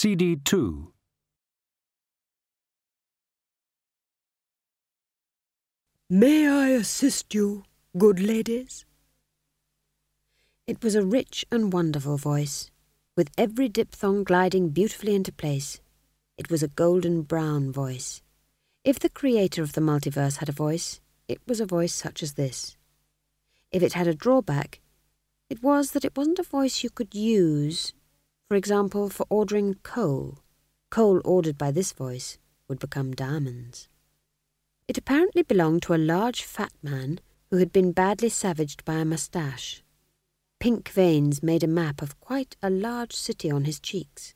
CD 0.00 0.34
2. 0.34 0.94
May 6.08 6.48
I 6.48 6.68
assist 6.68 7.34
you, 7.34 7.64
good 7.98 8.18
ladies? 8.18 8.86
It 10.66 10.82
was 10.82 10.94
a 10.94 11.04
rich 11.04 11.44
and 11.52 11.70
wonderful 11.70 12.16
voice, 12.16 12.70
with 13.14 13.28
every 13.36 13.68
diphthong 13.68 14.24
gliding 14.24 14.70
beautifully 14.70 15.14
into 15.14 15.32
place. 15.32 15.82
It 16.38 16.50
was 16.50 16.62
a 16.62 16.68
golden 16.68 17.20
brown 17.20 17.70
voice. 17.70 18.22
If 18.82 19.00
the 19.00 19.10
creator 19.10 19.62
of 19.62 19.74
the 19.74 19.82
multiverse 19.82 20.38
had 20.38 20.48
a 20.48 20.52
voice, 20.66 21.02
it 21.28 21.42
was 21.46 21.60
a 21.60 21.66
voice 21.66 21.92
such 21.92 22.22
as 22.22 22.32
this. 22.32 22.78
If 23.70 23.82
it 23.82 23.92
had 23.92 24.06
a 24.06 24.14
drawback, 24.14 24.80
it 25.50 25.62
was 25.62 25.90
that 25.90 26.06
it 26.06 26.16
wasn't 26.16 26.38
a 26.38 26.42
voice 26.42 26.82
you 26.82 26.88
could 26.88 27.14
use, 27.14 27.92
for 28.50 28.56
example, 28.56 29.08
for 29.08 29.24
ordering 29.30 29.74
coal. 29.84 30.40
Coal 30.90 31.20
ordered 31.24 31.56
by 31.56 31.70
this 31.70 31.92
voice 31.92 32.36
would 32.66 32.80
become 32.80 33.12
diamonds. 33.12 33.86
It 34.88 34.98
apparently 34.98 35.44
belonged 35.44 35.82
to 35.82 35.94
a 35.94 36.06
large 36.14 36.42
fat 36.42 36.72
man 36.82 37.20
who 37.50 37.58
had 37.58 37.70
been 37.70 37.92
badly 37.92 38.28
savaged 38.28 38.84
by 38.84 38.94
a 38.94 39.04
moustache. 39.04 39.84
Pink 40.58 40.88
veins 40.88 41.44
made 41.44 41.62
a 41.62 41.68
map 41.68 42.02
of 42.02 42.18
quite 42.18 42.56
a 42.60 42.70
large 42.70 43.12
city 43.12 43.52
on 43.52 43.66
his 43.66 43.78
cheeks. 43.78 44.34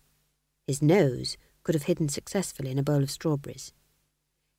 His 0.69 0.81
nose 0.81 1.37
could 1.65 1.75
have 1.75 1.91
hidden 1.91 2.09
successfully 2.09 2.71
in 2.71 2.79
a 2.79 2.85
bowl 2.85 3.03
of 3.03 3.11
strawberries. 3.11 3.73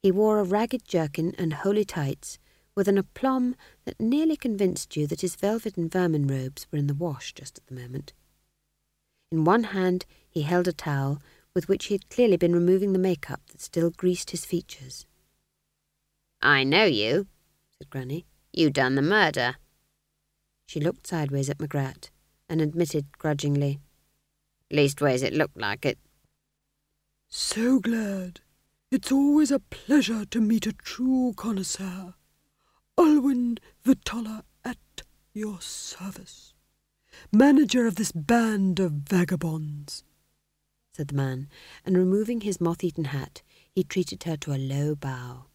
He 0.03 0.11
wore 0.11 0.39
a 0.39 0.43
ragged 0.43 0.85
jerkin 0.85 1.33
and 1.37 1.53
holey 1.53 1.85
tights 1.87 2.39
with 2.75 2.89
an 2.89 2.97
aplomb 2.97 3.55
that 3.85 4.01
nearly 4.01 4.35
convinced 4.35 4.97
you 4.97 5.07
that 5.07 5.21
his 5.21 5.37
velvet 5.37 5.77
and 5.77 5.89
vermin 5.89 6.27
robes 6.27 6.67
were 6.73 6.77
in 6.77 6.87
the 6.87 6.93
wash 6.93 7.33
just 7.33 7.59
at 7.59 7.67
the 7.67 7.81
moment. 7.81 8.11
In 9.35 9.43
one 9.43 9.65
hand 9.75 10.05
he 10.29 10.43
held 10.43 10.65
a 10.65 10.71
towel 10.71 11.21
with 11.53 11.67
which 11.67 11.87
he 11.87 11.95
had 11.95 12.09
clearly 12.09 12.37
been 12.37 12.53
removing 12.53 12.93
the 12.93 13.07
makeup 13.11 13.41
that 13.49 13.59
still 13.59 13.89
greased 13.89 14.31
his 14.31 14.45
features. 14.45 15.05
I 16.41 16.63
know 16.63 16.85
you, 16.85 17.27
said 17.77 17.89
Granny. 17.89 18.25
You 18.53 18.69
done 18.69 18.95
the 18.95 19.01
murder. 19.01 19.57
She 20.67 20.79
looked 20.79 21.05
sideways 21.07 21.49
at 21.49 21.59
Magrat 21.59 22.11
and 22.47 22.61
admitted 22.61 23.17
grudgingly. 23.17 23.81
Leastways, 24.71 25.21
it 25.21 25.33
looked 25.33 25.57
like 25.57 25.85
it. 25.85 25.99
So 27.27 27.81
glad. 27.81 28.39
It's 28.89 29.11
always 29.11 29.51
a 29.51 29.59
pleasure 29.59 30.23
to 30.23 30.39
meet 30.39 30.65
a 30.65 30.71
true 30.71 31.33
connoisseur. 31.35 32.13
Olwyn 32.97 33.57
Vitoller 33.83 34.43
at 34.63 34.77
your 35.33 35.59
service. 35.59 36.54
Manager 37.31 37.85
of 37.87 37.95
this 37.95 38.11
band 38.11 38.79
of 38.79 38.91
vagabonds, 38.91 40.03
said 40.93 41.09
the 41.09 41.15
man, 41.15 41.47
and 41.85 41.97
removing 41.97 42.41
his 42.41 42.61
moth-eaten 42.61 43.05
hat, 43.05 43.41
he 43.71 43.83
treated 43.83 44.23
her 44.23 44.37
to 44.37 44.53
a 44.53 44.57
low 44.57 44.95
bow. 44.95 45.45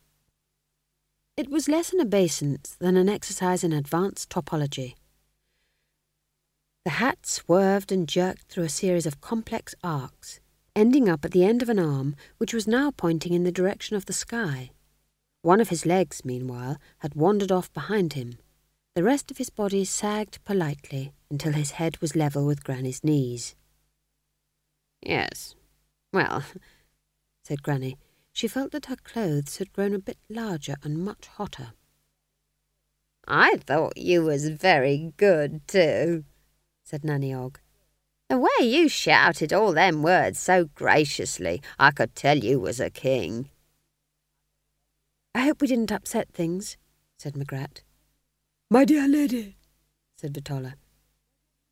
It 1.36 1.48
was 1.48 1.69
less 1.69 1.92
an 1.92 2.00
obeisance 2.00 2.77
than 2.78 2.97
an 2.97 3.08
exercise 3.08 3.64
in 3.64 3.72
advanced 3.72 4.28
topology. 4.28 4.94
The 6.84 6.91
hat 6.91 7.27
swerved 7.27 7.92
and 7.92 8.08
jerked 8.08 8.48
through 8.48 8.64
a 8.64 8.69
series 8.69 9.06
of 9.06 9.20
complex 9.20 9.75
arcs, 9.83 10.41
ending 10.75 11.08
up 11.08 11.25
at 11.25 11.31
the 11.33 11.44
end 11.44 11.62
of 11.62 11.69
an 11.69 11.78
arm 11.78 12.16
which 12.38 12.55
was 12.55 12.66
now 12.66 12.91
pointing 12.91 13.33
in 13.33 13.44
the 13.44 13.53
direction 13.53 13.97
of 13.97 14.06
the 14.06 14.12
sky. 14.12 14.70
One 15.42 15.61
of 15.61 15.70
his 15.70 15.86
legs, 15.86 16.25
meanwhile, 16.25 16.77
had 16.98 17.14
wandered 17.14 17.53
off 17.53 17.72
behind 17.72 18.12
him. 18.12 18.38
The 19.01 19.06
rest 19.06 19.31
of 19.31 19.39
his 19.39 19.48
body 19.48 19.87
sagged 19.87 20.45
politely 20.45 21.15
until 21.31 21.55
his 21.55 21.70
head 21.70 21.97
was 22.03 22.15
level 22.15 22.45
with 22.45 22.62
Granny's 22.62 23.03
knees. 23.03 23.55
Yes, 25.01 25.55
well, 26.12 26.45
said 27.43 27.62
Granny, 27.62 27.97
she 28.31 28.47
felt 28.47 28.73
that 28.73 28.84
her 28.93 28.97
clothes 28.97 29.56
had 29.56 29.73
grown 29.73 29.95
a 29.95 29.98
bit 29.98 30.19
larger 30.28 30.77
and 30.83 31.03
much 31.03 31.28
hotter. 31.28 31.73
I 33.27 33.56
thought 33.56 33.97
you 33.97 34.22
was 34.22 34.50
very 34.50 35.15
good, 35.16 35.66
too, 35.66 36.25
said 36.84 37.03
Nanny 37.03 37.33
Ogg. 37.33 37.59
The 38.28 38.37
way 38.37 38.66
you 38.66 38.87
shouted 38.87 39.50
all 39.50 39.72
them 39.72 40.03
words 40.03 40.39
so 40.39 40.66
graciously, 40.75 41.62
I 41.78 41.91
could 41.91 42.15
tell 42.15 42.37
you 42.37 42.60
was 42.60 42.81
a 42.81 42.91
king. 42.91 43.49
I 45.34 45.41
hope 45.41 45.62
we 45.62 45.69
didn't 45.69 45.91
upset 45.91 46.28
things, 46.34 46.77
said 47.16 47.34
Magrat. 47.34 47.81
My 48.72 48.84
dear 48.84 49.08
lady, 49.08 49.56
said 50.16 50.32
Vitoller, 50.32 50.75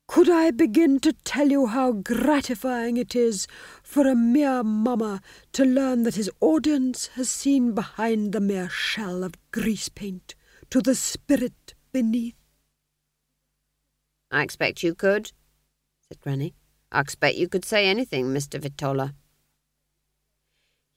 could 0.09 0.29
I 0.29 0.51
begin 0.51 0.99
to 0.99 1.13
tell 1.13 1.49
you 1.49 1.67
how 1.67 1.93
gratifying 1.93 2.97
it 2.97 3.15
is 3.15 3.47
for 3.81 4.05
a 4.05 4.15
mere 4.15 4.63
mummer 4.63 5.21
to 5.53 5.63
learn 5.63 6.03
that 6.03 6.15
his 6.15 6.29
audience 6.41 7.07
has 7.13 7.29
seen 7.29 7.73
behind 7.73 8.33
the 8.33 8.41
mere 8.41 8.67
shell 8.67 9.23
of 9.23 9.35
grease 9.53 9.87
paint 9.87 10.35
to 10.71 10.81
the 10.81 10.93
spirit 10.93 11.73
beneath? 11.93 12.35
I 14.29 14.43
expect 14.43 14.83
you 14.83 14.93
could, 14.93 15.31
said 16.05 16.19
Granny. 16.19 16.53
I 16.91 16.99
expect 16.99 17.37
you 17.37 17.47
could 17.47 17.63
say 17.63 17.85
anything, 17.87 18.25
Mr. 18.25 18.59
Vitoller. 18.59 19.13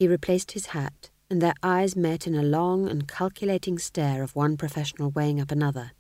He 0.01 0.09
replaced 0.09 0.51
his 0.51 0.67
hat, 0.67 1.12
and 1.33 1.41
their 1.41 1.55
eyes 1.63 1.97
met 1.97 2.27
in 2.27 2.35
a 2.35 2.43
long 2.43 2.87
and 2.87 3.09
calculating 3.09 3.79
stare 3.79 4.23
of 4.23 4.37
one 4.37 4.55
professional 4.59 5.11
weighing 5.11 5.41
up 5.41 5.51
another. 5.51 5.93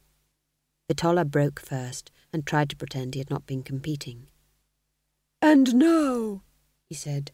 Vitoller 0.88 1.24
broke 1.24 1.58
first 1.58 2.10
and 2.34 2.46
tried 2.46 2.68
to 2.68 2.76
pretend 2.76 3.14
he 3.14 3.18
had 3.20 3.30
not 3.30 3.46
been 3.46 3.62
competing. 3.62 4.28
And 5.40 5.74
now, 5.74 6.42
he 6.86 6.94
said, 6.94 7.32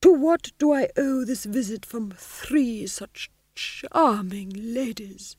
to 0.00 0.10
what 0.10 0.50
do 0.58 0.72
I 0.72 0.88
owe 0.96 1.26
this 1.26 1.44
visit 1.44 1.84
from 1.84 2.10
three 2.10 2.86
such 2.86 3.30
charming 3.54 4.50
ladies? 4.54 5.36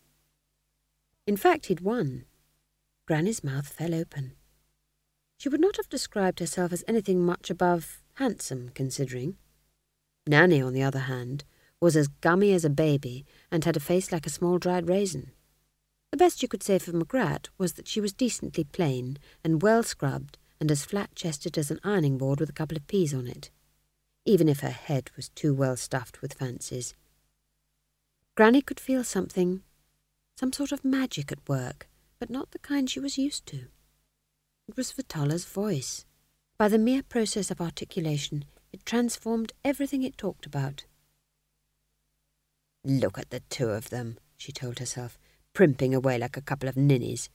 In 1.25 1.35
fact, 1.35 1.65
he'd 1.65 1.81
won. 1.81 2.25
Granny's 3.07 3.43
mouth 3.43 3.67
fell 3.67 3.95
open. 3.95 4.33
She 5.39 5.49
would 5.49 5.61
not 5.61 5.77
have 5.77 5.89
described 5.89 6.39
herself 6.39 6.71
as 6.71 6.83
anything 6.87 7.25
much 7.25 7.49
above 7.49 8.03
handsome, 8.17 8.69
considering. 8.75 9.37
Nanny, 10.27 10.61
on 10.61 10.73
the 10.73 10.83
other 10.83 10.99
hand, 10.99 11.43
was 11.79 11.95
as 11.95 12.07
gummy 12.07 12.53
as 12.53 12.65
a 12.65 12.69
baby 12.69 13.25
and 13.51 13.63
had 13.63 13.77
a 13.77 13.81
face 13.81 14.11
like 14.11 14.25
a 14.25 14.31
small 14.31 14.57
dried 14.57 14.89
raisin. 14.89 15.31
The 16.11 16.17
best 16.17 16.41
you 16.41 16.47
could 16.47 16.63
say 16.63 16.79
for 16.79 16.93
Magrat 16.93 17.49
was 17.57 17.73
that 17.73 17.87
she 17.87 18.01
was 18.01 18.13
decently 18.13 18.63
plain 18.63 19.17
and 19.43 19.61
well 19.61 19.83
scrubbed 19.83 20.37
and 20.59 20.71
as 20.71 20.85
flat-chested 20.85 21.57
as 21.57 21.69
an 21.69 21.79
ironing 21.83 22.17
board 22.17 22.39
with 22.39 22.49
a 22.49 22.53
couple 22.53 22.77
of 22.77 22.87
peas 22.87 23.13
on 23.13 23.27
it, 23.27 23.51
even 24.25 24.49
if 24.49 24.61
her 24.61 24.69
head 24.69 25.11
was 25.15 25.29
too 25.29 25.53
well 25.53 25.75
stuffed 25.75 26.21
with 26.21 26.33
fancies. 26.33 26.95
Granny 28.35 28.61
could 28.61 28.79
feel 28.79 29.03
something, 29.03 29.61
some 30.39 30.53
sort 30.53 30.71
of 30.71 30.85
magic 30.85 31.31
at 31.31 31.47
work, 31.47 31.87
but 32.19 32.29
not 32.29 32.51
the 32.51 32.59
kind 32.59 32.89
she 32.89 32.99
was 32.99 33.17
used 33.17 33.45
to. 33.47 33.67
It 34.67 34.75
was 34.75 34.91
Vitoller's 34.91 35.45
voice. 35.45 36.05
By 36.57 36.67
the 36.67 36.79
mere 36.79 37.03
process 37.03 37.51
of 37.51 37.61
articulation, 37.61 38.45
it 38.73 38.85
transformed 38.85 39.53
everything 39.63 40.03
it 40.03 40.17
talked 40.17 40.45
about. 40.45 40.85
Look 42.87 43.17
at 43.19 43.31
the 43.31 43.41
two 43.49 43.67
of 43.71 43.89
them, 43.89 44.17
she 44.37 44.53
told 44.53 44.79
herself 44.79 45.19
primping 45.51 45.93
away 45.93 46.17
like 46.17 46.37
a 46.37 46.41
couple 46.41 46.69
of 46.69 46.77
ninnies. 46.77 47.29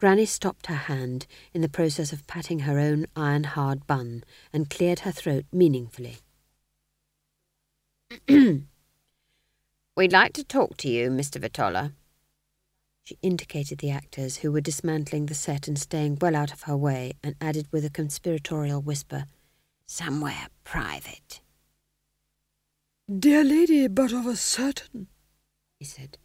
Granny 0.00 0.26
stopped 0.26 0.66
her 0.66 0.74
hand 0.74 1.28
in 1.54 1.60
the 1.60 1.68
process 1.68 2.12
of 2.12 2.26
patting 2.26 2.60
her 2.60 2.80
own 2.80 3.06
iron-hard 3.14 3.86
bun 3.86 4.24
and 4.52 4.68
cleared 4.68 5.00
her 5.00 5.12
throat 5.12 5.44
meaningfully. 5.52 6.18
We'd 9.96 10.12
like 10.12 10.32
to 10.32 10.42
talk 10.42 10.76
to 10.78 10.88
you, 10.88 11.10
Mr. 11.10 11.40
Vitoller. 11.40 11.92
She 13.04 13.18
indicated 13.22 13.78
the 13.78 13.92
actors 13.92 14.38
who 14.38 14.50
were 14.50 14.60
dismantling 14.60 15.26
the 15.26 15.34
set 15.34 15.68
and 15.68 15.78
staying 15.78 16.18
well 16.20 16.34
out 16.34 16.52
of 16.52 16.62
her 16.62 16.76
way 16.76 17.12
and 17.22 17.36
added 17.40 17.68
with 17.70 17.84
a 17.84 17.90
conspiratorial 17.90 18.82
whisper, 18.82 19.26
Somewhere 19.86 20.48
private. 20.64 21.40
Dear 23.08 23.44
lady, 23.44 23.86
but 23.86 24.12
of 24.12 24.26
a 24.26 24.34
certain, 24.34 25.06
he 25.78 25.84
said. 25.84 26.18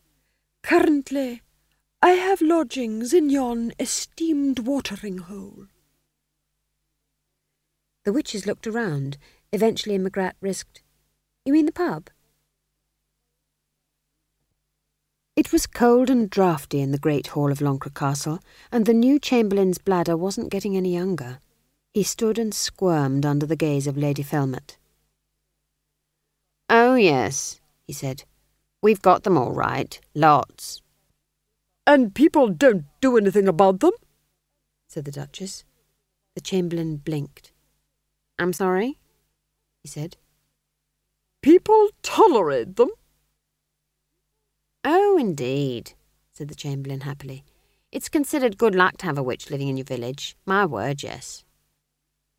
Currently, 0.63 1.43
I 2.01 2.09
have 2.11 2.41
lodgings 2.41 3.13
in 3.13 3.29
yon 3.29 3.71
esteemed 3.79 4.57
watering 4.59 5.19
hole. 5.19 5.67
The 8.03 8.11
witches 8.11 8.47
looked 8.47 8.65
around. 8.65 9.19
Eventually 9.53 9.99
Magrat 9.99 10.35
risked, 10.41 10.81
You 11.45 11.53
mean 11.53 11.67
the 11.67 11.71
pub? 11.71 12.09
It 15.35 15.51
was 15.51 15.67
cold 15.67 16.09
and 16.09 16.31
draughty 16.31 16.81
in 16.81 16.91
the 16.91 16.97
great 16.97 17.27
hall 17.27 17.51
of 17.51 17.59
Lancre 17.59 17.93
Castle, 17.93 18.39
and 18.71 18.87
the 18.87 18.93
new 18.95 19.19
chamberlain's 19.19 19.77
bladder 19.77 20.17
wasn't 20.17 20.49
getting 20.49 20.75
any 20.75 20.95
younger. 20.95 21.37
He 21.93 22.01
stood 22.01 22.39
and 22.39 22.55
squirmed 22.55 23.23
under 23.23 23.45
the 23.45 23.55
gaze 23.55 23.85
of 23.85 23.97
Lady 23.97 24.23
Felmet. 24.23 24.77
Oh, 26.73 26.95
yes, 26.95 27.59
he 27.85 27.91
said. 27.91 28.23
We've 28.81 29.01
got 29.01 29.23
them 29.23 29.37
all 29.37 29.51
right. 29.51 29.99
Lots. 30.15 30.81
And 31.85 32.15
people 32.15 32.47
don't 32.47 32.85
do 33.01 33.17
anything 33.17 33.49
about 33.49 33.81
them? 33.81 33.91
said 34.87 35.03
the 35.03 35.11
Duchess. 35.11 35.65
The 36.33 36.39
Chamberlain 36.39 36.95
blinked. 36.95 37.51
I'm 38.39 38.53
sorry, 38.53 38.97
he 39.83 39.89
said. 39.89 40.15
People 41.41 41.89
tolerate 42.03 42.77
them. 42.77 42.91
Oh, 44.85 45.17
indeed, 45.17 45.91
said 46.31 46.47
the 46.47 46.55
Chamberlain 46.55 47.01
happily. 47.01 47.43
It's 47.91 48.07
considered 48.07 48.57
good 48.57 48.75
luck 48.75 48.95
to 48.99 49.07
have 49.07 49.17
a 49.17 49.23
witch 49.23 49.51
living 49.51 49.67
in 49.67 49.75
your 49.75 49.83
village. 49.83 50.37
My 50.45 50.65
word, 50.65 51.03
yes. 51.03 51.43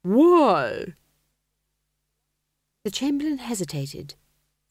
Why? 0.03 0.95
The 2.85 2.91
Chamberlain 2.91 3.37
hesitated. 3.39 4.15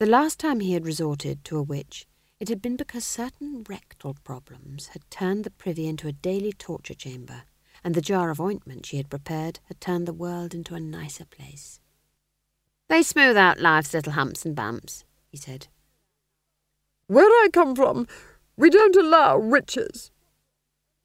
The 0.01 0.07
last 0.07 0.39
time 0.39 0.61
he 0.61 0.73
had 0.73 0.83
resorted 0.83 1.45
to 1.45 1.59
a 1.59 1.61
witch, 1.61 2.07
it 2.39 2.49
had 2.49 2.59
been 2.59 2.75
because 2.75 3.05
certain 3.05 3.63
rectal 3.69 4.15
problems 4.23 4.87
had 4.87 5.07
turned 5.11 5.43
the 5.43 5.51
privy 5.51 5.87
into 5.87 6.07
a 6.07 6.11
daily 6.11 6.51
torture 6.51 6.95
chamber, 6.95 7.43
and 7.83 7.93
the 7.93 8.01
jar 8.01 8.31
of 8.31 8.41
ointment 8.41 8.87
she 8.87 8.97
had 8.97 9.11
prepared 9.11 9.59
had 9.65 9.79
turned 9.79 10.07
the 10.07 10.11
world 10.11 10.55
into 10.55 10.73
a 10.73 10.79
nicer 10.79 11.25
place. 11.25 11.79
They 12.89 13.03
smooth 13.03 13.37
out 13.37 13.59
life's 13.59 13.93
little 13.93 14.13
humps 14.13 14.43
and 14.43 14.55
bumps, 14.55 15.03
he 15.29 15.37
said. 15.37 15.67
Where 17.05 17.29
I 17.29 17.49
come 17.53 17.75
from, 17.75 18.07
we 18.57 18.71
don't 18.71 18.95
allow 18.95 19.37
riches, 19.37 20.09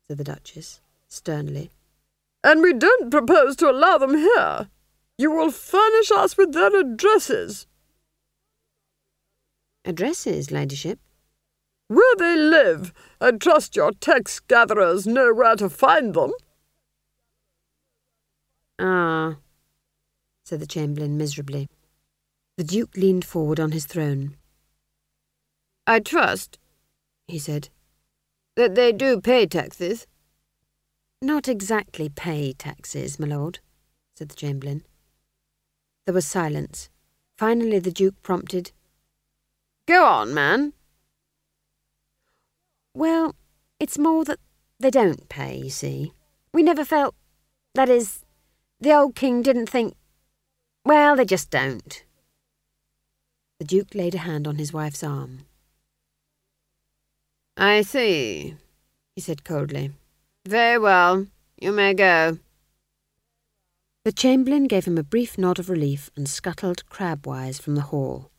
said 0.09 0.17
the 0.17 0.25
Duchess 0.25 0.81
sternly. 1.07 1.71
And 2.43 2.63
we 2.63 2.73
don't 2.73 3.11
propose 3.11 3.57
to 3.57 3.69
allow 3.71 3.99
them 3.99 4.17
here. 4.17 4.71
You 5.19 5.33
will 5.33 5.51
furnish 5.51 6.11
us 6.13 6.39
with 6.39 6.55
their 6.55 6.75
addresses. 6.75 7.67
Addresses, 9.87 10.51
Ladyship? 10.51 10.99
Where 11.87 12.17
they 12.17 12.37
live, 12.37 12.93
and 13.21 13.41
trust 13.41 13.77
your 13.77 13.93
tax 13.93 14.41
gatherers 14.41 15.07
know 15.07 15.33
where 15.33 15.55
to 15.55 15.71
find 15.71 16.13
them. 16.13 16.33
Ah, 18.81 19.37
said 20.45 20.59
the 20.59 20.67
Chamberlain 20.67 21.17
miserably. 21.17 21.69
The 22.57 22.65
Duke 22.65 22.97
leaned 22.97 23.25
forward 23.25 23.61
on 23.61 23.71
his 23.71 23.87
throne. 23.87 24.37
I 25.87 26.01
trust, 26.01 26.59
he 27.29 27.39
said, 27.39 27.69
that 28.57 28.75
they 28.75 28.91
do 28.91 29.21
pay 29.21 29.47
taxes. 29.47 30.09
Not 31.23 31.47
exactly 31.47 32.09
pay 32.09 32.53
taxes, 32.53 33.21
my 33.21 33.29
lord, 33.29 33.61
said 34.17 34.31
the 34.31 34.37
Chamberlain. 34.37 34.85
There 36.05 36.15
was 36.15 36.27
silence. 36.27 36.91
Finally 37.39 37.79
the 37.79 37.93
Duke 37.93 38.21
prompted, 38.23 38.73
Go 39.87 40.05
on, 40.05 40.35
man. 40.35 40.73
Well, 42.95 43.35
it's 43.79 43.99
more 43.99 44.25
that 44.25 44.41
they 44.81 44.91
don't 44.91 45.29
pay, 45.29 45.57
you 45.57 45.71
see. 45.71 46.13
We 46.53 46.63
never 46.63 46.85
felt... 46.85 47.15
That 47.75 47.89
is, 47.89 48.25
the 48.81 48.93
old 48.93 49.15
king 49.15 49.43
didn't 49.43 49.69
think... 49.69 49.95
Well, 50.85 51.15
they 51.15 51.25
just 51.25 51.51
don't. 51.51 52.05
The 53.59 53.65
Duke 53.65 53.95
laid 53.95 54.15
a 54.15 54.19
hand 54.19 54.47
on 54.47 54.57
his 54.57 54.73
wife's 54.73 55.05
arm. 55.05 55.47
I 57.57 57.83
see, 57.83 58.55
he 59.15 59.21
said 59.21 59.45
coldly. 59.45 59.93
Very 60.47 60.79
well, 60.79 61.27
you 61.61 61.73
may 61.73 61.95
go. 61.95 62.39
The 64.05 64.13
Chamberlain 64.13 64.65
gave 64.65 64.85
him 64.85 64.99
a 64.99 65.03
brief 65.03 65.37
nod 65.39 65.59
of 65.59 65.71
relief 65.71 66.11
and 66.17 66.29
scuttled 66.29 66.89
crabwise 66.89 67.59
from 67.59 67.75
the 67.75 67.89
hall. 67.93 68.31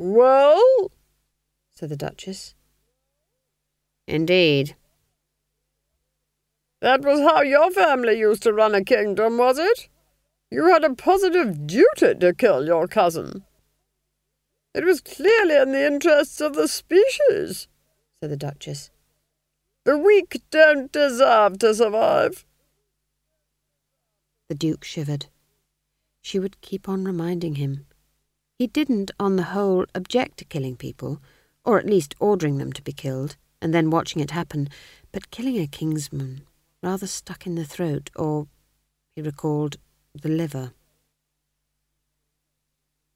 Well? 0.00 0.92
said 1.72 1.88
the 1.88 1.96
Duchess. 1.96 2.54
Indeed. 4.06 4.76
That 6.80 7.02
was 7.02 7.18
how 7.18 7.42
your 7.42 7.72
family 7.72 8.16
used 8.16 8.44
to 8.44 8.52
run 8.52 8.76
a 8.76 8.84
kingdom, 8.84 9.38
was 9.38 9.58
it? 9.58 9.88
You 10.52 10.66
had 10.66 10.84
a 10.84 10.94
positive 10.94 11.66
duty 11.66 12.14
to 12.14 12.32
kill 12.32 12.64
your 12.64 12.86
cousin. 12.86 13.44
It 14.72 14.84
was 14.84 15.00
clearly 15.00 15.56
in 15.56 15.72
the 15.72 15.84
interests 15.84 16.40
of 16.40 16.54
the 16.54 16.68
species, 16.68 17.66
said 18.20 18.30
the 18.30 18.36
Duchess. 18.36 18.92
The 19.84 19.98
weak 19.98 20.40
don't 20.52 20.92
deserve 20.92 21.58
to 21.58 21.74
survive. 21.74 22.46
The 24.48 24.54
Duke 24.54 24.84
shivered. 24.84 25.26
She 26.22 26.38
would 26.38 26.60
keep 26.60 26.88
on 26.88 27.04
reminding 27.04 27.56
him. 27.56 27.87
He 28.58 28.66
didn't, 28.66 29.12
on 29.20 29.36
the 29.36 29.44
whole, 29.44 29.86
object 29.94 30.38
to 30.38 30.44
killing 30.44 30.74
people, 30.74 31.22
or 31.64 31.78
at 31.78 31.86
least 31.86 32.16
ordering 32.18 32.58
them 32.58 32.72
to 32.72 32.82
be 32.82 32.92
killed, 32.92 33.36
and 33.62 33.72
then 33.72 33.88
watching 33.88 34.20
it 34.20 34.32
happen, 34.32 34.68
but 35.12 35.30
killing 35.30 35.58
a 35.58 35.68
kingsman, 35.68 36.42
rather 36.82 37.06
stuck 37.06 37.46
in 37.46 37.54
the 37.54 37.64
throat, 37.64 38.10
or, 38.16 38.48
he 39.14 39.22
recalled, 39.22 39.76
the 40.12 40.28
liver. 40.28 40.72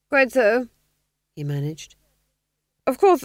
Quite 0.09 0.31
so, 0.31 0.69
he 1.35 1.43
managed. 1.43 1.97
Of 2.87 2.99
course, 2.99 3.25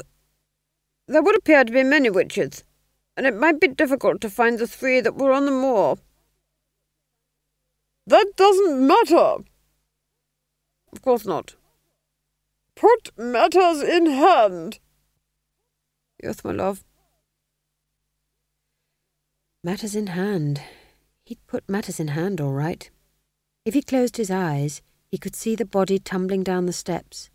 there 1.07 1.21
would 1.21 1.37
appear 1.37 1.63
to 1.63 1.71
be 1.71 1.83
many 1.83 2.09
witches, 2.09 2.63
and 3.15 3.27
it 3.27 3.35
might 3.35 3.59
be 3.59 3.67
difficult 3.67 4.21
to 4.21 4.29
find 4.29 4.57
the 4.57 4.65
three 4.65 5.01
that 5.01 5.17
were 5.17 5.31
on 5.31 5.45
the 5.45 5.51
moor. 5.51 5.97
That 8.07 8.31
doesn't 8.35 8.87
matter. 8.87 9.43
Of 10.91 11.01
course 11.03 11.25
not. 11.25 11.55
Put 12.77 13.09
matters 13.17 13.81
in 13.81 14.05
hand. 14.05 14.77
Yes, 16.21 16.43
my 16.43 16.51
love. 16.51 16.83
Matters 19.63 19.95
in 19.95 20.07
hand. 20.07 20.61
He'd 21.25 21.39
put 21.47 21.67
matters 21.67 21.99
in 21.99 22.09
hand, 22.09 22.39
all 22.39 22.53
right. 22.53 22.87
If 23.65 23.73
he 23.73 23.81
closed 23.81 24.17
his 24.17 24.29
eyes, 24.29 24.83
he 25.09 25.17
could 25.17 25.35
see 25.35 25.55
the 25.55 25.65
body 25.65 25.97
tumbling 25.97 26.43
down 26.43 26.67
the 26.67 26.71
steps. 26.71 27.31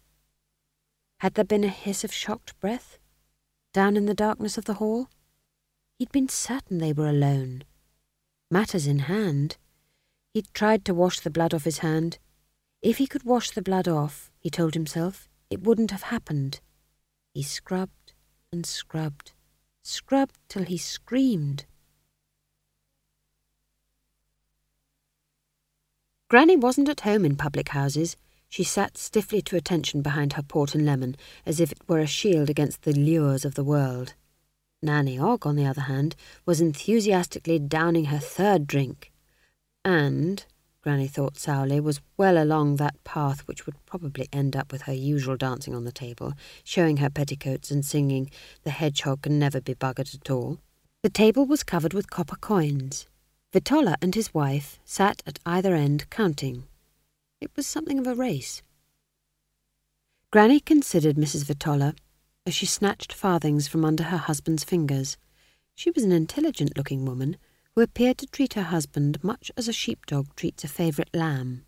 Had 1.19 1.35
there 1.35 1.45
been 1.45 1.65
a 1.65 1.69
hiss 1.69 2.05
of 2.05 2.13
shocked 2.13 2.59
breath? 2.61 2.99
Down 3.75 3.97
in 3.97 4.07
the 4.07 4.15
darkness 4.15 4.57
of 4.57 4.67
the 4.67 4.75
hall? 4.75 5.09
He'd 5.99 6.13
been 6.13 6.29
certain 6.29 6.79
they 6.79 6.93
were 6.93 7.09
alone. 7.09 7.65
Matters 8.49 8.87
in 8.87 9.01
hand. 9.01 9.57
He'd 10.35 10.55
tried 10.55 10.85
to 10.85 10.95
wash 10.95 11.19
the 11.19 11.31
blood 11.31 11.53
off 11.53 11.65
his 11.65 11.79
hand. 11.79 12.19
If 12.81 12.99
he 12.99 13.09
could 13.09 13.25
wash 13.25 13.51
the 13.51 13.61
blood 13.61 13.89
off, 13.89 14.31
he 14.39 14.49
told 14.49 14.75
himself, 14.75 15.29
it 15.53 15.63
wouldn't 15.63 15.91
have 15.91 16.05
happened. 16.05 16.61
He 17.35 17.43
scrubbed 17.43 18.15
and 18.51 18.65
scrubbed, 18.65 19.33
scrubbed 19.83 20.39
till 20.49 20.65
he 20.65 20.79
screamed. 20.79 21.67
Granny 26.29 26.57
wasn't 26.57 26.89
at 26.89 27.01
home 27.01 27.27
in 27.27 27.37
public 27.37 27.69
houses. 27.69 28.17
She 28.49 28.65
sat 28.65 28.97
stiffly 28.97 29.43
to 29.43 29.57
attention 29.57 30.01
behind 30.01 30.33
her 30.35 30.43
port 30.43 30.75
and 30.75 30.87
lemon, 30.87 31.17
as 31.45 31.61
if 31.61 31.73
it 31.73 31.87
were 31.87 32.01
a 32.01 32.07
shield 32.07 32.49
against 32.49 32.83
the 32.83 32.93
lures 32.93 33.45
of 33.45 33.55
the 33.55 33.65
world. 33.65 34.15
Nanny 34.83 35.19
Ogg, 35.19 35.47
on 35.47 35.57
the 35.57 35.67
other 35.67 35.83
hand, 35.83 36.17
was 36.47 36.61
enthusiastically 36.61 37.59
downing 37.59 38.07
her 38.07 38.19
third 38.19 38.67
drink, 38.67 39.13
and, 39.85 40.45
Granny 40.83 41.07
thought 41.07 41.39
sourly, 41.39 41.79
was 41.79 42.01
well 42.17 42.43
along 42.43 42.77
that 42.77 43.03
path 43.05 43.47
which 43.47 43.67
would 43.67 43.77
probably 43.87 44.29
end 44.33 44.57
up 44.57 44.73
with 44.73 44.83
her 44.83 44.93
usual 44.93 45.37
dancing 45.37 45.77
on 45.77 45.85
the 45.85 45.93
table, 45.93 46.33
showing 46.65 46.97
her 46.97 47.09
petticoats 47.09 47.71
and 47.71 47.85
singing 47.85 48.29
The 48.65 48.71
Hedgehog 48.71 49.23
Can 49.23 49.39
Never 49.39 49.61
Be 49.61 49.75
Buggered 49.75 50.13
at 50.13 50.29
All. 50.29 50.59
The 51.05 51.11
table 51.11 51.47
was 51.47 51.63
covered 51.63 51.95
with 51.95 52.11
copper 52.11 52.35
coins. 52.35 53.07
Vitoller 53.53 53.95
and 54.03 54.15
his 54.17 54.35
wife 54.35 54.81
sat 54.85 55.23
at 55.25 55.39
either 55.47 55.75
end 55.77 56.11
counting. 56.11 56.65
It 57.41 57.53
was 57.55 57.67
something 57.67 58.01
of 58.01 58.07
a 58.09 58.15
race. 58.17 58.63
Granny 60.33 60.59
considered 60.59 61.17
Mrs. 61.17 61.45
Vitoller 61.45 61.95
as 62.45 62.55
she 62.55 62.67
snatched 62.67 63.13
farthings 63.13 63.69
from 63.69 63.85
under 63.85 64.05
her 64.05 64.17
husband's 64.17 64.65
fingers. 64.65 65.17
She 65.77 65.93
was 65.93 66.03
an 66.03 66.13
intelligent-looking 66.13 67.05
woman 67.05 67.37
who 67.75 67.83
appeared 67.83 68.19
to 68.19 68.27
treat 68.27 68.55
her 68.55 68.63
husband 68.63 69.23
much 69.23 69.51
as 69.57 69.69
a 69.69 69.73
sheepdog 69.73 70.35
treats 70.37 70.65
a 70.65 70.69
favourite 70.69 71.15
lamb. 71.15 71.65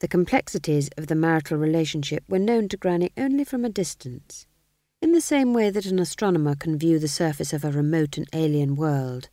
The 0.00 0.08
complexities 0.08 0.90
of 0.96 1.06
the 1.06 1.14
marital 1.14 1.58
relationship 1.58 2.24
were 2.28 2.38
known 2.38 2.68
to 2.68 2.76
Granny 2.76 3.10
only 3.16 3.44
from 3.44 3.64
a 3.64 3.70
distance, 3.70 4.46
in 5.00 5.12
the 5.12 5.20
same 5.20 5.52
way 5.52 5.70
that 5.70 5.86
an 5.86 5.98
astronomer 5.98 6.54
can 6.54 6.78
view 6.78 6.98
the 6.98 7.08
surface 7.08 7.52
of 7.52 7.64
a 7.64 7.70
remote 7.70 8.16
and 8.16 8.26
alien 8.32 8.76
world. 8.76 9.28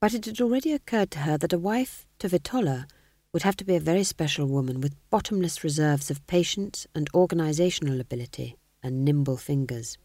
But 0.00 0.14
it 0.14 0.24
had 0.24 0.40
already 0.40 0.72
occurred 0.72 1.10
to 1.12 1.20
her 1.20 1.36
that 1.38 1.52
a 1.52 1.58
wife 1.58 2.06
to 2.20 2.28
Vitoller 2.28 2.86
would 3.32 3.42
have 3.42 3.56
to 3.56 3.64
be 3.64 3.76
a 3.76 3.80
very 3.80 4.04
special 4.04 4.46
woman 4.46 4.80
with 4.80 4.96
bottomless 5.10 5.62
reserves 5.62 6.10
of 6.10 6.26
patience 6.26 6.86
and 6.94 7.12
organisational 7.12 8.00
ability 8.00 8.56
and 8.82 9.04
nimble 9.04 9.36
fingers. 9.36 9.98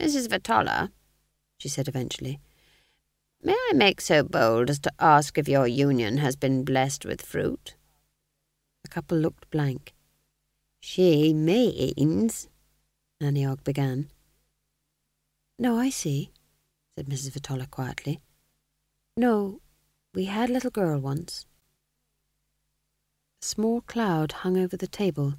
Mrs. 0.00 0.28
Vitoller, 0.28 0.90
she 1.60 1.68
said 1.68 1.88
eventually. 1.88 2.40
May 3.42 3.52
I 3.52 3.72
make 3.74 4.00
so 4.00 4.22
bold 4.22 4.70
as 4.70 4.78
to 4.80 4.92
ask 4.98 5.36
if 5.36 5.46
your 5.46 5.66
union 5.68 6.16
has 6.16 6.36
been 6.36 6.64
blessed 6.64 7.04
with 7.04 7.20
fruit? 7.20 7.74
The 8.82 8.88
couple 8.88 9.18
looked 9.18 9.50
blank. 9.50 9.92
She 10.80 11.34
means, 11.34 12.48
Nanny 13.20 13.44
Ogg 13.44 13.62
began. 13.62 14.08
No, 15.58 15.76
I 15.76 15.90
see, 15.90 16.30
said 16.96 17.06
Mrs. 17.06 17.32
Vitoller 17.32 17.70
quietly. 17.70 18.20
No, 19.18 19.60
We 20.14 20.24
had 20.24 20.48
a 20.48 20.52
little 20.52 20.70
girl 20.70 20.98
once. 20.98 21.46
A 23.42 23.44
small 23.44 23.82
cloud 23.82 24.32
hung 24.32 24.56
over 24.56 24.76
the 24.76 24.88
table. 24.88 25.34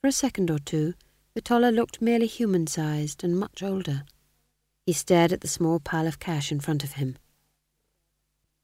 For 0.00 0.08
a 0.08 0.12
second 0.12 0.50
or 0.50 0.58
two, 0.60 0.94
Vitoller 1.34 1.74
looked 1.74 2.00
merely 2.00 2.26
human-sized 2.26 3.22
and 3.22 3.38
much 3.38 3.62
older. 3.62 4.04
He 4.88 4.94
stared 4.94 5.34
at 5.34 5.42
the 5.42 5.48
small 5.48 5.80
pile 5.80 6.06
of 6.06 6.18
cash 6.18 6.50
in 6.50 6.60
front 6.60 6.82
of 6.82 6.92
him. 6.92 7.18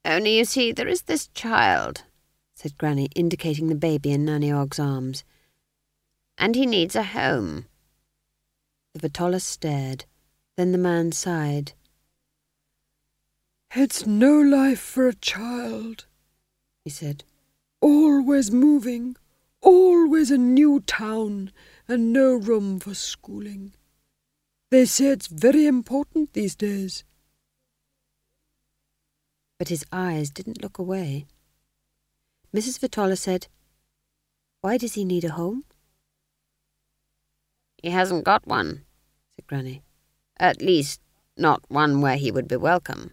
Only 0.07 0.39
you 0.39 0.47
see, 0.47 0.73
there 0.73 0.89
is 0.89 1.03
this 1.03 1.27
child, 1.35 2.05
said 2.55 2.79
Granny, 2.79 3.11
indicating 3.15 3.67
the 3.67 3.75
baby 3.75 4.11
in 4.11 4.25
Nanny 4.25 4.51
Ogg's 4.51 4.79
arms. 4.79 5.23
And 6.39 6.55
he 6.55 6.65
needs 6.65 6.97
a 6.97 7.03
home. 7.03 7.67
The 8.95 9.07
Vitoller 9.07 9.39
stared. 9.39 10.07
Then 10.57 10.73
the 10.73 10.79
man 10.79 11.13
sighed. 11.13 11.75
It's 13.77 14.07
no 14.07 14.41
life 14.41 14.81
for 14.81 15.07
a 15.07 15.15
child, 15.15 16.07
he 16.87 16.91
said. 16.91 17.23
Always 17.83 18.51
moving, 18.51 19.17
always 19.61 20.31
a 20.31 20.39
new 20.39 20.81
town, 20.81 21.53
and 21.87 22.15
no 22.15 22.33
room 22.35 22.81
for 22.81 22.95
schooling. 22.95 23.75
They 24.75 24.87
say 24.87 25.07
it's 25.07 25.29
very 25.29 25.69
important 25.69 26.33
these 26.33 26.57
days. 26.57 27.05
But 29.57 29.69
his 29.69 29.85
eyes 29.93 30.31
didn't 30.31 30.63
look 30.63 30.79
away. 30.79 31.27
Mrs. 32.53 32.81
Vitoller 32.81 33.17
said, 33.17 33.47
Why 34.63 34.77
does 34.77 34.95
he 34.95 35.05
need 35.05 35.23
a 35.23 35.31
home? 35.39 35.63
He 37.85 37.91
hasn't 37.91 38.25
got 38.25 38.49
one, 38.49 38.83
said 39.37 39.47
Granny. 39.47 39.85
At 40.41 40.61
least, 40.61 41.01
not 41.37 41.63
one 41.69 42.01
where 42.01 42.17
he 42.17 42.33
would 42.33 42.49
be 42.49 42.57
welcome. 42.57 43.13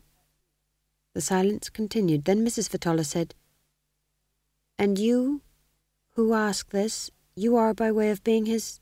The 1.13 1.21
silence 1.21 1.69
continued. 1.69 2.25
Then 2.25 2.43
Mrs. 2.43 2.71
Vitoller 2.71 3.05
said, 3.05 3.35
And 4.79 4.97
you, 4.97 5.43
who 6.15 6.33
ask 6.33 6.71
this, 6.71 7.11
you 7.35 7.55
are 7.55 7.75
by 7.75 7.91
way 7.91 8.09
of 8.09 8.23
being 8.23 8.47
his... 8.47 8.79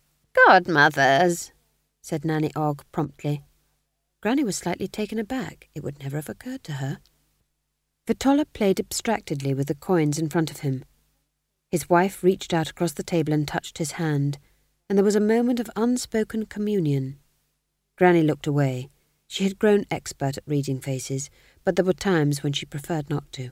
Godmothers, 0.48 1.52
said 2.02 2.26
Nanny 2.26 2.52
Ogg 2.56 2.84
promptly. 2.92 3.44
Granny 4.22 4.44
was 4.44 4.58
slightly 4.58 4.88
taken 4.88 5.20
aback. 5.20 5.70
It 5.74 5.84
would 5.84 6.00
never 6.00 6.18
have 6.18 6.30
occurred 6.30 6.64
to 6.66 6.74
her. 6.74 7.00
Vitoller 8.08 8.46
played 8.54 8.80
abstractedly 8.80 9.54
with 9.54 9.68
the 9.68 9.76
coins 9.76 10.18
in 10.18 10.30
front 10.30 10.52
of 10.52 10.60
him. 10.60 10.84
His 11.72 11.90
wife 11.90 12.24
reached 12.24 12.54
out 12.54 12.70
across 12.70 12.94
the 12.94 13.04
table 13.04 13.34
and 13.34 13.48
touched 13.48 13.78
his 13.78 13.94
hand, 13.94 14.40
and 14.90 14.98
there 14.98 15.06
was 15.06 15.16
a 15.16 15.22
moment 15.22 15.60
of 15.60 15.70
unspoken 15.76 16.48
communion. 16.48 17.20
Granny 17.98 18.24
looked 18.24 18.48
away. 18.48 18.90
She 19.28 19.44
had 19.44 19.60
grown 19.60 19.86
expert 19.92 20.38
at 20.38 20.48
reading 20.48 20.80
faces, 20.80 21.30
but 21.64 21.76
there 21.76 21.86
were 21.86 21.94
times 21.94 22.42
when 22.42 22.54
she 22.54 22.66
preferred 22.66 23.10
not 23.10 23.32
to. 23.34 23.52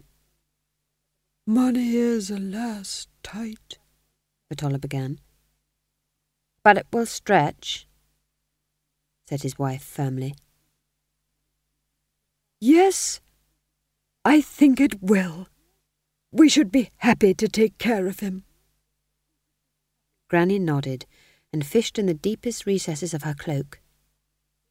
Money 1.46 1.96
is, 1.96 2.32
alas, 2.32 3.08
tight, 3.22 3.78
Vitoller 4.50 4.82
began. 4.82 5.20
But 6.64 6.78
it 6.78 6.88
will 6.92 7.06
stretch, 7.06 7.88
said 9.28 9.42
his 9.42 9.60
wife 9.60 9.84
firmly. 9.84 10.36
Yes, 12.60 13.20
I 14.24 14.42
think 14.42 14.80
it 14.80 15.02
will. 15.02 15.48
We 16.32 16.50
should 16.50 16.72
be 16.72 16.92
happy 16.98 17.34
to 17.34 17.48
take 17.48 17.78
care 17.78 18.08
of 18.08 18.20
him. 18.22 18.44
Granny 20.30 20.60
nodded 20.60 21.06
and 21.54 21.66
fished 21.66 21.98
in 22.00 22.06
the 22.06 22.14
deepest 22.14 22.66
recesses 22.66 23.14
of 23.14 23.24
her 23.24 23.34
cloak. 23.34 23.80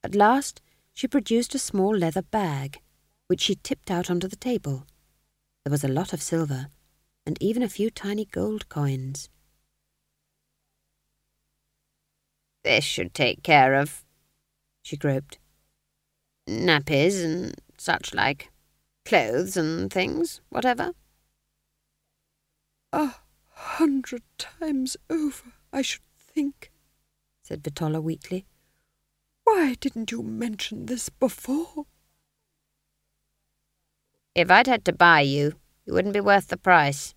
At 0.02 0.14
last 0.14 0.62
she 0.94 1.06
produced 1.06 1.54
a 1.54 1.58
small 1.58 1.96
leather 1.96 2.22
bag, 2.22 2.80
which 3.26 3.42
she 3.42 3.56
tipped 3.56 3.90
out 3.90 4.10
onto 4.10 4.28
the 4.28 4.36
table. 4.36 4.86
There 5.64 5.70
was 5.70 5.84
a 5.84 5.88
lot 5.88 6.12
of 6.12 6.22
silver, 6.22 6.68
and 7.26 7.36
even 7.42 7.62
a 7.62 7.68
few 7.68 7.90
tiny 7.90 8.24
gold 8.24 8.68
coins. 8.68 9.28
This 12.64 12.84
should 12.84 13.14
take 13.14 13.42
care 13.42 13.74
of, 13.74 14.05
she 14.86 14.96
groped. 14.96 15.38
Nappies 16.48 17.24
and 17.24 17.52
such 17.76 18.14
like. 18.14 18.52
Clothes 19.04 19.56
and 19.56 19.92
things, 19.92 20.40
whatever. 20.48 20.92
A 22.92 23.14
hundred 23.50 24.22
times 24.38 24.96
over, 25.10 25.54
I 25.72 25.82
should 25.82 26.06
think, 26.16 26.70
said 27.42 27.64
Vitoller 27.64 28.00
weakly. 28.00 28.46
Why 29.42 29.74
didn't 29.80 30.12
you 30.12 30.22
mention 30.22 30.86
this 30.86 31.08
before? 31.08 31.86
If 34.36 34.52
I'd 34.52 34.68
had 34.68 34.84
to 34.84 34.92
buy 34.92 35.22
you, 35.22 35.54
you 35.84 35.94
wouldn't 35.94 36.14
be 36.14 36.20
worth 36.20 36.46
the 36.46 36.56
price. 36.56 37.12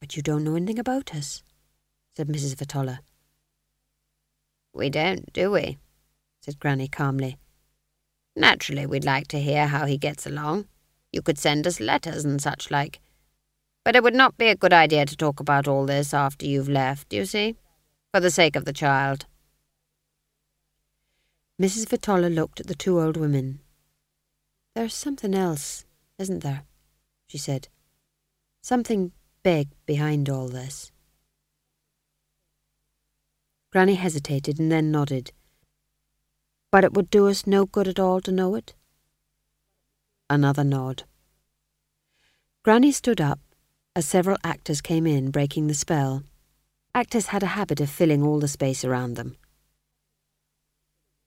But 0.00 0.16
you 0.16 0.22
don't 0.22 0.44
know 0.44 0.56
anything 0.56 0.78
about 0.78 1.14
us, 1.14 1.42
said 2.16 2.28
Mrs. 2.28 2.54
Vitoller. 2.54 3.00
We 4.76 4.90
don't, 4.90 5.32
do 5.32 5.50
we? 5.50 5.78
said 6.42 6.60
Granny 6.60 6.86
calmly. 6.86 7.38
Naturally, 8.36 8.84
we'd 8.84 9.06
like 9.06 9.26
to 9.28 9.40
hear 9.40 9.66
how 9.66 9.86
he 9.86 9.96
gets 9.96 10.26
along. 10.26 10.66
You 11.10 11.22
could 11.22 11.38
send 11.38 11.66
us 11.66 11.80
letters 11.80 12.26
and 12.26 12.40
such 12.40 12.70
like. 12.70 13.00
But 13.84 13.96
it 13.96 14.02
would 14.02 14.14
not 14.14 14.36
be 14.36 14.48
a 14.48 14.54
good 14.54 14.74
idea 14.74 15.06
to 15.06 15.16
talk 15.16 15.40
about 15.40 15.66
all 15.66 15.86
this 15.86 16.12
after 16.12 16.44
you've 16.44 16.68
left, 16.68 17.14
you 17.14 17.24
see? 17.24 17.56
For 18.12 18.20
the 18.20 18.30
sake 18.30 18.54
of 18.54 18.66
the 18.66 18.72
child. 18.74 19.24
Mrs. 21.60 21.88
Vitoller 21.88 22.32
looked 22.32 22.60
at 22.60 22.66
the 22.66 22.74
two 22.74 23.00
old 23.00 23.16
women. 23.16 23.60
There's 24.74 24.94
something 24.94 25.34
else, 25.34 25.86
isn't 26.18 26.42
there? 26.42 26.64
she 27.28 27.38
said. 27.38 27.68
Something 28.62 29.12
big 29.42 29.68
behind 29.86 30.28
all 30.28 30.48
this. 30.48 30.92
Granny 33.76 33.96
hesitated 33.96 34.58
and 34.58 34.72
then 34.72 34.90
nodded. 34.90 35.32
But 36.72 36.82
it 36.82 36.94
would 36.94 37.10
do 37.10 37.28
us 37.28 37.46
no 37.46 37.66
good 37.66 37.86
at 37.86 37.98
all 37.98 38.22
to 38.22 38.32
know 38.32 38.54
it? 38.54 38.74
Another 40.30 40.64
nod. 40.64 41.02
Granny 42.62 42.90
stood 42.90 43.20
up 43.20 43.38
as 43.94 44.06
several 44.06 44.38
actors 44.42 44.80
came 44.80 45.06
in, 45.06 45.30
breaking 45.30 45.66
the 45.66 45.74
spell. 45.74 46.22
Actors 46.94 47.26
had 47.26 47.42
a 47.42 47.52
habit 47.58 47.78
of 47.82 47.90
filling 47.90 48.22
all 48.22 48.40
the 48.40 48.48
space 48.48 48.82
around 48.82 49.12
them. 49.12 49.36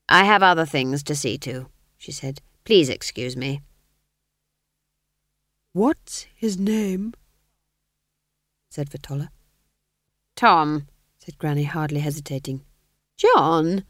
I 0.09 0.23
have 0.23 0.41
other 0.41 0.65
things 0.65 1.03
to 1.03 1.13
see 1.13 1.37
to, 1.37 1.67
she 1.99 2.11
said. 2.11 2.41
Please 2.63 2.89
excuse 2.89 3.37
me. 3.37 3.61
What's 5.73 6.25
his 6.35 6.57
name? 6.57 7.13
said 8.71 8.89
Vitoller. 8.89 9.29
Tom, 10.35 10.87
said 11.29 11.37
Granny, 11.37 11.65
hardly 11.65 11.99
hesitating. 11.99 12.63
John, 13.15 13.83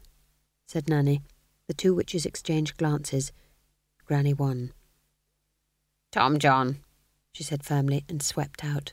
said 0.66 0.90
Nanny. 0.90 1.22
The 1.68 1.72
two 1.72 1.94
witches 1.94 2.26
exchanged 2.26 2.76
glances. 2.76 3.32
Granny 4.04 4.34
won. 4.34 4.74
Tom 6.12 6.38
John, 6.38 6.80
she 7.32 7.42
said 7.42 7.64
firmly, 7.64 8.04
and 8.10 8.22
swept 8.22 8.62
out. 8.62 8.92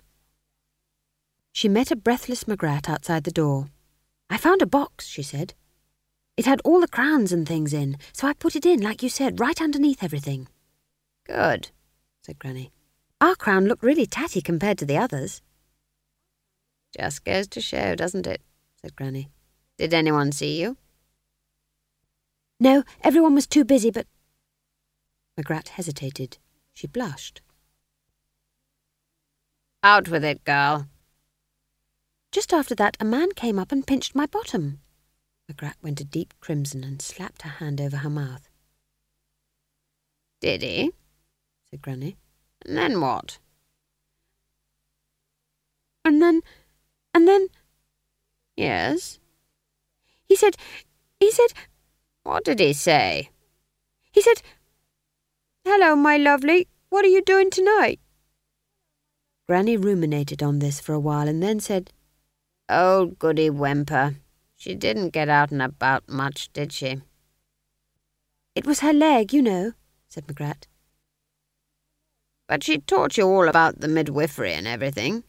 She 1.51 1.67
met 1.67 1.91
a 1.91 1.97
breathless 1.97 2.47
Magrat 2.47 2.87
outside 2.87 3.25
the 3.25 3.31
door. 3.31 3.67
I 4.29 4.37
found 4.37 4.61
a 4.61 4.65
box, 4.65 5.07
she 5.07 5.23
said. 5.23 5.53
It 6.37 6.45
had 6.45 6.61
all 6.63 6.79
the 6.79 6.87
crowns 6.87 7.33
and 7.33 7.45
things 7.45 7.73
in, 7.73 7.97
so 8.13 8.29
I 8.29 8.33
put 8.33 8.55
it 8.55 8.65
in, 8.65 8.79
like 8.79 9.03
you 9.03 9.09
said, 9.09 9.41
right 9.41 9.61
underneath 9.61 10.01
everything. 10.01 10.47
Good, 11.25 11.71
said 12.21 12.39
Granny. 12.39 12.71
Our 13.19 13.35
crown 13.35 13.65
looked 13.65 13.83
really 13.83 14.05
tatty 14.05 14.41
compared 14.41 14.77
to 14.77 14.85
the 14.85 14.97
others. 14.97 15.41
Just 16.97 17.23
goes 17.23 17.47
to 17.49 17.61
show, 17.61 17.95
doesn't 17.95 18.25
it? 18.25 18.41
said 18.81 18.95
Granny. 18.95 19.29
Did 19.77 19.93
anyone 19.93 20.31
see 20.31 20.59
you? 20.59 20.77
No, 22.59 22.83
everyone 23.03 23.35
was 23.35 23.45
too 23.45 23.63
busy, 23.63 23.91
but... 23.91 24.07
Magrat 25.37 25.69
hesitated. 25.69 26.39
She 26.73 26.87
blushed. 26.87 27.41
Out 29.83 30.09
with 30.09 30.23
it, 30.23 30.43
girl. 30.43 30.87
Just 32.31 32.51
after 32.51 32.73
that, 32.75 32.97
a 32.99 33.05
man 33.05 33.31
came 33.35 33.59
up 33.59 33.71
and 33.71 33.85
pinched 33.85 34.15
my 34.15 34.25
bottom. 34.25 34.79
Magrat 35.47 35.77
went 35.83 36.01
a 36.01 36.05
deep 36.05 36.33
crimson 36.39 36.83
and 36.83 37.01
slapped 37.01 37.43
her 37.43 37.49
hand 37.49 37.79
over 37.79 37.97
her 37.97 38.09
mouth. 38.09 38.49
Did 40.41 40.63
he? 40.63 40.91
said 41.69 41.81
Granny. 41.81 42.17
And 42.65 42.75
then 42.75 42.99
what? 42.99 43.37
And 46.03 46.21
then, 46.21 46.41
and 47.17 47.27
then... 47.27 47.47
Yes? 48.55 49.19
He 50.25 50.35
said, 50.35 50.55
he 51.19 51.31
said... 51.31 51.51
What 52.23 52.43
did 52.43 52.59
he 52.59 52.73
say? 52.73 53.29
He 54.11 54.21
said, 54.21 54.41
Hello, 55.65 55.95
my 55.95 56.17
lovely, 56.17 56.67
what 56.89 57.03
are 57.05 57.09
you 57.09 57.21
doing 57.21 57.49
tonight? 57.49 57.99
Granny 59.47 59.77
ruminated 59.77 60.43
on 60.43 60.59
this 60.59 60.79
for 60.79 60.93
a 60.93 60.99
while 60.99 61.27
and 61.27 61.41
then 61.41 61.59
said, 61.59 61.91
Old 62.69 63.17
Goody 63.17 63.49
Whemper. 63.49 64.15
She 64.55 64.75
didn't 64.75 65.09
get 65.09 65.29
out 65.29 65.51
and 65.51 65.61
about 65.61 66.07
much, 66.09 66.51
did 66.51 66.71
she? 66.73 67.01
It 68.55 68.65
was 68.65 68.81
her 68.81 68.93
leg, 68.93 69.33
you 69.33 69.41
know, 69.41 69.73
said 70.07 70.27
Magrat. 70.27 70.67
But 72.47 72.63
she 72.63 72.79
taught 72.79 73.17
you 73.17 73.25
all 73.25 73.47
about 73.47 73.79
the 73.79 73.87
midwifery 73.87 74.53
and 74.53 74.67
everything. 74.67 75.23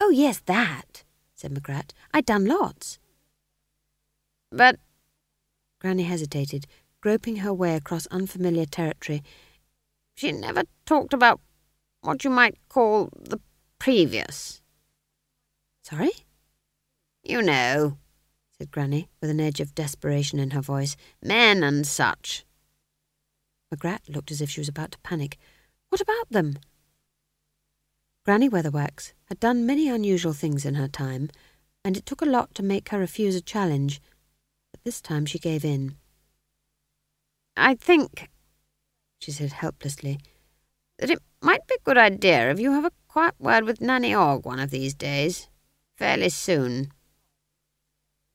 Oh, 0.00 0.10
yes, 0.10 0.40
that, 0.46 1.04
said 1.34 1.52
Magrat. 1.52 1.92
I'd 2.12 2.26
done 2.26 2.46
lots. 2.46 2.98
But... 4.50 4.76
Granny 5.78 6.04
hesitated, 6.04 6.66
groping 7.00 7.36
her 7.36 7.52
way 7.52 7.76
across 7.76 8.06
unfamiliar 8.06 8.66
territory. 8.66 9.22
She 10.14 10.32
never 10.32 10.64
talked 10.84 11.14
about 11.14 11.40
what 12.02 12.24
you 12.24 12.30
might 12.30 12.56
call 12.68 13.10
the 13.18 13.40
previous. 13.78 14.62
Sorry? 15.82 16.10
You 17.22 17.42
know, 17.42 17.98
said 18.58 18.70
Granny, 18.70 19.08
with 19.20 19.30
an 19.30 19.40
edge 19.40 19.60
of 19.60 19.74
desperation 19.74 20.38
in 20.38 20.50
her 20.50 20.60
voice. 20.60 20.96
Men 21.22 21.62
and 21.62 21.86
such. 21.86 22.44
Magrat 23.70 24.02
looked 24.08 24.30
as 24.30 24.40
if 24.40 24.50
she 24.50 24.60
was 24.60 24.68
about 24.68 24.92
to 24.92 24.98
panic. 24.98 25.38
What 25.88 26.00
about 26.00 26.30
them? 26.30 26.58
Granny 28.30 28.48
Weatherwax 28.48 29.12
had 29.24 29.40
done 29.40 29.66
many 29.66 29.88
unusual 29.88 30.32
things 30.32 30.64
in 30.64 30.76
her 30.76 30.86
time, 30.86 31.30
and 31.84 31.96
it 31.96 32.06
took 32.06 32.22
a 32.22 32.24
lot 32.24 32.54
to 32.54 32.62
make 32.62 32.90
her 32.90 32.98
refuse 33.00 33.34
a 33.34 33.40
challenge, 33.40 34.00
but 34.70 34.84
this 34.84 35.00
time 35.00 35.26
she 35.26 35.40
gave 35.40 35.64
in. 35.64 35.96
I 37.56 37.74
think, 37.74 38.30
she 39.18 39.32
said 39.32 39.50
helplessly, 39.50 40.20
that 41.00 41.10
it 41.10 41.18
might 41.42 41.66
be 41.66 41.74
a 41.74 41.82
good 41.82 41.98
idea 41.98 42.52
if 42.52 42.60
you 42.60 42.70
have 42.70 42.84
a 42.84 42.92
quiet 43.08 43.34
word 43.40 43.64
with 43.64 43.80
Nanny 43.80 44.14
Ogg 44.14 44.46
one 44.46 44.60
of 44.60 44.70
these 44.70 44.94
days, 44.94 45.48
fairly 45.98 46.28
soon. 46.28 46.92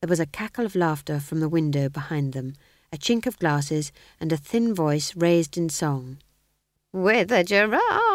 There 0.01 0.09
was 0.09 0.19
a 0.19 0.25
cackle 0.25 0.65
of 0.65 0.75
laughter 0.75 1.21
from 1.21 1.39
the 1.39 1.47
window 1.47 1.87
behind 1.87 2.33
them, 2.33 2.55
a 2.91 2.97
chink 2.97 3.25
of 3.25 3.39
glasses, 3.39 3.93
and 4.19 4.33
a 4.33 4.35
thin 4.35 4.75
voice 4.75 5.15
raised 5.15 5.57
in 5.57 5.69
song. 5.69 6.17
With 6.91 7.31
a 7.31 7.45
giraffe, 7.45 8.14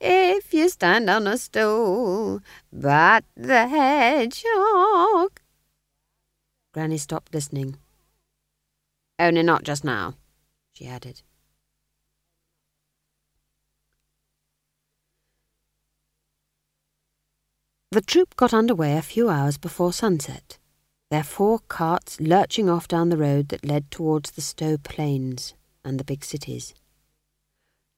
if 0.00 0.54
you 0.54 0.68
stand 0.68 1.10
on 1.10 1.26
a 1.26 1.36
stool, 1.36 2.40
but 2.72 3.24
the 3.36 3.68
hedgehog. 3.68 5.40
Granny 6.72 6.98
stopped 6.98 7.34
listening. 7.34 7.76
Only 9.18 9.42
not 9.42 9.64
just 9.64 9.84
now, 9.84 10.14
she 10.72 10.86
added. 10.86 11.22
The 17.92 18.00
troop 18.00 18.36
got 18.36 18.54
under 18.54 18.74
way 18.74 18.96
a 18.96 19.02
few 19.02 19.28
hours 19.28 19.58
before 19.58 19.92
sunset, 19.92 20.58
their 21.10 21.24
four 21.24 21.58
carts 21.66 22.20
lurching 22.20 22.70
off 22.70 22.86
down 22.86 23.08
the 23.08 23.16
road 23.16 23.48
that 23.48 23.64
led 23.64 23.90
towards 23.90 24.30
the 24.30 24.40
Sto 24.40 24.76
Plains 24.78 25.54
and 25.84 25.98
the 25.98 26.04
big 26.04 26.24
cities. 26.24 26.72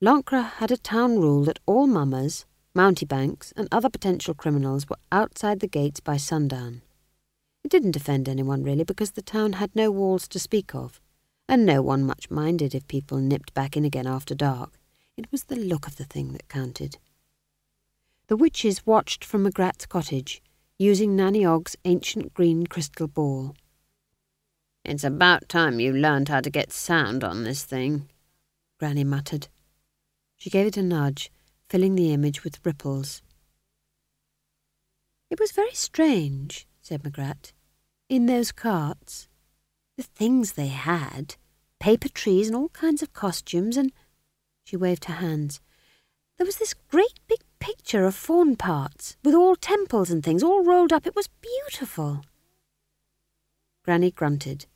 Lancre 0.03 0.43
had 0.55 0.73
a 0.73 0.77
town 0.77 1.21
rule 1.21 1.45
that 1.45 1.61
all 1.65 1.87
mummers, 1.87 2.45
mountebanks, 2.75 3.53
and 3.57 3.69
other 3.71 3.89
potential 3.89 4.35
criminals 4.35 4.89
were 4.89 4.97
outside 5.13 5.61
the 5.61 5.69
gates 5.69 6.01
by 6.01 6.17
sundown. 6.17 6.83
It 7.63 7.71
didn't 7.71 7.95
offend 7.95 8.29
anyone 8.29 8.65
really 8.65 8.83
because 8.83 9.13
the 9.13 9.23
town 9.23 9.53
had 9.55 9.77
no 9.77 9.93
walls 9.93 10.27
to 10.29 10.41
speak 10.41 10.75
of, 10.75 11.01
and 11.49 11.65
no 11.65 11.83
one 11.83 12.03
much 12.03 12.33
minded 12.33 12.75
if 12.75 12.89
people 12.89 13.19
nipped 13.19 13.55
back 13.55 13.77
in 13.77 13.85
again 13.85 14.09
after 14.09 14.35
dark. 14.35 14.73
It 15.17 15.31
was 15.31 15.45
the 15.45 15.55
look 15.55 15.87
of 15.87 15.95
the 15.95 16.05
thing 16.05 16.33
that 16.33 16.49
counted. 16.49 16.99
The 18.27 18.37
witches 18.37 18.85
watched 18.85 19.25
from 19.25 19.45
Magrat's 19.45 19.87
cottage, 19.87 20.43
using 20.81 21.15
Nanny 21.15 21.47
Ogg's 21.47 21.77
ancient 21.85 22.35
green 22.35 22.67
crystal 22.67 23.07
ball. 23.07 23.55
It's 24.85 25.05
about 25.05 25.49
time 25.49 25.79
you 25.79 25.93
learned 25.93 26.29
how 26.29 26.41
to 26.41 26.51
get 26.51 26.73
sound 26.73 27.23
on 27.23 27.45
this 27.45 27.63
thing, 27.63 28.09
Granny 28.81 29.05
muttered. 29.05 29.47
She 30.43 30.51
gave 30.51 30.67
it 30.67 30.77
a 30.77 30.83
nudge, 30.83 31.31
filling 31.69 31.95
the 31.95 32.13
image 32.13 32.43
with 32.43 32.59
ripples. 32.67 33.23
It 35.31 35.39
was 35.39 35.53
very 35.53 35.73
strange, 35.73 36.67
said 36.81 37.05
Magrat, 37.05 37.53
in 38.09 38.27
those 38.27 38.51
carts. 38.51 39.29
The 39.97 40.03
things 40.03 40.55
they 40.55 40.67
had 40.67 41.37
paper 41.79 42.09
trees 42.09 42.49
and 42.49 42.57
all 42.57 42.71
kinds 42.71 43.05
of 43.05 43.13
costumes, 43.13 43.77
and 43.77 43.93
she 44.65 44.77
waved 44.77 45.05
her 45.05 45.15
hands. 45.15 45.61
There 46.39 46.45
was 46.45 46.57
this 46.57 46.75
great 46.75 47.21
big 47.29 47.39
picture 47.61 48.05
of 48.05 48.17
fawn 48.17 48.57
parts, 48.57 49.17
with 49.23 49.37
all 49.37 49.55
temples 49.55 50.11
and 50.11 50.25
things 50.25 50.43
all 50.43 50.65
rolled 50.65 50.93
up. 50.93 51.07
It 51.07 51.15
was 51.15 51.29
beautiful. 51.41 52.25
Granny 53.85 54.11
grunted. 54.11 54.67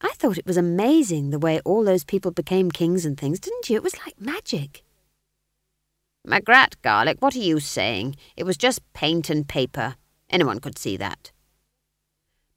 I 0.00 0.10
thought 0.14 0.38
it 0.38 0.46
was 0.46 0.56
amazing 0.56 1.30
the 1.30 1.38
way 1.38 1.60
all 1.64 1.84
those 1.84 2.04
people 2.04 2.30
became 2.30 2.70
kings 2.70 3.04
and 3.04 3.18
things, 3.18 3.40
didn't 3.40 3.68
you? 3.68 3.76
It 3.76 3.82
was 3.82 3.98
like 4.04 4.20
magic. 4.20 4.82
Magrat, 6.24 6.76
Garlick, 6.82 7.22
what 7.22 7.36
are 7.36 7.40
you 7.40 7.60
saying? 7.60 8.16
It 8.36 8.44
was 8.44 8.56
just 8.56 8.82
paint 8.92 9.30
and 9.30 9.48
paper. 9.48 9.94
Anyone 10.28 10.60
could 10.60 10.78
see 10.78 10.96
that. 10.96 11.30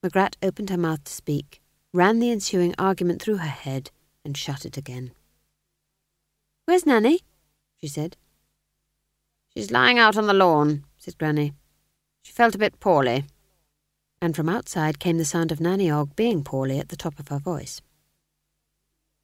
Magrat 0.02 0.38
opened 0.42 0.70
her 0.70 0.78
mouth 0.78 1.04
to 1.04 1.12
speak, 1.12 1.62
ran 1.94 2.20
the 2.20 2.32
ensuing 2.32 2.74
argument 2.78 3.22
through 3.22 3.38
her 3.38 3.48
head, 3.48 3.92
and 4.26 4.36
shut 4.36 4.66
it 4.66 4.78
again. 4.78 5.12
Where's 6.66 6.86
Nanny? 6.86 7.20
she 7.80 7.88
said. 7.88 8.18
She's 9.54 9.72
lying 9.72 10.00
out 10.00 10.18
on 10.18 10.28
the 10.28 10.34
lawn, 10.34 10.86
said 10.98 11.18
Granny. 11.18 11.54
She 12.22 12.34
felt 12.34 12.56
a 12.56 12.60
bit 12.60 12.80
poorly. 12.80 13.26
And 14.22 14.36
from 14.36 14.50
outside 14.50 15.00
came 15.00 15.18
the 15.18 15.26
sound 15.26 15.52
of 15.52 15.62
Nanny 15.62 15.90
Ogg 15.90 16.16
being 16.16 16.44
poorly 16.44 16.80
at 16.80 16.90
the 16.90 16.98
top 16.98 17.20
of 17.20 17.30
her 17.30 17.40
voice. 17.40 17.82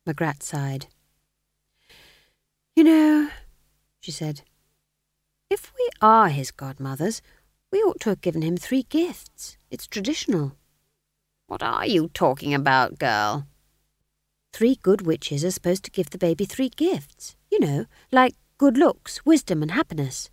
Magrat 0.06 0.42
sighed. 0.42 0.88
You 2.76 2.84
know, 2.84 3.30
she 4.00 4.12
said, 4.12 4.42
if 5.50 5.74
we 5.76 5.90
are 6.02 6.30
his 6.30 6.52
godmothers, 6.52 7.22
we 7.72 7.80
ought 7.80 8.00
to 8.02 8.10
have 8.10 8.22
given 8.22 8.42
him 8.42 8.58
three 8.58 8.84
gifts. 8.84 9.58
It's 9.70 9.88
traditional. 9.88 10.54
What 11.48 11.62
are 11.62 11.86
you 11.86 12.10
talking 12.14 12.54
about, 12.54 12.98
girl? 12.98 13.48
Three 14.54 14.76
good 14.82 15.06
witches 15.06 15.44
are 15.44 15.52
supposed 15.52 15.84
to 15.84 15.92
give 15.92 16.10
the 16.10 16.18
baby 16.18 16.46
three 16.46 16.70
gifts. 16.70 17.36
You 17.52 17.60
know, 17.60 17.86
like 18.12 18.36
good 18.58 18.78
looks, 18.78 19.26
wisdom, 19.26 19.62
and 19.62 19.72
happiness. 19.72 20.30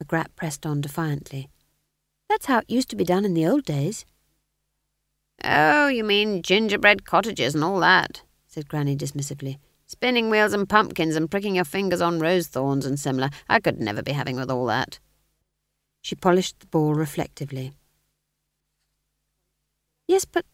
Magrat 0.00 0.34
pressed 0.36 0.64
on 0.64 0.80
defiantly. 0.80 1.48
That's 2.34 2.46
how 2.46 2.58
it 2.58 2.68
used 2.68 2.88
to 2.88 2.96
be 2.96 3.04
done 3.04 3.24
in 3.24 3.34
the 3.34 3.46
old 3.46 3.64
days. 3.64 4.04
Oh, 5.44 5.86
you 5.86 6.02
mean 6.02 6.42
gingerbread 6.42 7.04
cottages 7.04 7.54
and 7.54 7.62
all 7.62 7.78
that, 7.78 8.22
said 8.48 8.66
Granny 8.66 8.96
dismissively. 8.96 9.58
Spinning 9.86 10.30
wheels 10.30 10.52
and 10.52 10.68
pumpkins 10.68 11.14
and 11.14 11.30
pricking 11.30 11.54
your 11.54 11.64
fingers 11.64 12.00
on 12.00 12.18
rose 12.18 12.48
thorns 12.48 12.86
and 12.86 12.98
similar. 12.98 13.30
I 13.48 13.60
could 13.60 13.78
never 13.78 14.02
be 14.02 14.10
having 14.10 14.34
with 14.34 14.50
all 14.50 14.66
that. 14.66 14.98
She 16.02 16.16
polished 16.16 16.58
the 16.58 16.66
ball 16.66 16.96
reflectively. 16.96 17.70
Yes, 20.08 20.24
but... 20.24 20.44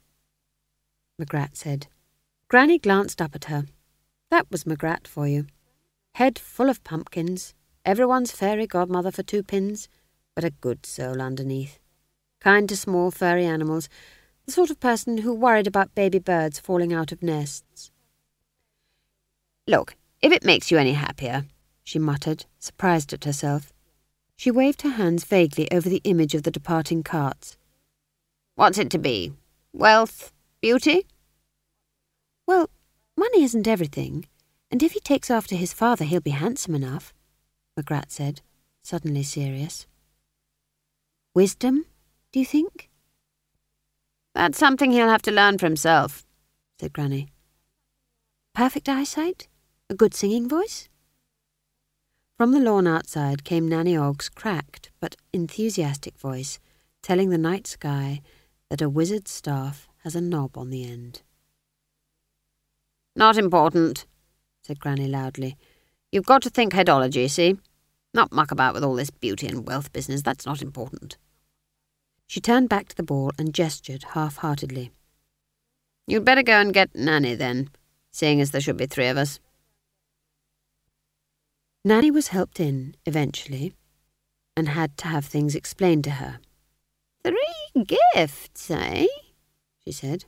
Magrat 1.19 1.57
said. 1.57 1.87
Granny 2.49 2.79
glanced 2.79 3.23
up 3.23 3.35
at 3.35 3.47
her. 3.47 3.65
That 4.29 4.51
was 4.51 4.67
Magrat 4.67 5.09
for 5.09 5.27
you 5.27 5.47
head 6.17 6.39
full 6.39 6.69
of 6.69 6.85
pumpkins, 6.85 7.55
everyone's 7.87 8.33
fairy 8.33 8.67
godmother 8.67 9.11
for 9.11 9.23
two 9.23 9.43
pins, 9.43 9.89
but 10.41 10.47
a 10.47 10.51
good 10.63 10.87
soul 10.87 11.21
underneath. 11.21 11.79
Kind 12.41 12.71
to 12.71 12.77
small 12.77 13.11
furry 13.11 13.45
animals, 13.45 13.91
the 14.47 14.53
sort 14.53 14.71
of 14.71 14.81
person 14.81 15.19
who 15.19 15.35
worried 15.35 15.67
about 15.67 15.95
baby 15.95 16.19
birds 16.19 16.59
falling 16.59 16.95
out 16.95 17.13
of 17.13 17.23
nests. 17.23 17.91
Look, 19.67 19.97
if 20.23 20.33
it 20.33 20.43
makes 20.43 20.71
you 20.71 20.79
any 20.79 20.95
happier, 20.95 21.45
she 21.85 21.99
muttered, 21.99 22.47
surprised 22.59 23.13
at 23.13 23.25
herself. 23.25 23.71
She 24.35 24.51
waved 24.51 24.81
her 24.81 24.97
hands 24.97 25.25
vaguely 25.25 25.71
over 25.71 25.91
the 25.91 26.01
image 26.05 26.35
of 26.35 26.45
the 26.45 26.51
departing 26.51 27.03
carts. 27.03 27.59
What's 28.55 28.79
it 28.79 28.89
to 28.91 28.99
be? 28.99 29.35
Wealth? 29.75 30.33
Beauty? 30.63 31.07
Well, 32.47 32.71
money 33.15 33.45
isn't 33.45 33.69
everything. 33.69 34.25
And 34.71 34.83
if 34.83 34.93
he 34.93 35.01
takes 35.01 35.31
after 35.31 35.55
his 35.55 35.75
father, 35.75 36.07
he'll 36.07 36.23
be 36.23 36.31
handsome 36.31 36.75
enough, 36.75 37.13
Magrat 37.77 38.11
said, 38.11 38.41
suddenly 38.83 39.23
serious. 39.23 39.87
Wisdom, 41.33 41.85
do 42.33 42.41
you 42.41 42.45
think? 42.45 42.91
That's 44.35 44.59
something 44.59 44.91
he'll 44.91 45.09
have 45.09 45.23
to 45.23 45.31
learn 45.31 45.59
for 45.59 45.67
himself, 45.67 46.27
said 46.81 46.93
Granny. 46.93 47.29
Perfect 48.53 48.89
eyesight? 48.89 49.47
A 49.89 49.95
good 49.95 50.13
singing 50.13 50.49
voice? 50.49 50.89
From 52.37 52.51
the 52.51 52.59
lawn 52.59 52.89
outside 52.89 53.45
came 53.45 53.69
Nanny 53.69 53.97
Ogg's 53.97 54.29
cracked 54.29 54.91
but 54.99 55.15
enthusiastic 55.33 56.19
voice, 56.19 56.59
telling 57.01 57.31
the 57.31 57.39
night 57.39 57.69
sky 57.69 58.23
that 58.69 58.83
a 58.83 58.89
wizard's 58.89 59.31
staff 59.31 59.89
has 59.99 60.17
a 60.17 60.21
knob 60.21 60.59
on 60.59 60.71
the 60.71 60.85
end. 60.85 61.23
Not 63.15 63.37
important, 63.37 64.05
said 64.63 64.81
Granny 64.81 65.07
loudly. 65.07 65.57
You've 66.11 66.27
got 66.27 66.43
to 66.43 66.51
think 66.51 66.73
headology, 66.73 67.31
see? 67.31 67.57
Not 68.13 68.33
muck 68.33 68.51
about 68.51 68.75
with 68.75 68.85
all 68.85 68.95
this 68.95 69.11
beauty 69.11 69.47
and 69.47 69.67
wealth 69.67 69.93
business. 69.93 70.23
That's 70.23 70.47
not 70.47 70.63
important. 70.63 71.17
She 72.27 72.41
turned 72.41 72.69
back 72.69 72.89
to 72.89 72.97
the 72.97 73.03
ball 73.03 73.33
and 73.39 73.55
gestured 73.55 74.05
half-heartedly. 74.15 74.91
You'd 76.07 76.25
better 76.25 76.43
go 76.43 76.61
and 76.61 76.75
get 76.75 76.95
Nanny, 76.95 77.35
then, 77.35 77.71
seeing 78.11 78.41
as 78.41 78.51
there 78.51 78.61
should 78.61 78.77
be 78.77 78.87
three 78.87 79.09
of 79.09 79.17
us. 79.17 79.41
Nanny 81.85 82.11
was 82.11 82.29
helped 82.29 82.61
in, 82.61 82.95
eventually, 83.07 83.75
and 84.57 84.69
had 84.69 84.97
to 84.99 85.09
have 85.09 85.25
things 85.25 85.55
explained 85.55 86.05
to 86.05 86.11
her. 86.11 86.39
Three 87.25 87.85
gifts, 88.15 88.71
eh? 88.71 89.07
she 89.85 89.93
said. 89.93 90.25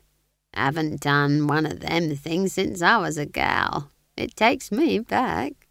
Haven't 0.54 1.00
done 1.00 1.46
one 1.46 1.66
of 1.66 1.80
them 1.80 2.16
things 2.16 2.52
since 2.52 2.82
I 2.82 2.96
was 2.98 3.16
a 3.16 3.26
gal. 3.26 3.90
It 4.16 4.34
takes 4.34 4.72
me 4.72 4.98
back. 4.98 5.68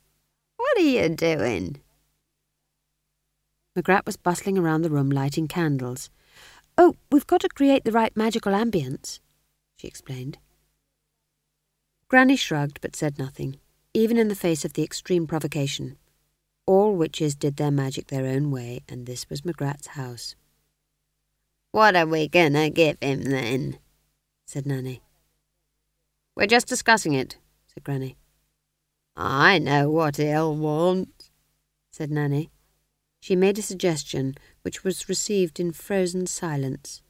What 0.58 0.78
are 0.78 0.82
you 0.82 1.10
doing? 1.10 1.81
Magrat 3.76 4.06
was 4.06 4.18
bustling 4.18 4.58
around 4.58 4.82
the 4.82 4.90
room 4.90 5.10
lighting 5.10 5.48
candles. 5.48 6.10
Oh, 6.78 6.96
we've 7.12 7.28
got 7.28 7.42
to 7.42 7.50
create 7.50 7.84
the 7.84 7.92
right 7.92 8.16
magical 8.16 8.54
ambience, 8.54 9.20
she 9.78 9.88
explained. 9.88 10.38
Granny 12.10 12.36
shrugged 12.36 12.80
but 12.82 12.96
said 12.96 13.18
nothing, 13.18 13.58
even 13.94 14.18
in 14.18 14.28
the 14.28 14.36
face 14.36 14.66
of 14.66 14.74
the 14.74 14.84
extreme 14.84 15.26
provocation. 15.26 15.98
All 16.66 16.96
witches 16.96 17.36
did 17.36 17.56
their 17.56 17.72
magic 17.72 18.08
their 18.08 18.26
own 18.26 18.52
way, 18.52 18.82
and 18.90 19.06
this 19.06 19.30
was 19.30 19.46
Magrat's 19.46 19.88
house. 19.88 20.36
What 21.72 21.96
are 21.96 22.06
we 22.06 22.28
gonna 22.28 22.70
give 22.70 22.98
him 23.02 23.24
then? 23.24 23.80
said 24.46 24.66
Nanny. 24.66 25.02
We're 26.36 26.48
just 26.48 26.68
discussing 26.68 27.14
it, 27.14 27.38
said 27.68 27.86
Granny. 27.86 28.18
I 29.16 29.60
know 29.60 29.90
what 29.90 30.18
he'll 30.18 30.56
want, 30.56 31.30
said 31.92 32.12
Nanny. 32.12 32.50
She 33.22 33.36
made 33.36 33.60
a 33.60 33.62
suggestion 33.62 34.36
which 34.64 34.84
was 34.84 35.08
received 35.08 35.60
in 35.60 35.72
frozen 35.72 36.26
silence. 36.26 37.04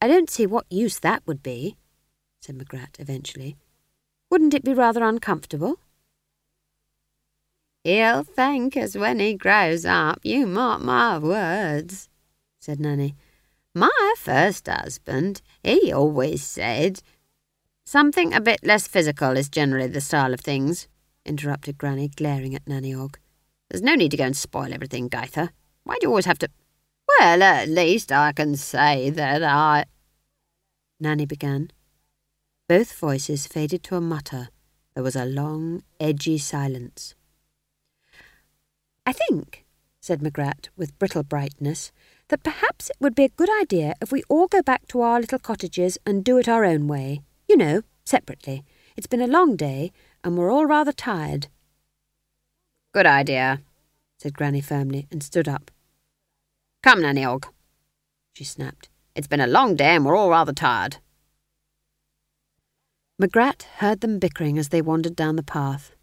I 0.00 0.08
don't 0.08 0.28
see 0.28 0.46
what 0.46 0.66
use 0.68 0.98
that 0.98 1.22
would 1.26 1.42
be, 1.42 1.76
said 2.42 2.56
Magrat 2.56 2.96
eventually. 2.98 3.56
Wouldn't 4.30 4.52
it 4.52 4.64
be 4.64 4.74
rather 4.74 5.04
uncomfortable? 5.04 5.78
He'll 7.84 8.24
thank 8.24 8.76
us 8.76 8.96
when 8.96 9.20
he 9.20 9.34
grows 9.34 9.84
up, 9.84 10.18
you 10.24 10.46
mark 10.46 10.82
my 10.82 11.18
words, 11.18 12.08
said 12.58 12.80
Nanny. 12.80 13.14
My 13.74 14.14
first 14.18 14.66
husband, 14.66 15.40
he 15.62 15.92
always 15.92 16.42
said. 16.42 17.00
Something 17.86 18.32
a 18.32 18.40
bit 18.40 18.60
less 18.64 18.88
physical 18.88 19.36
is 19.36 19.48
generally 19.48 19.86
the 19.86 20.00
style 20.00 20.34
of 20.34 20.40
things, 20.40 20.88
interrupted 21.24 21.78
Granny, 21.78 22.08
glaring 22.08 22.54
at 22.54 22.66
Nanny 22.66 22.94
Ogg. 22.94 23.18
There's 23.74 23.82
no 23.82 23.96
need 23.96 24.12
to 24.12 24.16
go 24.16 24.22
and 24.22 24.36
spoil 24.36 24.72
everything, 24.72 25.10
Gytha. 25.10 25.48
Why 25.82 25.94
do 25.94 26.04
you 26.04 26.08
always 26.10 26.26
have 26.26 26.38
to. 26.38 26.48
Well, 27.08 27.42
at 27.42 27.68
least 27.68 28.12
I 28.12 28.30
can 28.30 28.54
say 28.54 29.10
that 29.10 29.42
I. 29.42 29.86
Nanny 31.00 31.26
began. 31.26 31.72
Both 32.68 32.92
voices 32.92 33.48
faded 33.48 33.82
to 33.82 33.96
a 33.96 34.00
mutter. 34.00 34.50
There 34.94 35.02
was 35.02 35.16
a 35.16 35.24
long, 35.24 35.82
edgy 35.98 36.38
silence. 36.38 37.16
I 39.04 39.12
think, 39.12 39.64
said 40.00 40.22
Magrat 40.22 40.68
with 40.76 40.96
brittle 41.00 41.24
brightness, 41.24 41.90
that 42.28 42.44
perhaps 42.44 42.90
it 42.90 42.96
would 43.00 43.16
be 43.16 43.24
a 43.24 43.28
good 43.30 43.50
idea 43.60 43.94
if 44.00 44.12
we 44.12 44.22
all 44.28 44.46
go 44.46 44.62
back 44.62 44.86
to 44.86 45.00
our 45.00 45.18
little 45.18 45.40
cottages 45.40 45.98
and 46.06 46.22
do 46.22 46.38
it 46.38 46.48
our 46.48 46.64
own 46.64 46.86
way. 46.86 47.22
You 47.48 47.56
know, 47.56 47.82
separately. 48.04 48.64
It's 48.96 49.08
been 49.08 49.20
a 49.20 49.26
long 49.26 49.56
day, 49.56 49.90
and 50.22 50.38
we're 50.38 50.52
all 50.52 50.64
rather 50.64 50.92
tired. 50.92 51.48
Good 52.94 53.06
idea, 53.06 53.60
said 54.18 54.34
Granny 54.34 54.60
firmly, 54.60 55.08
and 55.10 55.20
stood 55.20 55.48
up. 55.48 55.72
Come, 56.80 57.02
Nanny 57.02 57.24
Ogg, 57.24 57.48
she 58.32 58.44
snapped. 58.44 58.88
It's 59.16 59.26
been 59.26 59.40
a 59.40 59.48
long 59.48 59.74
day 59.74 59.96
and 59.96 60.04
we're 60.04 60.14
all 60.14 60.30
rather 60.30 60.52
tired. 60.52 60.98
Magrat 63.18 63.66
heard 63.78 64.00
them 64.00 64.20
bickering 64.20 64.58
as 64.58 64.68
they 64.68 64.80
wandered 64.80 65.16
down 65.16 65.34
the 65.34 65.42
path. 65.42 65.96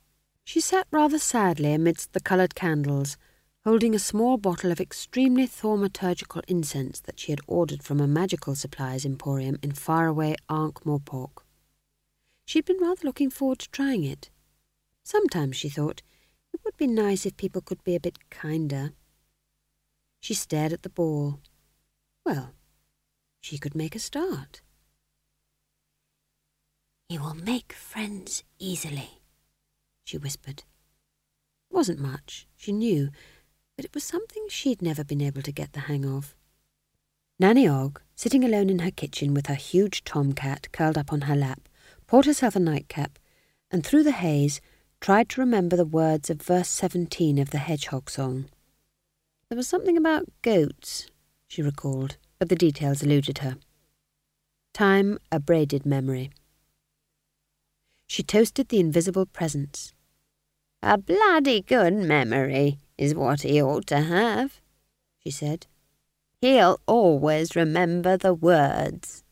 She 0.43 0.59
sat 0.59 0.85
rather 0.91 1.17
sadly 1.17 1.73
amidst 1.73 2.11
the 2.11 2.19
coloured 2.19 2.55
candles, 2.55 3.15
holding 3.63 3.95
a 3.95 3.99
small 3.99 4.35
bottle 4.35 4.69
of 4.69 4.81
extremely 4.81 5.47
thaumaturgical 5.47 6.41
incense 6.49 6.99
that 6.99 7.21
she 7.21 7.31
had 7.31 7.39
ordered 7.47 7.83
from 7.83 8.01
a 8.01 8.07
magical 8.07 8.53
supplies 8.53 9.05
emporium 9.05 9.57
in 9.63 9.71
faraway 9.71 10.35
Ankh-Morpork. 10.49 11.43
She'd 12.45 12.65
been 12.65 12.81
rather 12.81 13.05
looking 13.05 13.29
forward 13.29 13.59
to 13.59 13.69
trying 13.69 14.03
it. 14.03 14.29
Sometimes, 15.03 15.55
she 15.55 15.69
thought, 15.69 16.01
it 16.53 16.61
would 16.63 16.77
be 16.77 16.87
nice 16.87 17.25
if 17.25 17.37
people 17.37 17.61
could 17.61 17.83
be 17.83 17.95
a 17.95 17.99
bit 17.99 18.29
kinder. 18.29 18.93
She 20.19 20.33
stared 20.33 20.73
at 20.73 20.83
the 20.83 20.89
ball. 20.89 21.39
Well, 22.25 22.53
she 23.41 23.57
could 23.57 23.75
make 23.75 23.95
a 23.95 23.99
start. 23.99 24.61
You 27.09 27.21
will 27.21 27.33
make 27.33 27.73
friends 27.73 28.43
easily, 28.57 29.21
she 30.03 30.17
whispered. 30.17 30.63
It 31.69 31.75
wasn't 31.75 31.99
much, 31.99 32.47
she 32.55 32.71
knew, 32.71 33.09
but 33.75 33.85
it 33.85 33.93
was 33.93 34.03
something 34.03 34.45
she'd 34.47 34.81
never 34.81 35.03
been 35.03 35.21
able 35.21 35.41
to 35.41 35.51
get 35.51 35.73
the 35.73 35.81
hang 35.81 36.05
of. 36.05 36.35
Nanny 37.39 37.67
Ogg, 37.67 37.99
sitting 38.15 38.43
alone 38.43 38.69
in 38.69 38.79
her 38.79 38.91
kitchen 38.91 39.33
with 39.33 39.47
her 39.47 39.55
huge 39.55 40.03
tomcat 40.03 40.71
curled 40.71 40.97
up 40.97 41.11
on 41.11 41.21
her 41.21 41.35
lap, 41.35 41.67
poured 42.05 42.27
herself 42.27 42.55
a 42.55 42.59
nightcap, 42.59 43.17
and 43.71 43.85
through 43.85 44.03
the 44.03 44.11
haze 44.11 44.61
tried 45.01 45.27
to 45.27 45.41
remember 45.41 45.75
the 45.75 45.83
words 45.83 46.29
of 46.29 46.39
verse 46.39 46.69
17 46.69 47.39
of 47.39 47.49
the 47.49 47.57
Hedgehog 47.57 48.07
song. 48.07 48.45
There 49.49 49.57
was 49.57 49.67
something 49.67 49.97
about 49.97 50.29
goats, 50.43 51.09
she 51.47 51.63
recalled, 51.63 52.17
but 52.37 52.49
the 52.49 52.55
details 52.55 53.01
eluded 53.01 53.39
her. 53.39 53.57
Time 54.75 55.17
abraded 55.31 55.87
memory. 55.87 56.29
She 58.05 58.21
toasted 58.21 58.69
the 58.69 58.79
invisible 58.79 59.25
presence. 59.25 59.93
A 60.83 60.99
bloody 60.99 61.61
good 61.61 61.95
memory 61.95 62.77
is 62.95 63.15
what 63.15 63.41
he 63.41 63.59
ought 63.59 63.87
to 63.87 64.01
have, 64.01 64.61
she 65.17 65.31
said. 65.31 65.65
He'll 66.41 66.79
always 66.85 67.55
remember 67.55 68.17
the 68.17 68.35
words. 68.35 69.23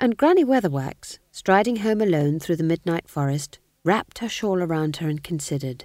And 0.00 0.16
Granny 0.16 0.44
Weatherwax, 0.44 1.18
striding 1.30 1.76
home 1.76 2.00
alone 2.00 2.38
through 2.38 2.56
the 2.56 2.62
midnight 2.62 3.08
forest, 3.08 3.58
wrapped 3.84 4.18
her 4.18 4.28
shawl 4.28 4.62
around 4.62 4.96
her 4.96 5.08
and 5.08 5.22
considered. 5.22 5.84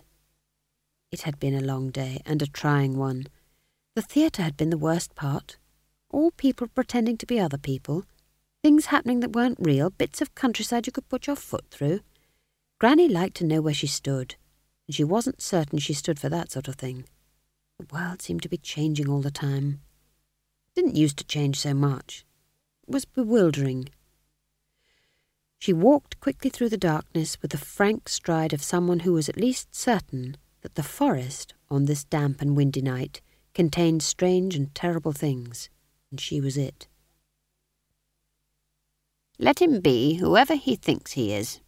It 1.12 1.22
had 1.22 1.40
been 1.40 1.54
a 1.54 1.62
long 1.62 1.90
day 1.92 2.22
and 2.26 2.42
a 2.42 2.48
trying 2.48 2.98
one. 2.98 3.28
The 3.96 4.02
theatre 4.02 4.42
had 4.42 4.58
been 4.58 4.72
the 4.72 4.78
worst 4.78 5.16
part. 5.16 5.58
All 6.10 6.32
people 6.32 6.68
pretending 6.68 7.18
to 7.18 7.26
be 7.26 7.40
other 7.40 7.58
people. 7.58 8.04
Things 8.64 8.88
happening 8.88 9.20
that 9.20 9.36
weren't 9.36 9.60
real, 9.60 9.90
bits 9.90 10.22
of 10.22 10.36
countryside 10.36 10.88
you 10.88 10.94
could 10.94 11.10
put 11.10 11.28
your 11.28 11.36
foot 11.36 11.66
through. 11.70 12.00
Granny 12.80 13.08
liked 13.08 13.36
to 13.38 13.46
know 13.46 13.62
where 13.62 13.74
she 13.74 13.88
stood, 13.88 14.36
and 14.88 14.96
she 14.96 15.04
wasn't 15.04 15.42
certain 15.42 15.80
she 15.80 15.94
stood 15.94 16.20
for 16.20 16.30
that 16.30 16.52
sort 16.52 16.68
of 16.68 16.76
thing. 16.76 17.06
The 17.80 17.88
world 17.94 18.22
seemed 18.22 18.42
to 18.44 18.50
be 18.50 18.58
changing 18.58 19.10
all 19.10 19.22
the 19.22 19.32
time. 19.32 19.82
It 20.68 20.82
didn't 20.82 20.96
used 20.96 21.18
to 21.18 21.24
change 21.24 21.60
so 21.60 21.74
much. 21.74 22.26
It 22.88 22.92
was 22.92 23.06
bewildering. 23.06 23.90
She 25.64 25.72
walked 25.72 26.20
quickly 26.20 26.50
through 26.50 26.68
the 26.68 26.78
darkness 26.78 27.42
with 27.42 27.52
the 27.52 27.58
frank 27.58 28.10
stride 28.10 28.52
of 28.52 28.62
someone 28.62 29.00
who 29.00 29.14
was 29.14 29.30
at 29.30 29.38
least 29.38 29.74
certain 29.74 30.36
that 30.60 30.76
the 30.76 30.84
forest, 30.84 31.54
on 31.72 31.86
this 31.86 32.04
damp 32.04 32.42
and 32.42 32.58
windy 32.58 32.82
night, 32.82 33.22
contained 33.54 34.04
strange 34.04 34.58
and 34.58 34.76
terrible 34.76 35.14
things, 35.14 35.70
and 36.12 36.20
she 36.20 36.42
was 36.42 36.58
it. 36.58 36.90
Let 39.40 39.62
him 39.62 39.80
be 39.80 40.16
whoever 40.16 40.56
he 40.56 40.76
thinks 40.76 41.14
he 41.14 41.32
is, 41.32 41.62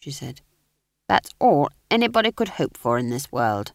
she 0.00 0.10
said. 0.10 0.42
That's 1.08 1.30
all 1.40 1.70
anybody 1.90 2.30
could 2.30 2.60
hope 2.60 2.76
for 2.76 2.98
in 2.98 3.08
this 3.08 3.32
world. 3.32 3.72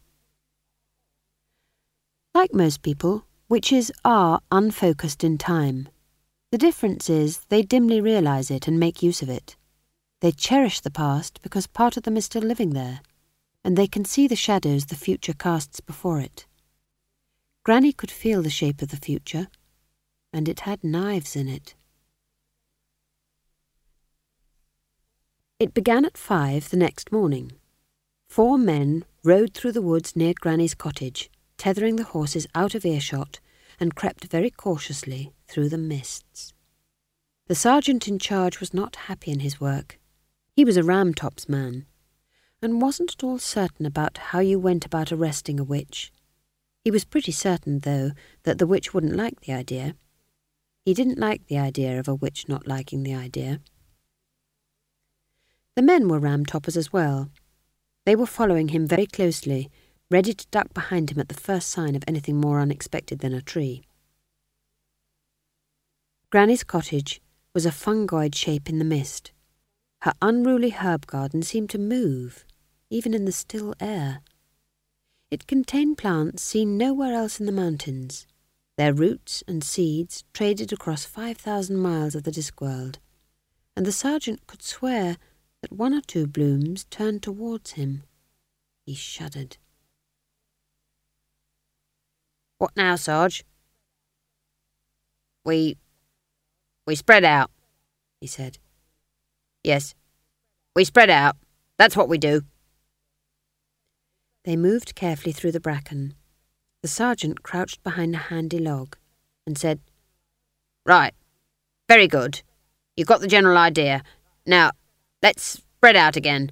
Like 2.35 2.53
most 2.53 2.83
people, 2.83 3.25
witches 3.49 3.91
are 4.05 4.41
unfocused 4.51 5.23
in 5.23 5.39
time. 5.39 5.89
The 6.51 6.57
difference 6.57 7.11
is 7.11 7.45
they 7.49 7.61
dimly 7.61 8.01
realize 8.01 8.49
it 8.49 8.67
and 8.67 8.79
make 8.79 9.03
use 9.03 9.21
of 9.21 9.29
it. 9.29 9.55
They 10.21 10.31
cherish 10.31 10.79
the 10.79 10.89
past 10.89 11.41
because 11.43 11.67
part 11.67 11.95
of 11.95 12.03
them 12.03 12.17
is 12.17 12.25
still 12.25 12.41
living 12.41 12.71
there, 12.71 13.01
and 13.63 13.77
they 13.77 13.85
can 13.85 14.03
see 14.03 14.27
the 14.27 14.35
shadows 14.35 14.87
the 14.87 14.95
future 14.95 15.33
casts 15.33 15.79
before 15.79 16.19
it. 16.19 16.47
Granny 17.63 17.93
could 17.93 18.09
feel 18.09 18.41
the 18.41 18.49
shape 18.49 18.81
of 18.81 18.89
the 18.89 18.97
future, 18.97 19.47
and 20.33 20.49
it 20.49 20.61
had 20.61 20.83
knives 20.83 21.35
in 21.35 21.47
it. 21.47 21.75
It 25.59 25.75
began 25.75 26.03
at 26.03 26.17
five 26.17 26.71
the 26.71 26.77
next 26.77 27.11
morning. 27.11 27.51
Four 28.27 28.57
men 28.57 29.05
rode 29.23 29.53
through 29.53 29.73
the 29.73 29.83
woods 29.83 30.15
near 30.15 30.33
Granny's 30.33 30.73
cottage, 30.73 31.29
tethering 31.57 31.97
the 31.97 32.05
horses 32.05 32.47
out 32.55 32.73
of 32.73 32.85
earshot 32.85 33.39
and 33.79 33.95
crept 33.95 34.25
very 34.25 34.49
cautiously 34.49 35.33
through 35.47 35.69
the 35.69 35.77
mists. 35.77 36.53
The 37.47 37.55
sergeant 37.55 38.07
in 38.07 38.19
charge 38.19 38.59
was 38.59 38.73
not 38.73 38.95
happy 39.07 39.31
in 39.31 39.39
his 39.39 39.59
work. 39.59 39.99
He 40.55 40.65
was 40.65 40.77
a 40.77 40.83
Ramtops 40.83 41.47
man, 41.47 41.85
and 42.61 42.81
wasn't 42.81 43.13
at 43.13 43.23
all 43.23 43.39
certain 43.39 43.85
about 43.85 44.17
how 44.17 44.39
you 44.39 44.59
went 44.59 44.85
about 44.85 45.11
arresting 45.11 45.59
a 45.59 45.63
witch. 45.63 46.11
He 46.83 46.91
was 46.91 47.05
pretty 47.05 47.31
certain, 47.31 47.79
though, 47.79 48.11
that 48.43 48.57
the 48.57 48.67
witch 48.67 48.93
wouldn't 48.93 49.15
like 49.15 49.41
the 49.41 49.53
idea. 49.53 49.95
He 50.85 50.93
didn't 50.93 51.19
like 51.19 51.47
the 51.47 51.57
idea 51.57 51.99
of 51.99 52.07
a 52.07 52.15
witch 52.15 52.47
not 52.47 52.67
liking 52.67 53.03
the 53.03 53.13
idea. 53.13 53.59
The 55.75 55.81
men 55.81 56.07
were 56.07 56.19
Ramtoppers 56.19 56.75
as 56.75 56.91
well. 56.91 57.29
They 58.05 58.15
were 58.15 58.25
following 58.25 58.69
him 58.69 58.87
very 58.87 59.05
closely, 59.05 59.69
ready 60.11 60.33
to 60.33 60.47
duck 60.47 60.73
behind 60.73 61.11
him 61.11 61.19
at 61.19 61.29
the 61.29 61.35
first 61.35 61.69
sign 61.69 61.95
of 61.95 62.03
anything 62.07 62.37
more 62.37 62.59
unexpected 62.59 63.19
than 63.19 63.33
a 63.33 63.41
tree. 63.41 63.83
Granny's 66.31 66.63
cottage 66.63 67.21
was 67.53 67.65
a 67.65 67.71
fungoid 67.71 68.35
shape 68.35 68.69
in 68.69 68.79
the 68.79 68.85
mist. 68.85 69.31
Her 70.01 70.13
unruly 70.21 70.71
herb 70.71 71.07
garden 71.07 71.41
seemed 71.41 71.69
to 71.71 71.77
move, 71.77 72.45
even 72.89 73.13
in 73.13 73.25
the 73.25 73.31
still 73.31 73.73
air. 73.79 74.21
It 75.29 75.47
contained 75.47 75.97
plants 75.97 76.41
seen 76.41 76.77
nowhere 76.77 77.13
else 77.13 77.39
in 77.39 77.45
the 77.45 77.51
mountains. 77.51 78.25
Their 78.77 78.93
roots 78.93 79.43
and 79.47 79.63
seeds 79.63 80.23
traded 80.33 80.71
across 80.71 81.05
5,000 81.05 81.77
miles 81.77 82.15
of 82.15 82.23
the 82.23 82.31
Discworld, 82.31 82.95
and 83.75 83.85
the 83.85 83.91
sergeant 83.91 84.47
could 84.47 84.63
swear 84.63 85.17
that 85.61 85.73
one 85.73 85.93
or 85.93 86.01
two 86.01 86.25
blooms 86.25 86.85
turned 86.85 87.21
towards 87.21 87.71
him. 87.71 88.03
He 88.85 88.95
shuddered. 88.95 89.57
What 92.59 92.71
now, 92.75 92.95
Sarge? 92.95 93.43
We. 95.43 95.77
we 96.85 96.95
spread 96.95 97.25
out, 97.25 97.49
he 98.21 98.27
said. 98.27 98.59
Yes, 99.63 99.95
we 100.75 100.83
spread 100.83 101.09
out. 101.09 101.35
That's 101.77 101.97
what 101.97 102.09
we 102.09 102.17
do. 102.17 102.41
They 104.45 104.55
moved 104.55 104.95
carefully 104.95 105.31
through 105.31 105.53
the 105.53 105.59
bracken. 105.59 106.13
The 106.81 106.87
sergeant 106.87 107.43
crouched 107.43 107.83
behind 107.83 108.15
a 108.15 108.29
handy 108.29 108.59
log 108.59 108.95
and 109.45 109.57
said, 109.57 109.79
Right. 110.85 111.13
Very 111.87 112.07
good. 112.07 112.41
You 112.95 113.05
got 113.05 113.21
the 113.21 113.27
general 113.27 113.57
idea. 113.57 114.03
Now, 114.45 114.71
let's 115.21 115.43
spread 115.43 115.95
out 115.95 116.15
again. 116.15 116.51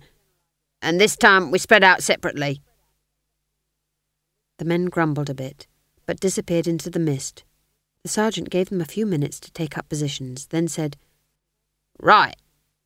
And 0.81 0.99
this 0.99 1.15
time 1.15 1.51
we 1.51 1.59
spread 1.59 1.83
out 1.83 2.03
separately. 2.03 2.61
The 4.57 4.65
men 4.65 4.85
grumbled 4.85 5.29
a 5.29 5.33
bit, 5.33 5.67
but 6.07 6.19
disappeared 6.19 6.65
into 6.65 6.89
the 6.89 6.99
mist. 6.99 7.43
The 8.01 8.09
sergeant 8.09 8.49
gave 8.49 8.69
them 8.69 8.81
a 8.81 8.85
few 8.85 9.05
minutes 9.05 9.39
to 9.41 9.51
take 9.51 9.77
up 9.77 9.89
positions, 9.89 10.47
then 10.47 10.67
said, 10.67 10.97
Right. 11.99 12.37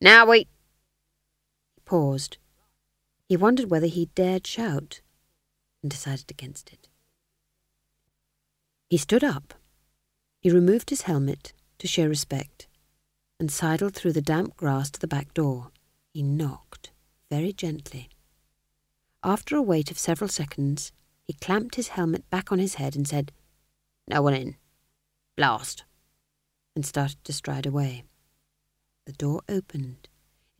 Now 0.02 0.26
we. 0.26 0.40
He 1.76 1.82
paused. 1.86 2.38
He 3.30 3.38
wondered 3.38 3.70
whether 3.70 3.88
he 3.88 4.10
dared 4.16 4.48
shout, 4.48 5.02
and 5.82 5.92
decided 5.92 6.30
against 6.30 6.74
it. 6.74 6.90
He 8.90 8.98
stood 8.98 9.24
up. 9.24 9.54
He 10.42 10.50
removed 10.50 10.90
his 10.90 11.04
helmet 11.04 11.54
to 11.78 11.88
show 11.88 12.08
respect, 12.08 12.68
and 13.40 13.52
sidled 13.52 13.94
through 13.94 14.14
the 14.14 14.22
damp 14.22 14.58
grass 14.58 14.90
to 14.92 15.00
the 15.00 15.08
back 15.08 15.34
door. 15.34 15.72
He 16.14 16.24
knocked 16.24 16.92
very 17.30 17.54
gently. 17.54 18.10
After 19.24 19.56
a 19.56 19.62
wait 19.62 19.92
of 19.92 20.00
several 20.00 20.28
seconds, 20.28 20.92
he 21.32 21.38
clamped 21.40 21.76
his 21.76 21.88
helmet 21.88 22.30
back 22.30 22.52
on 22.52 22.60
his 22.60 22.74
head 22.76 22.94
and 22.94 23.08
said, 23.08 23.32
No 24.06 24.22
one 24.22 24.34
in. 24.34 24.58
Blast. 25.38 25.86
And 26.76 26.86
started 26.86 27.24
to 27.24 27.32
stride 27.32 27.66
away. 27.66 28.04
The 29.06 29.14
door 29.14 29.40
opened. 29.48 30.10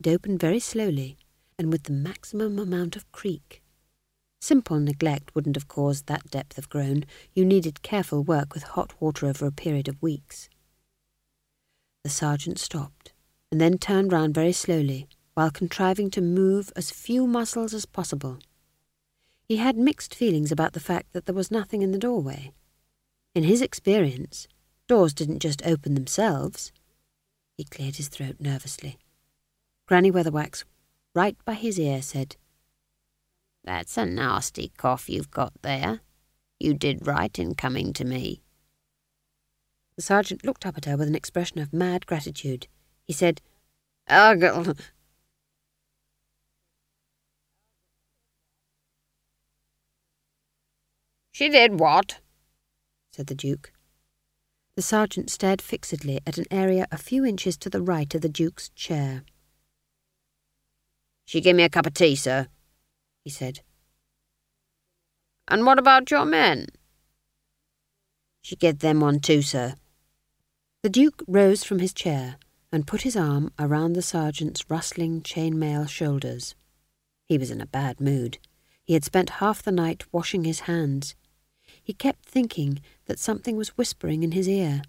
It 0.00 0.08
opened 0.08 0.40
very 0.40 0.60
slowly, 0.60 1.18
and 1.58 1.70
with 1.70 1.82
the 1.82 1.92
maximum 1.92 2.58
amount 2.58 2.96
of 2.96 3.12
creak. 3.12 3.62
Simple 4.40 4.80
neglect 4.80 5.34
wouldn't 5.34 5.56
have 5.56 5.68
caused 5.68 6.06
that 6.06 6.30
depth 6.30 6.56
of 6.56 6.70
groan. 6.70 7.04
You 7.34 7.44
needed 7.44 7.82
careful 7.82 8.22
work 8.22 8.54
with 8.54 8.62
hot 8.62 8.98
water 8.98 9.26
over 9.26 9.44
a 9.44 9.52
period 9.52 9.88
of 9.88 10.00
weeks. 10.00 10.48
The 12.02 12.08
sergeant 12.08 12.58
stopped, 12.58 13.12
and 13.50 13.60
then 13.60 13.76
turned 13.76 14.10
round 14.10 14.32
very 14.32 14.52
slowly, 14.52 15.06
while 15.34 15.50
contriving 15.50 16.10
to 16.12 16.22
move 16.22 16.72
as 16.74 16.90
few 16.90 17.26
muscles 17.26 17.74
as 17.74 17.84
possible. 17.84 18.38
He 19.52 19.58
had 19.58 19.76
mixed 19.76 20.14
feelings 20.14 20.50
about 20.50 20.72
the 20.72 20.80
fact 20.80 21.12
that 21.12 21.26
there 21.26 21.34
was 21.34 21.50
nothing 21.50 21.82
in 21.82 21.92
the 21.92 21.98
doorway. 21.98 22.52
In 23.34 23.44
his 23.44 23.60
experience, 23.60 24.48
doors 24.88 25.12
didn't 25.12 25.40
just 25.40 25.60
open 25.66 25.92
themselves. 25.92 26.72
He 27.58 27.64
cleared 27.64 27.96
his 27.96 28.08
throat 28.08 28.36
nervously. 28.40 28.96
Granny 29.86 30.10
Weatherwax, 30.10 30.64
right 31.14 31.36
by 31.44 31.52
his 31.52 31.78
ear, 31.78 32.00
said, 32.00 32.36
That's 33.62 33.98
a 33.98 34.06
nasty 34.06 34.72
cough 34.78 35.10
you've 35.10 35.30
got 35.30 35.52
there. 35.60 36.00
You 36.58 36.72
did 36.72 37.06
right 37.06 37.38
in 37.38 37.54
coming 37.54 37.92
to 37.92 38.06
me. 38.06 38.40
The 39.96 40.02
sergeant 40.02 40.46
looked 40.46 40.64
up 40.64 40.78
at 40.78 40.86
her 40.86 40.96
with 40.96 41.08
an 41.08 41.14
expression 41.14 41.58
of 41.58 41.74
mad 41.74 42.06
gratitude. 42.06 42.68
He 43.06 43.12
said, 43.12 43.42
oh, 44.08 44.34
Urgle. 44.34 44.80
She 51.42 51.48
did 51.48 51.80
what? 51.80 52.20
said 53.10 53.26
the 53.26 53.34
Duke. 53.34 53.72
The 54.76 54.82
sergeant 54.82 55.28
stared 55.28 55.60
fixedly 55.60 56.20
at 56.24 56.38
an 56.38 56.44
area 56.52 56.86
a 56.92 56.96
few 56.96 57.24
inches 57.24 57.56
to 57.56 57.68
the 57.68 57.82
right 57.82 58.14
of 58.14 58.20
the 58.20 58.28
Duke's 58.28 58.68
chair. 58.76 59.24
She 61.24 61.40
gave 61.40 61.56
me 61.56 61.64
a 61.64 61.68
cup 61.68 61.84
of 61.84 61.94
tea, 61.94 62.14
sir, 62.14 62.46
he 63.24 63.30
said. 63.30 63.62
And 65.48 65.66
what 65.66 65.80
about 65.80 66.12
your 66.12 66.24
men? 66.24 66.66
She 68.42 68.54
gave 68.54 68.78
them 68.78 69.00
one 69.00 69.18
too, 69.18 69.42
sir. 69.42 69.74
The 70.84 70.90
Duke 70.90 71.24
rose 71.26 71.64
from 71.64 71.80
his 71.80 71.92
chair 71.92 72.36
and 72.70 72.86
put 72.86 73.02
his 73.02 73.16
arm 73.16 73.50
around 73.58 73.94
the 73.94 74.00
sergeant's 74.02 74.70
rustling 74.70 75.22
chainmail 75.22 75.88
shoulders. 75.88 76.54
He 77.26 77.36
was 77.36 77.50
in 77.50 77.60
a 77.60 77.66
bad 77.66 78.00
mood. 78.00 78.38
He 78.84 78.94
had 78.94 79.04
spent 79.04 79.40
half 79.40 79.60
the 79.60 79.72
night 79.72 80.04
washing 80.12 80.44
his 80.44 80.60
hands. 80.70 81.16
He 81.82 81.92
kept 81.92 82.24
thinking 82.24 82.80
that 83.06 83.18
something 83.18 83.56
was 83.56 83.76
whispering 83.76 84.22
in 84.22 84.32
his 84.32 84.48
ear. 84.48 84.82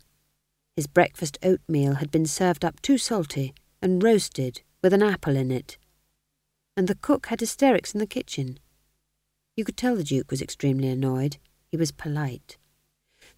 His 0.76 0.88
breakfast 0.88 1.38
oatmeal 1.44 1.96
had 1.96 2.12
been 2.12 2.26
served 2.26 2.64
up 2.64 2.82
too 2.82 2.98
salty 2.98 3.54
and 3.82 4.02
roasted 4.02 4.62
with 4.82 4.94
an 4.94 5.04
apple 5.04 5.36
in 5.36 5.52
it. 5.52 5.78
And 6.76 6.88
the 6.88 6.96
cook 6.96 7.28
had 7.28 7.40
hysterics 7.40 7.94
in 7.94 8.00
the 8.00 8.08
kitchen. 8.08 8.60
You 9.56 9.66
could 9.66 9.78
tell 9.78 9.96
the 9.96 10.04
Duke 10.04 10.32
was 10.32 10.42
extremely 10.42 10.88
annoyed. 10.88 11.38
He 11.68 11.78
was 11.78 11.92
polite. 11.92 12.58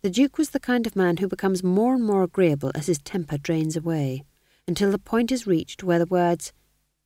The 0.01 0.09
Duke 0.09 0.37
was 0.37 0.51
the 0.51 0.59
kind 0.59 0.87
of 0.87 0.95
man 0.95 1.17
who 1.17 1.27
becomes 1.27 1.63
more 1.63 1.93
and 1.95 2.03
more 2.03 2.23
agreeable 2.23 2.71
as 2.75 2.87
his 2.87 2.99
temper 2.99 3.37
drains 3.37 3.75
away, 3.75 4.23
until 4.67 4.91
the 4.91 4.99
point 4.99 5.31
is 5.31 5.47
reached 5.47 5.83
where 5.83 5.99
the 5.99 6.05
words, 6.05 6.53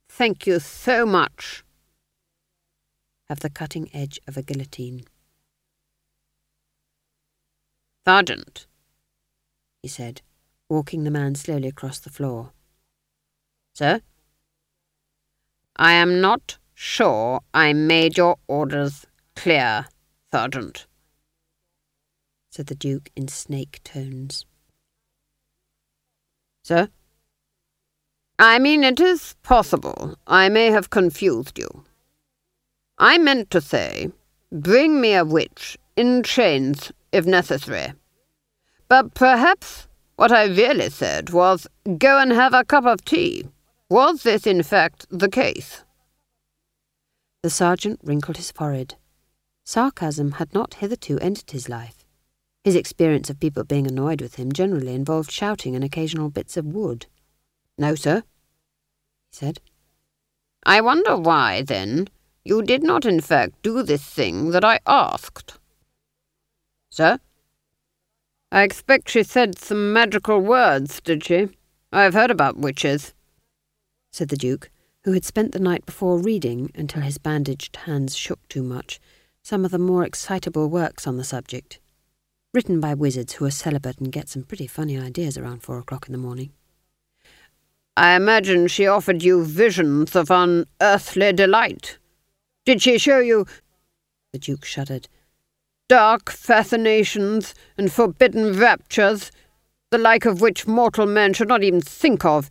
Thank 0.07 0.47
you 0.47 0.59
so 0.59 1.05
much, 1.05 1.63
have 3.27 3.41
the 3.41 3.49
cutting 3.49 3.89
edge 3.93 4.19
of 4.27 4.37
a 4.37 4.41
guillotine. 4.41 5.03
Sergeant, 8.05 8.65
he 9.81 9.87
said, 9.87 10.21
walking 10.67 11.03
the 11.03 11.11
man 11.11 11.35
slowly 11.35 11.67
across 11.67 11.99
the 11.99 12.09
floor. 12.09 12.51
Sir? 13.73 14.01
I 15.75 15.93
am 15.93 16.19
not 16.21 16.57
sure 16.73 17.41
I 17.53 17.73
made 17.73 18.17
your 18.17 18.37
orders 18.47 19.05
clear, 19.35 19.87
Sergeant 20.31 20.87
said 22.49 22.67
the 22.67 22.75
Duke 22.75 23.11
in 23.15 23.27
snake 23.27 23.79
tones. 23.83 24.45
Sir? 26.63 26.89
I 28.37 28.59
mean, 28.59 28.83
it 28.83 28.99
is 28.99 29.35
possible 29.43 30.15
I 30.25 30.49
may 30.49 30.67
have 30.71 30.89
confused 30.89 31.57
you. 31.57 31.83
I 32.97 33.17
meant 33.17 33.49
to 33.51 33.61
say, 33.61 34.11
bring 34.51 34.99
me 34.99 35.13
a 35.13 35.25
witch 35.25 35.77
in 35.95 36.23
chains 36.23 36.91
if 37.11 37.25
necessary. 37.25 37.93
But 38.87 39.13
perhaps 39.13 39.87
what 40.15 40.31
I 40.31 40.45
really 40.45 40.89
said 40.89 41.29
was, 41.29 41.67
go 41.97 42.19
and 42.19 42.31
have 42.31 42.53
a 42.53 42.65
cup 42.65 42.85
of 42.85 43.05
tea. 43.05 43.45
Was 43.89 44.23
this 44.23 44.45
in 44.45 44.63
fact 44.63 45.05
the 45.09 45.29
case? 45.29 45.83
The 47.41 47.49
sergeant 47.49 47.99
wrinkled 48.03 48.37
his 48.37 48.51
forehead. 48.51 48.95
Sarcasm 49.63 50.33
had 50.33 50.53
not 50.53 50.73
hitherto 50.75 51.19
entered 51.19 51.51
his 51.51 51.69
life. 51.69 52.05
His 52.63 52.75
experience 52.75 53.29
of 53.29 53.39
people 53.39 53.63
being 53.63 53.87
annoyed 53.87 54.21
with 54.21 54.35
him 54.35 54.51
generally 54.51 54.93
involved 54.93 55.31
shouting 55.31 55.75
and 55.75 55.83
occasional 55.83 56.29
bits 56.29 56.57
of 56.57 56.65
wood. 56.65 57.05
No, 57.77 57.95
sir, 57.95 58.23
he 59.31 59.37
said. 59.37 59.61
I 60.65 60.81
wonder 60.81 61.15
why, 61.15 61.61
then, 61.61 62.09
you 62.43 62.61
did 62.61 62.83
not 62.83 63.05
in 63.05 63.21
fact 63.21 63.61
do 63.61 63.83
this 63.83 64.03
thing 64.03 64.51
that 64.51 64.65
I 64.65 64.79
asked. 64.85 65.58
Sir? 66.99 67.17
I 68.51 68.63
expect 68.63 69.07
she 69.07 69.23
said 69.23 69.57
some 69.57 69.93
magical 69.93 70.41
words, 70.41 70.99
did 70.99 71.23
she? 71.23 71.47
I've 71.93 72.13
heard 72.13 72.29
about 72.29 72.57
witches, 72.57 73.13
said 74.11 74.27
the 74.27 74.35
Duke, 74.35 74.69
who 75.05 75.13
had 75.13 75.23
spent 75.23 75.53
the 75.53 75.61
night 75.61 75.85
before 75.85 76.19
reading, 76.19 76.69
until 76.75 77.01
his 77.01 77.17
bandaged 77.17 77.77
hands 77.77 78.17
shook 78.17 78.45
too 78.49 78.63
much, 78.63 78.99
some 79.41 79.63
of 79.63 79.71
the 79.71 79.79
more 79.79 80.03
excitable 80.03 80.67
works 80.67 81.07
on 81.07 81.15
the 81.15 81.23
subject 81.23 81.79
written 82.53 82.81
by 82.81 82.93
wizards 82.93 83.31
who 83.33 83.45
are 83.45 83.51
celibate 83.51 83.99
and 83.99 84.11
get 84.11 84.27
some 84.27 84.43
pretty 84.43 84.67
funny 84.67 84.99
ideas 84.99 85.37
around 85.37 85.63
four 85.63 85.79
o'clock 85.79 86.05
in 86.07 86.11
the 86.11 86.17
morning. 86.17 86.51
I 87.95 88.17
imagine 88.17 88.67
she 88.67 88.87
offered 88.87 89.23
you 89.23 89.45
visions 89.45 90.17
of 90.17 90.29
unearthly 90.29 91.31
delight. 91.31 91.97
Did 92.65 92.81
she 92.81 92.97
show 92.97 93.19
you... 93.19 93.45
The 94.33 94.39
Duke 94.39 94.65
shuddered. 94.65 95.07
Dark 95.89 96.29
fascinations 96.29 97.55
and 97.75 97.91
forbidden 97.91 98.57
raptures, 98.57 99.31
the 99.89 99.97
like 99.97 100.23
of 100.23 100.39
which 100.39 100.67
mortal 100.67 101.07
men 101.07 101.33
should 101.33 101.47
not 101.47 101.63
even 101.63 101.81
think 101.81 102.23
of, 102.23 102.47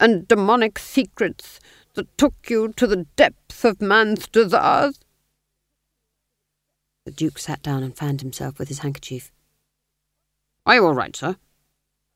and 0.00 0.26
demonic 0.26 0.78
secrets 0.78 1.60
that 1.92 2.16
took 2.16 2.34
you 2.48 2.72
to 2.72 2.86
the 2.86 3.06
depths 3.16 3.64
of 3.66 3.82
man's 3.82 4.26
desires? 4.26 4.98
The 7.04 7.12
Duke 7.12 7.38
sat 7.38 7.62
down 7.62 7.82
and 7.82 7.94
fanned 7.94 8.22
himself 8.22 8.58
with 8.58 8.68
his 8.68 8.78
handkerchief. 8.78 9.30
Are 10.64 10.76
you 10.76 10.86
all 10.86 10.94
right, 10.94 11.14
sir? 11.14 11.36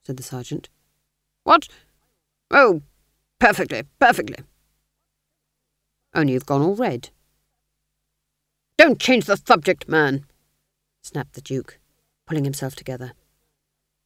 said 0.07 0.17
the 0.17 0.23
sergeant. 0.23 0.71
What? 1.43 1.69
Oh, 2.51 2.81
perfectly, 3.39 3.83
perfectly. 3.99 4.39
Only 6.15 6.33
you've 6.33 6.47
gone 6.47 6.63
all 6.63 6.77
red. 6.77 7.11
Don't 8.79 8.99
change 8.99 9.27
the 9.27 9.37
subject, 9.37 9.89
man, 9.89 10.25
snapped 11.05 11.35
the 11.35 11.41
Duke, 11.41 11.79
pulling 12.27 12.45
himself 12.45 12.75
together. 12.75 13.13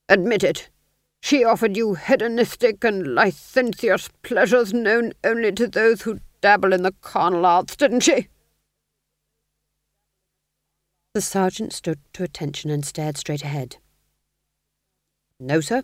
Admit 0.08 0.42
it. 0.42 0.68
She 1.20 1.44
offered 1.44 1.76
you 1.76 1.94
hedonistic 1.94 2.84
and 2.84 3.14
licentious 3.14 4.08
pleasures 4.22 4.72
known 4.72 5.12
only 5.24 5.52
to 5.52 5.66
those 5.66 6.02
who 6.02 6.20
dabble 6.40 6.72
in 6.72 6.82
the 6.82 6.94
carnal 7.00 7.46
arts, 7.46 7.76
didn't 7.76 8.00
she? 8.00 8.28
The 11.14 11.20
sergeant 11.20 11.72
stood 11.72 11.98
to 12.12 12.22
attention 12.22 12.70
and 12.70 12.84
stared 12.84 13.16
straight 13.16 13.42
ahead. 13.42 13.78
No, 15.40 15.60
sir, 15.60 15.82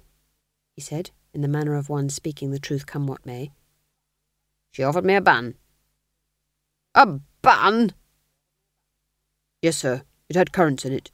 he 0.75 0.81
said, 0.81 1.11
in 1.33 1.41
the 1.41 1.49
manner 1.49 1.75
of 1.75 1.89
one 1.89 2.09
speaking 2.09 2.51
the 2.51 2.59
truth 2.59 2.87
come 2.87 3.07
what 3.07 3.25
may. 3.27 3.53
She 4.73 4.83
offered 4.83 5.05
me 5.05 5.15
a 5.15 5.21
bun. 5.21 5.55
A 6.95 7.07
bun? 7.43 7.93
Yes, 9.63 9.77
sir. 9.77 10.03
It 10.29 10.37
had 10.37 10.53
currants 10.53 10.85
in 10.85 10.93
it. 10.93 11.11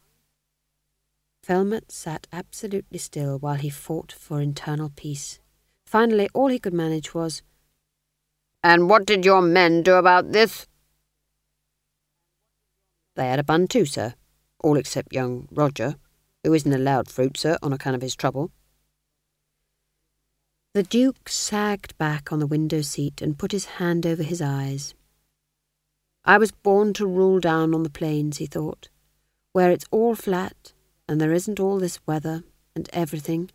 Felmet 1.42 1.90
sat 1.90 2.27
absolutely 2.33 2.99
still 2.99 3.38
while 3.38 3.57
he 3.57 3.70
fought 3.70 4.12
for 4.12 4.40
internal 4.40 4.92
peace. 4.94 5.40
Finally, 5.87 6.29
all 6.33 6.49
he 6.49 6.59
could 6.59 6.75
manage 6.75 7.14
was, 7.14 7.42
And 8.62 8.88
what 8.88 9.07
did 9.07 9.25
your 9.25 9.42
men 9.42 9.83
do 9.83 9.94
about 9.94 10.33
this? 10.33 10.66
They 13.16 13.27
had 13.27 13.40
a 13.40 13.44
bun 13.44 13.66
too, 13.66 13.85
sir, 13.85 14.14
all 14.62 14.77
except 14.77 15.12
young 15.12 15.49
Roger, 15.51 15.96
who 16.44 16.55
isn't 16.55 16.73
allowed 16.73 17.11
fruit, 17.11 17.37
sir, 17.37 17.59
on 17.62 17.73
account 17.73 17.96
of 17.96 18.03
his 18.03 18.14
trouble. 18.14 18.53
The 20.73 20.85
Duke 20.85 21.29
sagged 21.29 21.99
back 21.99 22.31
on 22.31 22.38
the 22.38 22.46
window 22.46 22.81
seat 22.81 23.20
and 23.20 23.38
put 23.38 23.51
his 23.51 23.64
hand 23.64 24.07
over 24.07 24.23
his 24.23 24.40
eyes. 24.40 24.94
I 26.25 26.38
was 26.38 26.53
born 26.53 26.92
to 26.94 27.07
rule 27.07 27.40
down 27.40 27.75
on 27.75 27.83
the 27.83 27.90
plains, 27.90 28.37
he 28.37 28.46
thought, 28.46 28.88
where 29.53 29.71
it's 29.71 29.87
all 29.91 30.15
flat 30.15 30.73
and 31.09 31.21
there 31.21 31.33
isn't 31.33 31.59
all 31.61 31.79
this 31.79 31.99
weather 32.07 32.45
and 32.77 32.89
everything, 32.93 33.51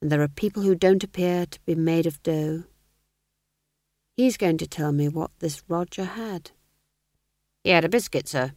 and 0.00 0.10
there 0.10 0.22
are 0.22 0.28
people 0.28 0.62
who 0.62 0.74
don't 0.74 1.02
appear 1.02 1.46
to 1.46 1.60
be 1.66 1.74
made 1.74 2.06
of 2.06 2.22
dough. 2.22 2.64
He's 4.16 4.36
going 4.36 4.58
to 4.58 4.66
tell 4.66 4.92
me 4.92 5.08
what 5.08 5.32
this 5.40 5.62
Roger 5.66 6.04
had. 6.04 6.52
He 7.64 7.70
had 7.70 7.84
a 7.84 7.88
biscuit, 7.88 8.28
sir. 8.28 8.52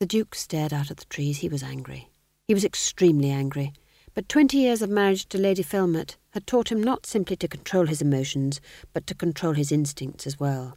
The 0.00 0.06
Duke 0.06 0.34
stared 0.34 0.72
out 0.72 0.90
at 0.90 0.96
the 0.96 1.04
trees. 1.04 1.38
He 1.38 1.48
was 1.48 1.62
angry. 1.62 2.10
He 2.48 2.54
was 2.54 2.64
extremely 2.64 3.30
angry. 3.30 3.72
But 4.14 4.28
twenty 4.28 4.58
years 4.58 4.82
of 4.82 4.90
marriage 4.90 5.26
to 5.28 5.38
Lady 5.38 5.62
Felmet 5.62 6.16
had 6.30 6.46
taught 6.46 6.72
him 6.72 6.82
not 6.82 7.06
simply 7.06 7.36
to 7.36 7.48
control 7.48 7.86
his 7.86 8.02
emotions, 8.02 8.60
but 8.92 9.06
to 9.06 9.14
control 9.14 9.52
his 9.54 9.70
instincts 9.70 10.26
as 10.26 10.40
well. 10.40 10.76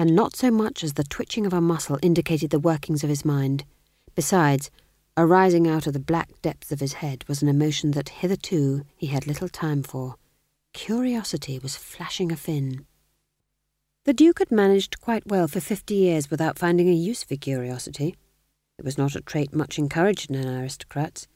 And 0.00 0.16
not 0.16 0.34
so 0.34 0.50
much 0.50 0.82
as 0.82 0.94
the 0.94 1.04
twitching 1.04 1.44
of 1.44 1.52
a 1.52 1.60
muscle 1.60 1.98
indicated 2.00 2.48
the 2.48 2.58
workings 2.58 3.04
of 3.04 3.10
his 3.10 3.22
mind. 3.22 3.64
Besides, 4.14 4.70
arising 5.14 5.68
out 5.68 5.86
of 5.86 5.92
the 5.92 6.00
black 6.00 6.30
depths 6.40 6.72
of 6.72 6.80
his 6.80 6.94
head 6.94 7.22
was 7.28 7.42
an 7.42 7.50
emotion 7.50 7.90
that 7.90 8.08
hitherto 8.08 8.86
he 8.96 9.08
had 9.08 9.26
little 9.26 9.50
time 9.50 9.82
for. 9.82 10.14
Curiosity 10.72 11.58
was 11.58 11.76
flashing 11.76 12.32
a 12.32 12.36
fin. 12.36 12.86
The 14.06 14.14
Duke 14.14 14.38
had 14.38 14.50
managed 14.50 15.02
quite 15.02 15.26
well 15.26 15.46
for 15.46 15.60
fifty 15.60 15.96
years 15.96 16.30
without 16.30 16.58
finding 16.58 16.88
a 16.88 16.94
use 16.94 17.22
for 17.22 17.36
curiosity. 17.36 18.16
It 18.78 18.86
was 18.86 18.96
not 18.96 19.16
a 19.16 19.20
trait 19.20 19.54
much 19.54 19.78
encouraged 19.78 20.30
in 20.30 20.48
aristocrats. 20.48 21.28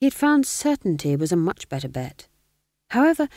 He 0.00 0.06
had 0.06 0.12
found 0.12 0.44
certainty 0.44 1.14
was 1.14 1.30
a 1.30 1.36
much 1.36 1.68
better 1.68 1.88
bet. 1.88 2.26
However, 2.90 3.28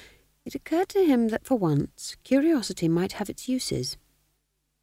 it 0.44 0.56
occurred 0.56 0.90
to 0.90 1.06
him 1.06 1.28
that 1.28 1.46
for 1.46 1.56
once 1.56 2.18
curiosity 2.24 2.88
might 2.88 3.12
have 3.12 3.30
its 3.30 3.48
uses. 3.48 3.98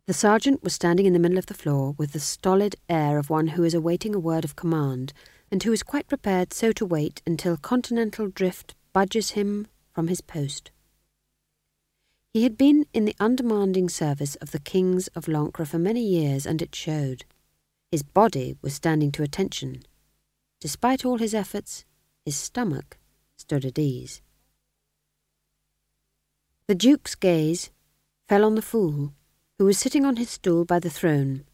The 0.06 0.12
sergeant 0.12 0.64
was 0.64 0.74
standing 0.74 1.06
in 1.06 1.12
the 1.12 1.20
middle 1.20 1.38
of 1.38 1.46
the 1.46 1.54
floor 1.54 1.94
with 1.96 2.12
the 2.12 2.18
stolid 2.18 2.74
air 2.88 3.18
of 3.18 3.30
one 3.30 3.48
who 3.48 3.62
is 3.62 3.72
awaiting 3.72 4.16
a 4.16 4.18
word 4.18 4.44
of 4.44 4.56
command, 4.56 5.12
and 5.48 5.62
who 5.62 5.70
is 5.70 5.84
quite 5.84 6.08
prepared 6.08 6.52
so 6.52 6.72
to 6.72 6.84
wait 6.84 7.22
until 7.24 7.56
continental 7.56 8.26
drift 8.26 8.74
budges 8.92 9.30
him 9.32 9.68
from 9.92 10.08
his 10.08 10.20
post. 10.20 10.72
He 12.34 12.42
had 12.42 12.58
been 12.58 12.86
in 12.92 13.04
the 13.04 13.14
undemanding 13.20 13.88
service 13.88 14.34
of 14.36 14.50
the 14.50 14.58
kings 14.58 15.06
of 15.08 15.26
Lancre 15.26 15.68
for 15.68 15.78
many 15.78 16.02
years, 16.02 16.46
and 16.46 16.60
it 16.60 16.74
showed. 16.74 17.24
His 17.92 18.02
body 18.02 18.56
was 18.60 18.74
standing 18.74 19.12
to 19.12 19.22
attention. 19.22 19.82
Despite 20.60 21.04
all 21.04 21.18
his 21.18 21.34
efforts, 21.34 21.84
his 22.24 22.34
stomach 22.34 22.98
stood 23.36 23.64
at 23.64 23.78
ease. 23.78 24.20
The 26.66 26.74
Duke's 26.74 27.14
gaze 27.14 27.70
fell 28.26 28.44
on 28.44 28.56
the 28.56 28.62
fool 28.62 29.12
who 29.62 29.66
was 29.66 29.78
sitting 29.78 30.04
on 30.04 30.16
his 30.16 30.28
stool 30.28 30.64
by 30.64 30.80
the 30.80 30.90
throne. 30.90 31.44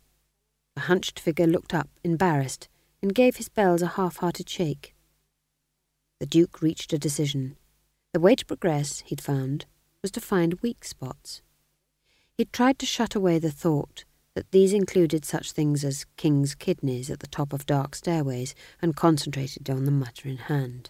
The 0.76 0.80
hunched 0.80 1.20
figure 1.20 1.46
looked 1.46 1.74
up, 1.74 1.90
embarrassed, 2.02 2.66
and 3.02 3.14
gave 3.14 3.36
his 3.36 3.50
bells 3.50 3.82
a 3.82 3.86
half-hearted 3.98 4.48
shake. 4.48 4.94
The 6.18 6.24
Duke 6.24 6.62
reached 6.62 6.94
a 6.94 6.98
decision. 6.98 7.58
The 8.14 8.20
way 8.20 8.34
to 8.34 8.46
progress, 8.46 9.00
he'd 9.04 9.20
found, 9.20 9.66
was 10.00 10.10
to 10.12 10.22
find 10.22 10.58
weak 10.62 10.86
spots. 10.86 11.42
He'd 12.32 12.50
tried 12.50 12.78
to 12.78 12.86
shut 12.86 13.14
away 13.14 13.38
the 13.38 13.50
thought 13.50 14.06
that 14.34 14.52
these 14.52 14.72
included 14.72 15.26
such 15.26 15.52
things 15.52 15.84
as 15.84 16.06
king's 16.16 16.54
kidneys 16.54 17.10
at 17.10 17.20
the 17.20 17.26
top 17.26 17.52
of 17.52 17.66
dark 17.66 17.94
stairways 17.94 18.54
and 18.80 18.96
concentrated 18.96 19.68
on 19.68 19.84
the 19.84 19.90
matter 19.90 20.30
in 20.30 20.38
hand. 20.38 20.88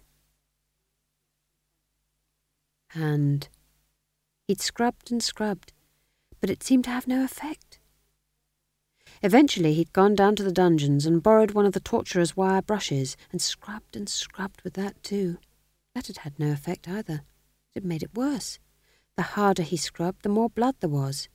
Hand. 2.91 3.49
He'd 4.47 4.61
scrubbed 4.61 5.11
and 5.11 5.21
scrubbed, 5.21 5.73
but 6.40 6.51
it 6.51 6.62
seemed 6.62 6.85
to 6.85 6.90
have 6.90 7.07
no 7.07 7.24
effect. 7.24 7.79
Eventually 9.22 9.74
he'd 9.74 9.92
gone 9.92 10.14
down 10.14 10.37
to 10.37 10.42
the 10.42 10.53
dungeons 10.53 11.05
and 11.05 11.22
borrowed 11.22 11.53
one 11.53 11.66
of 11.66 11.72
the 11.72 11.81
torturer's 11.81 12.37
wire 12.37 12.62
brushes 12.62 13.16
and 13.33 13.42
scrubbed 13.42 13.96
and 13.96 14.09
scrubbed 14.09 14.62
with 14.62 14.74
that 14.74 15.03
too. 15.03 15.38
That 15.94 16.07
had 16.07 16.18
had 16.18 16.38
no 16.38 16.53
effect 16.53 16.88
either. 16.88 17.22
It 17.74 17.83
had 17.83 17.85
made 17.85 18.03
it 18.03 18.14
worse. 18.14 18.59
The 19.16 19.22
harder 19.22 19.64
he 19.64 19.77
scrubbed, 19.77 20.22
the 20.22 20.29
more 20.29 20.48
blood 20.48 20.77
there 20.81 20.90
was. 20.90 21.29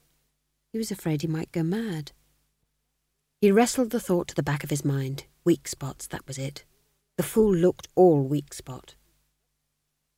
He 0.72 0.78
was 0.78 0.92
afraid 0.92 1.22
he 1.22 1.28
might 1.28 1.52
go 1.52 1.64
mad. 1.64 2.14
He 3.42 3.52
wrestled 3.52 3.90
the 3.90 4.00
thought 4.00 4.30
to 4.30 4.36
the 4.36 4.42
back 4.42 4.64
of 4.64 4.70
his 4.70 4.86
mind. 4.86 5.26
Weak 5.44 5.68
spots, 5.68 6.08
that 6.08 6.26
was 6.26 6.38
it. 6.38 6.64
The 7.18 7.24
fool 7.24 7.54
looked 7.54 7.90
all 7.96 8.24
weak 8.24 8.54
spot. 8.54 8.96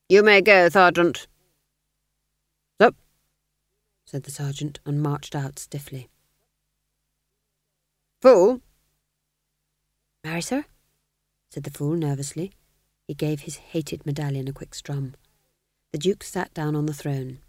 You 0.08 0.22
may 0.22 0.42
go, 0.42 0.70
Sergeant, 0.70 1.26
said 4.06 4.24
the 4.24 4.32
sergeant, 4.32 4.80
and 4.86 5.02
marched 5.02 5.36
out 5.36 5.60
stiffly. 5.60 6.10
Fool! 8.22 8.62
Marry, 10.24 10.42
sir? 10.42 10.66
said 11.50 11.64
the 11.64 11.72
fool 11.72 11.96
nervously. 11.96 12.52
He 13.08 13.14
gave 13.14 13.42
his 13.42 13.58
hated 13.58 14.06
medallion 14.06 14.48
a 14.48 14.54
quick 14.54 14.74
strum. 14.74 15.16
The 15.92 16.00
Duke 16.00 16.24
sat 16.24 16.54
down 16.54 16.76
on 16.76 16.86
the 16.86 16.94
throne. 16.94 17.40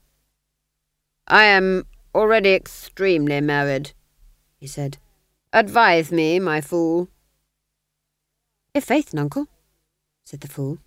I 1.27 1.45
am 1.45 1.87
already 2.15 2.53
extremely 2.55 3.41
married, 3.41 3.93
he 4.59 4.67
said. 4.67 4.99
Advise 5.53 6.13
me, 6.13 6.39
my 6.39 6.61
fool. 6.61 7.09
I' 8.75 8.81
faith, 8.81 9.15
nuncle, 9.15 9.49
said 10.25 10.41
the 10.41 10.49
fool. 10.49 10.79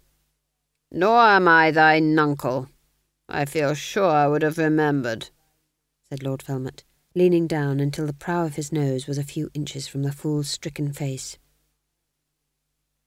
Nor 0.92 1.20
am 1.20 1.48
I 1.48 1.72
thy 1.72 2.00
nuncle. 2.00 2.70
I 3.28 3.46
feel 3.46 3.74
sure 3.74 4.10
I 4.10 4.28
would 4.28 4.42
have 4.42 4.58
remembered 4.58 5.30
said 6.10 6.24
Lord 6.24 6.42
Felmet, 6.42 6.84
leaning 7.14 7.46
down 7.46 7.80
until 7.80 8.08
the 8.08 8.14
prow 8.14 8.46
of 8.46 8.56
his 8.56 8.72
nose 8.72 9.06
was 9.08 9.18
a 9.18 9.24
few 9.24 9.50
inches 9.54 9.88
from 9.88 10.04
the 10.04 10.12
fool's 10.12 10.50
stricken 10.50 10.92
face. 10.92 11.38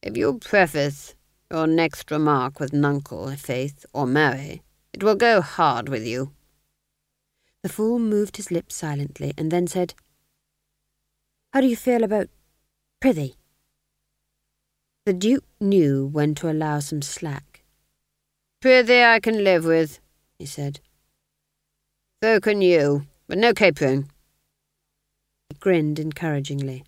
If 0.02 0.16
you 0.16 0.38
preface 0.38 1.14
your 1.50 1.66
next 1.66 2.10
remark 2.10 2.60
with 2.60 2.72
nuncle, 2.72 3.30
faith, 3.36 3.84
or 3.92 4.06
marry, 4.06 4.62
it 4.92 5.02
will 5.02 5.16
go 5.16 5.40
hard 5.40 5.88
with 5.88 6.06
you. 6.06 6.32
The 7.62 7.68
fool 7.68 7.98
moved 7.98 8.36
his 8.36 8.50
lips 8.50 8.74
silently 8.74 9.32
and 9.36 9.50
then 9.50 9.66
said, 9.66 9.94
How 11.52 11.60
do 11.60 11.66
you 11.66 11.76
feel 11.76 12.02
about 12.02 12.28
prithee? 13.00 13.36
The 15.06 15.12
Duke 15.12 15.44
knew 15.60 16.06
when 16.06 16.34
to 16.36 16.50
allow 16.50 16.78
some 16.78 17.02
slack. 17.02 17.64
Prithee 18.60 19.02
I 19.02 19.18
can 19.18 19.42
live 19.42 19.64
with, 19.64 19.98
he 20.38 20.46
said. 20.46 20.80
So 22.22 22.38
can 22.38 22.62
you, 22.62 23.04
but 23.26 23.36
no 23.36 23.52
capering. 23.52 24.08
He 25.48 25.56
grinned 25.58 25.98
encouragingly. 25.98 26.84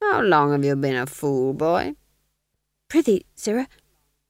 How 0.00 0.20
long 0.20 0.52
have 0.52 0.64
you 0.64 0.76
been 0.76 0.94
a 0.94 1.04
fool, 1.04 1.52
boy? 1.52 1.96
Prithee, 2.88 3.26
sirrah. 3.34 3.66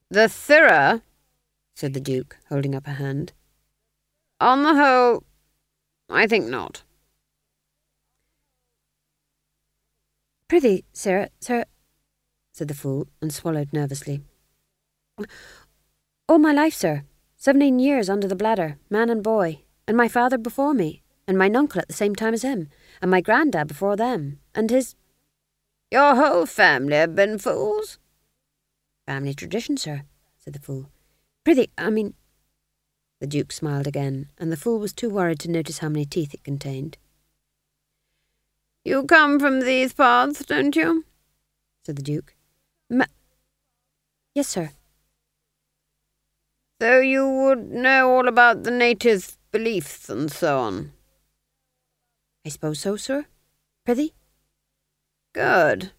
The 0.09 0.28
sirrah, 0.28 1.03
said 1.74 1.93
the 1.93 2.01
Duke, 2.01 2.39
holding 2.49 2.74
up 2.74 2.87
a 2.87 2.93
hand. 2.93 3.35
On 4.41 4.62
the 4.62 4.74
whole, 4.74 5.22
I 6.09 6.26
think 6.26 6.47
not. 6.47 6.82
Prithee, 10.49 10.85
sirrah, 10.95 11.28
sirrah, 11.41 11.66
said 12.55 12.68
the 12.68 12.74
fool, 12.74 13.09
and 13.20 13.35
swallowed 13.35 13.74
nervously. 13.74 14.22
All 16.26 16.39
my 16.39 16.53
life, 16.53 16.72
sir. 16.72 17.03
Seventeen 17.37 17.78
years 17.78 18.09
under 18.09 18.26
the 18.26 18.35
bladder, 18.35 18.78
man 18.89 19.11
and 19.11 19.22
boy, 19.22 19.63
and 19.87 19.97
my 19.97 20.09
father 20.09 20.39
before 20.39 20.74
me, 20.74 21.03
and 21.26 21.39
my 21.39 21.49
nuncle 21.49 21.80
at 21.80 21.89
the 21.89 21.95
same 21.95 22.14
time 22.14 22.35
as 22.35 22.43
him, 22.43 22.68
and 23.01 23.11
my 23.11 23.20
grandad 23.20 23.68
before 23.68 23.97
them, 23.97 24.41
and 24.55 24.70
his... 24.70 24.95
Your 25.91 26.14
whole 26.14 26.47
family 26.47 26.97
have 26.97 27.14
been 27.14 27.39
fools? 27.39 27.99
Family 29.07 29.35
tradition, 29.35 29.76
sir, 29.76 30.03
said 30.39 30.55
the 30.55 30.61
fool. 30.61 30.91
Prithee, 31.45 31.70
I 31.76 31.91
mean... 31.91 32.14
The 33.20 33.26
Duke 33.26 33.53
smiled 33.53 33.87
again, 33.87 34.28
and 34.39 34.51
the 34.51 34.57
fool 34.57 34.78
was 34.78 34.93
too 34.93 35.09
worried 35.09 35.39
to 35.41 35.51
notice 35.51 35.78
how 35.78 35.89
many 35.89 36.05
teeth 36.05 36.35
it 36.35 36.45
contained. 36.45 36.99
You 38.85 39.05
come 39.05 39.41
from 39.41 39.61
these 39.61 39.95
parts, 39.95 40.45
don't 40.45 40.76
you? 40.76 41.05
said 41.85 41.97
the 41.97 42.03
Duke. 42.03 42.35
Ma- 42.91 43.07
yes, 44.35 44.49
sir. 44.49 44.72
So 46.80 47.01
you 47.01 47.26
would 47.26 47.70
know 47.70 48.11
all 48.11 48.28
about 48.28 48.64
the 48.64 48.70
natives' 48.70 49.39
beliefs 49.55 50.11
and 50.11 50.32
so 50.32 50.59
on? 50.59 50.92
I 52.44 52.48
suppose 52.48 52.80
so, 52.80 52.96
sir. 52.96 53.26
Prithee? 53.84 54.12
Good. 55.32 55.92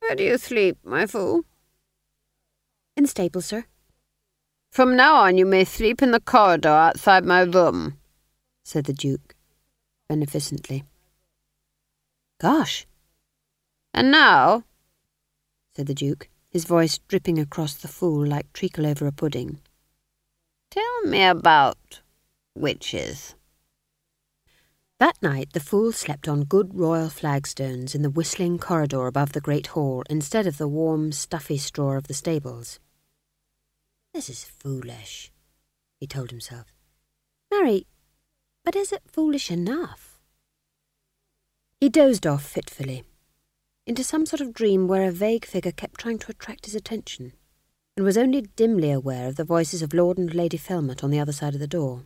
Where 0.00 0.16
do 0.16 0.24
you 0.24 0.36
sleep, 0.38 0.78
my 0.82 1.06
fool? 1.06 1.44
In 2.96 3.04
the 3.04 3.08
stable, 3.08 3.42
sir. 3.42 3.66
From 4.72 4.96
now 4.96 5.14
on 5.14 5.38
you 5.38 5.46
may 5.46 5.64
sleep 5.64 6.02
in 6.02 6.10
the 6.10 6.18
corridor 6.18 6.68
outside 6.68 7.24
my 7.24 7.42
room, 7.42 7.98
said 8.64 8.86
the 8.86 8.92
Duke, 8.92 9.36
beneficently. 10.08 10.82
Gosh! 12.40 12.86
And 13.92 14.10
now, 14.10 14.64
said 15.76 15.86
the 15.86 15.94
Duke, 15.94 16.28
his 16.50 16.64
voice 16.64 16.98
dripping 17.06 17.38
across 17.38 17.74
the 17.74 17.88
fool 17.88 18.26
like 18.26 18.52
treacle 18.52 18.84
over 18.84 19.06
a 19.06 19.12
pudding. 19.12 19.60
Tell 20.72 21.02
me 21.04 21.22
about 21.22 22.00
witches. 22.54 23.34
That 25.00 25.20
night 25.20 25.52
the 25.52 25.60
fool 25.60 25.92
slept 25.92 26.28
on 26.28 26.44
good 26.44 26.74
royal 26.74 27.10
flagstones 27.10 27.94
in 27.94 28.02
the 28.02 28.10
whistling 28.10 28.58
corridor 28.58 29.06
above 29.06 29.32
the 29.32 29.40
great 29.40 29.68
hall 29.68 30.04
instead 30.08 30.46
of 30.46 30.56
the 30.56 30.68
warm, 30.68 31.10
stuffy 31.12 31.58
straw 31.58 31.96
of 31.96 32.06
the 32.06 32.14
stables. 32.14 32.78
This 34.12 34.30
is 34.30 34.44
foolish, 34.44 35.32
he 35.98 36.06
told 36.06 36.30
himself. 36.30 36.66
Marry, 37.50 37.86
but 38.64 38.76
is 38.76 38.92
it 38.92 39.02
foolish 39.06 39.50
enough? 39.50 40.20
He 41.80 41.88
dozed 41.88 42.26
off 42.26 42.44
fitfully, 42.44 43.02
into 43.86 44.04
some 44.04 44.24
sort 44.24 44.40
of 44.40 44.54
dream 44.54 44.86
where 44.86 45.06
a 45.06 45.12
vague 45.12 45.44
figure 45.44 45.72
kept 45.72 46.00
trying 46.00 46.18
to 46.20 46.30
attract 46.30 46.66
his 46.66 46.74
attention, 46.76 47.32
and 47.96 48.06
was 48.06 48.16
only 48.16 48.42
dimly 48.42 48.90
aware 48.90 49.28
of 49.28 49.36
the 49.36 49.44
voices 49.44 49.82
of 49.82 49.92
Lord 49.92 50.16
and 50.16 50.32
Lady 50.32 50.56
Felmet 50.56 51.02
on 51.02 51.10
the 51.10 51.18
other 51.18 51.32
side 51.32 51.54
of 51.54 51.60
the 51.60 51.66
door. 51.66 52.04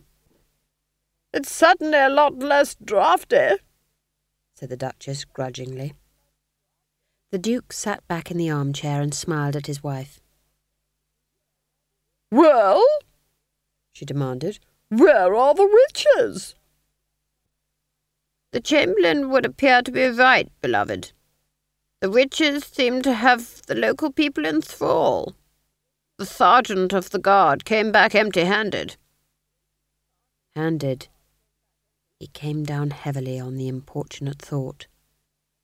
It's 1.31 1.51
certainly 1.51 1.99
a 1.99 2.09
lot 2.09 2.39
less 2.39 2.75
draughty, 2.83 3.57
said 4.55 4.69
the 4.69 4.77
Duchess 4.77 5.25
grudgingly. 5.25 5.93
The 7.31 7.37
Duke 7.37 7.71
sat 7.71 8.07
back 8.07 8.31
in 8.31 8.37
the 8.37 8.49
armchair 8.49 8.99
and 8.99 9.13
smiled 9.13 9.55
at 9.55 9.67
his 9.67 9.83
wife. 9.83 10.19
Well? 12.31 12.83
she 13.93 14.05
demanded. 14.05 14.59
Where 14.89 15.35
are 15.35 15.53
the 15.53 15.67
witches? 15.67 16.55
The 18.51 18.59
Chamberlain 18.59 19.29
would 19.29 19.45
appear 19.45 19.83
to 19.83 19.91
be 19.91 20.07
right, 20.07 20.51
beloved. 20.61 21.11
The 22.01 22.09
witches 22.09 22.63
seem 22.63 23.03
to 23.03 23.13
have 23.13 23.61
the 23.67 23.75
local 23.75 24.11
people 24.11 24.45
in 24.45 24.61
thrall. 24.63 25.35
The 26.17 26.25
sergeant 26.25 26.91
of 26.91 27.11
the 27.11 27.19
guard 27.19 27.65
came 27.65 27.91
back 27.91 28.15
empty-handed. 28.15 28.97
Handed. 30.55 31.07
He 32.19 32.27
came 32.27 32.63
down 32.63 32.91
heavily 32.91 33.39
on 33.39 33.55
the 33.55 33.67
importunate 33.67 34.41
thought. 34.41 34.87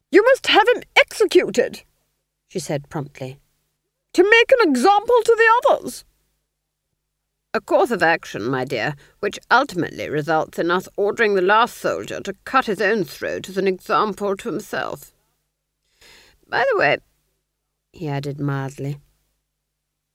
You 0.09 0.23
must 0.23 0.47
have 0.47 0.67
him 0.69 0.83
executed, 0.95 1.83
she 2.47 2.59
said 2.59 2.89
promptly, 2.89 3.39
to 4.13 4.23
make 4.23 4.51
an 4.53 4.69
example 4.69 5.19
to 5.25 5.35
the 5.37 5.75
others. 5.75 6.05
A 7.53 7.59
course 7.59 7.91
of 7.91 8.01
action, 8.01 8.49
my 8.49 8.63
dear, 8.63 8.95
which 9.19 9.39
ultimately 9.51 10.09
results 10.09 10.57
in 10.57 10.71
us 10.71 10.87
ordering 10.97 11.35
the 11.35 11.41
last 11.41 11.77
soldier 11.77 12.21
to 12.21 12.35
cut 12.45 12.65
his 12.65 12.81
own 12.81 13.03
throat 13.03 13.49
as 13.49 13.57
an 13.57 13.67
example 13.67 14.35
to 14.37 14.49
himself. 14.49 15.13
By 16.47 16.65
the 16.71 16.77
way, 16.77 16.97
he 17.91 18.07
added 18.07 18.39
mildly, 18.39 18.99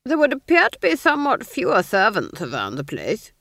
there 0.04 0.16
would 0.16 0.32
appear 0.32 0.68
to 0.70 0.78
be 0.78 0.96
somewhat 0.96 1.46
fewer 1.46 1.82
servants 1.82 2.40
around 2.40 2.76
the 2.76 2.84
place. 2.84 3.32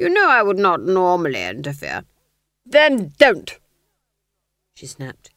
You 0.00 0.08
know 0.08 0.30
I 0.30 0.42
would 0.42 0.58
not 0.58 0.80
normally 0.80 1.44
interfere. 1.44 2.04
Then 2.64 3.12
don't, 3.18 3.58
she 4.72 4.86
snapped. 4.86 5.28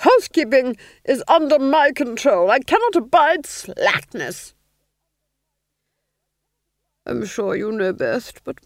Housekeeping 0.00 0.76
is 1.06 1.24
under 1.26 1.58
my 1.58 1.90
control. 1.92 2.50
I 2.50 2.58
cannot 2.58 2.96
abide 2.96 3.46
slackness. 3.46 4.52
I'm 7.06 7.24
sure 7.24 7.56
you 7.56 7.72
know 7.72 7.94
best, 7.94 8.44
but... 8.44 8.58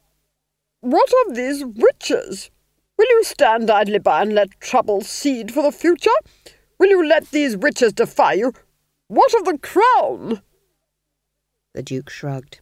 What 0.80 1.08
of 1.24 1.36
these 1.36 1.64
witches? 1.64 2.50
Will 2.98 3.06
you 3.10 3.22
stand 3.22 3.70
idly 3.70 4.00
by 4.00 4.22
and 4.22 4.34
let 4.34 4.58
trouble 4.58 5.02
seed 5.02 5.54
for 5.54 5.62
the 5.62 5.70
future? 5.70 6.10
Will 6.80 6.90
you 6.90 7.06
let 7.06 7.30
these 7.30 7.56
witches 7.56 7.92
defy 7.92 8.32
you? 8.32 8.54
What 9.06 9.32
of 9.34 9.44
the 9.44 9.58
crown? 9.58 10.42
The 11.74 11.84
Duke 11.84 12.10
shrugged. 12.10 12.60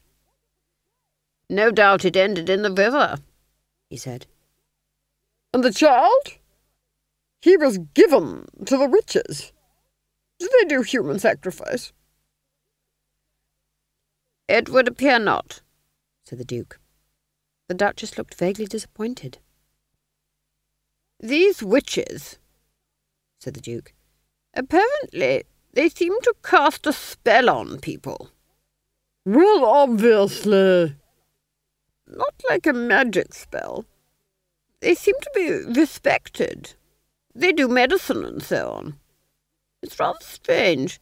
No 1.49 1.71
doubt 1.71 2.05
it 2.05 2.17
ended 2.17 2.49
in 2.49 2.63
the 2.63 2.73
river, 2.73 3.19
he 3.91 3.97
said. 3.97 4.27
And 5.53 5.63
the 5.63 5.73
child? 5.73 6.39
He 7.41 7.57
was 7.57 7.79
given 7.79 8.47
to 8.65 8.77
the 8.77 8.89
witches. 8.89 9.53
Do 10.39 10.49
they 10.53 10.67
do 10.67 10.83
human 10.83 11.19
sacrifice? 11.19 11.93
It 14.49 14.69
would 14.69 14.89
appear 14.89 15.19
not, 15.19 15.61
said 16.25 16.39
the 16.39 16.45
Duke. 16.45 16.79
The 17.69 17.75
Duchess 17.75 18.19
looked 18.19 18.35
vaguely 18.35 18.67
disappointed. 18.67 19.39
These 21.21 21.63
witches, 21.63 22.39
said 23.39 23.55
the 23.55 23.61
Duke, 23.61 23.93
apparently 24.55 25.45
they 25.73 25.89
seem 25.89 26.21
to 26.23 26.35
cast 26.43 26.87
a 26.87 26.93
spell 26.93 27.49
on 27.49 27.79
people. 27.79 28.31
Well, 29.25 29.65
obviously. 29.65 30.97
Not 32.15 32.35
like 32.49 32.67
a 32.67 32.75
magic 32.75 33.33
spell. 33.33 33.87
They 34.81 34.95
seem 34.95 35.15
to 35.23 35.31
be 35.35 35.81
respected. 35.81 36.75
They 37.35 37.53
do 37.53 37.69
medicine 37.69 38.25
and 38.25 38.43
so 38.43 38.71
on. 38.71 38.99
It's 39.83 39.99
rather 39.99 40.19
strange. 40.21 41.01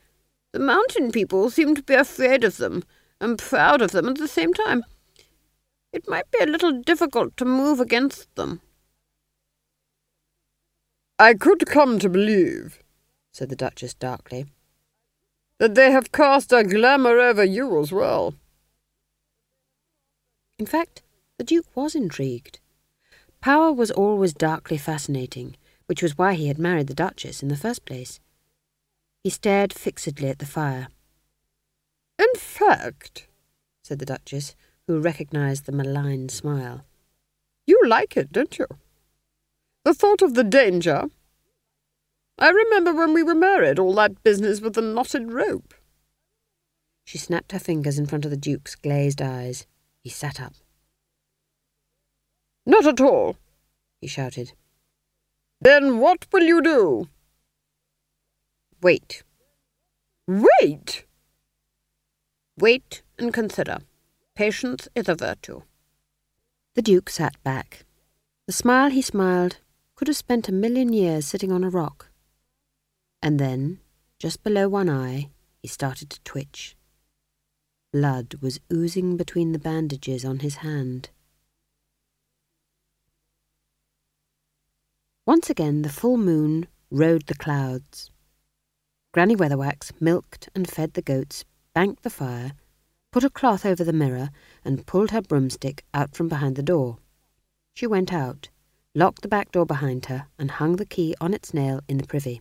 The 0.52 0.60
mountain 0.60 1.10
people 1.10 1.50
seem 1.50 1.74
to 1.74 1.82
be 1.82 1.94
afraid 1.94 2.44
of 2.44 2.58
them 2.58 2.84
and 3.20 3.38
proud 3.38 3.82
of 3.82 3.90
them 3.90 4.08
at 4.08 4.18
the 4.18 4.28
same 4.28 4.54
time. 4.54 4.84
It 5.92 6.08
might 6.08 6.30
be 6.30 6.38
a 6.40 6.46
little 6.46 6.80
difficult 6.80 7.36
to 7.38 7.44
move 7.44 7.80
against 7.80 8.32
them. 8.36 8.60
I 11.18 11.34
could 11.34 11.66
come 11.66 11.98
to 11.98 12.08
believe, 12.08 12.82
said 13.32 13.48
the 13.48 13.56
Duchess 13.56 13.94
darkly, 13.94 14.46
that 15.58 15.74
they 15.74 15.90
have 15.90 16.12
cast 16.12 16.52
a 16.52 16.62
glamour 16.62 17.18
over 17.18 17.44
you 17.44 17.80
as 17.80 17.92
well. 17.92 18.34
In 20.60 20.66
fact, 20.66 21.00
the 21.38 21.44
Duke 21.44 21.74
was 21.74 21.94
intrigued. 21.94 22.60
Power 23.40 23.72
was 23.72 23.90
always 23.90 24.34
darkly 24.34 24.76
fascinating, 24.76 25.56
which 25.86 26.02
was 26.02 26.18
why 26.18 26.34
he 26.34 26.48
had 26.48 26.58
married 26.58 26.86
the 26.86 26.94
Duchess 26.94 27.42
in 27.42 27.48
the 27.48 27.56
first 27.56 27.86
place. 27.86 28.20
He 29.24 29.30
stared 29.30 29.72
fixedly 29.72 30.28
at 30.28 30.38
the 30.38 30.44
fire. 30.44 30.88
In 32.18 32.28
fact, 32.36 33.26
said 33.82 34.00
the 34.00 34.04
Duchess, 34.04 34.54
who 34.86 35.00
recognized 35.00 35.64
the 35.64 35.72
malign 35.72 36.28
smile, 36.28 36.84
you 37.66 37.80
like 37.86 38.18
it, 38.18 38.30
don't 38.30 38.58
you? 38.58 38.66
The 39.86 39.94
thought 39.94 40.20
of 40.20 40.34
the 40.34 40.44
danger. 40.44 41.04
I 42.38 42.50
remember 42.50 42.92
when 42.92 43.14
we 43.14 43.22
were 43.22 43.34
married, 43.34 43.78
all 43.78 43.94
that 43.94 44.22
business 44.22 44.60
with 44.60 44.74
the 44.74 44.82
knotted 44.82 45.32
rope. 45.32 45.72
She 47.06 47.16
snapped 47.16 47.52
her 47.52 47.58
fingers 47.58 47.98
in 47.98 48.04
front 48.04 48.26
of 48.26 48.30
the 48.30 48.36
Duke's 48.36 48.74
glazed 48.74 49.22
eyes. 49.22 49.66
He 50.02 50.10
sat 50.10 50.40
up. 50.40 50.54
Not 52.66 52.86
at 52.86 53.00
all, 53.00 53.36
he 54.00 54.06
shouted. 54.06 54.52
Then 55.60 55.98
what 55.98 56.26
will 56.32 56.42
you 56.42 56.62
do? 56.62 57.08
Wait. 58.82 59.22
Wait! 60.26 61.04
Wait 62.58 63.02
and 63.18 63.32
consider. 63.32 63.78
Patience 64.34 64.88
is 64.94 65.08
a 65.08 65.14
virtue. 65.14 65.62
The 66.74 66.82
Duke 66.82 67.10
sat 67.10 67.42
back. 67.42 67.84
The 68.46 68.52
smile 68.52 68.90
he 68.90 69.02
smiled 69.02 69.58
could 69.96 70.08
have 70.08 70.16
spent 70.16 70.48
a 70.48 70.52
million 70.52 70.92
years 70.92 71.26
sitting 71.26 71.52
on 71.52 71.64
a 71.64 71.68
rock. 71.68 72.10
And 73.22 73.38
then, 73.38 73.80
just 74.18 74.42
below 74.42 74.68
one 74.68 74.88
eye, 74.88 75.28
he 75.58 75.68
started 75.68 76.08
to 76.10 76.22
twitch. 76.22 76.76
Blood 77.92 78.36
was 78.40 78.60
oozing 78.72 79.16
between 79.16 79.50
the 79.50 79.58
bandages 79.58 80.24
on 80.24 80.38
his 80.38 80.56
hand. 80.56 81.10
Once 85.26 85.50
again 85.50 85.82
the 85.82 85.88
full 85.88 86.16
moon 86.16 86.68
rode 86.90 87.26
the 87.26 87.34
clouds. 87.34 88.10
Granny 89.12 89.34
Weatherwax 89.34 89.92
milked 90.00 90.48
and 90.54 90.70
fed 90.70 90.94
the 90.94 91.02
goats, 91.02 91.44
banked 91.74 92.04
the 92.04 92.10
fire, 92.10 92.52
put 93.10 93.24
a 93.24 93.30
cloth 93.30 93.66
over 93.66 93.82
the 93.82 93.92
mirror, 93.92 94.30
and 94.64 94.86
pulled 94.86 95.10
her 95.10 95.20
broomstick 95.20 95.84
out 95.92 96.14
from 96.14 96.28
behind 96.28 96.54
the 96.54 96.62
door. 96.62 96.98
She 97.74 97.88
went 97.88 98.12
out, 98.12 98.50
locked 98.94 99.22
the 99.22 99.28
back 99.28 99.50
door 99.50 99.66
behind 99.66 100.06
her, 100.06 100.28
and 100.38 100.52
hung 100.52 100.76
the 100.76 100.86
key 100.86 101.16
on 101.20 101.34
its 101.34 101.52
nail 101.52 101.80
in 101.88 101.98
the 101.98 102.06
privy. 102.06 102.40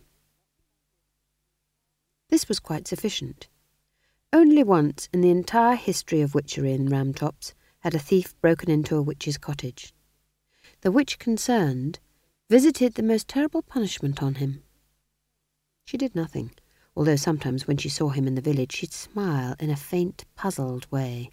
This 2.28 2.48
was 2.48 2.60
quite 2.60 2.86
sufficient. 2.86 3.48
Only 4.32 4.62
once 4.62 5.08
in 5.12 5.22
the 5.22 5.30
entire 5.30 5.74
history 5.74 6.20
of 6.20 6.36
witchery 6.36 6.72
in 6.72 6.88
Ramtops 6.88 7.52
had 7.80 7.96
a 7.96 7.98
thief 7.98 8.40
broken 8.40 8.70
into 8.70 8.94
a 8.96 9.02
witch's 9.02 9.36
cottage. 9.36 9.92
The 10.82 10.92
witch 10.92 11.18
concerned 11.18 11.98
visited 12.48 12.94
the 12.94 13.02
most 13.02 13.26
terrible 13.26 13.62
punishment 13.62 14.22
on 14.22 14.36
him. 14.36 14.62
She 15.84 15.96
did 15.96 16.14
nothing, 16.14 16.52
although 16.94 17.16
sometimes 17.16 17.66
when 17.66 17.76
she 17.76 17.88
saw 17.88 18.10
him 18.10 18.28
in 18.28 18.36
the 18.36 18.40
village 18.40 18.76
she'd 18.76 18.92
smile 18.92 19.56
in 19.58 19.68
a 19.68 19.76
faint, 19.76 20.24
puzzled 20.36 20.86
way. 20.92 21.30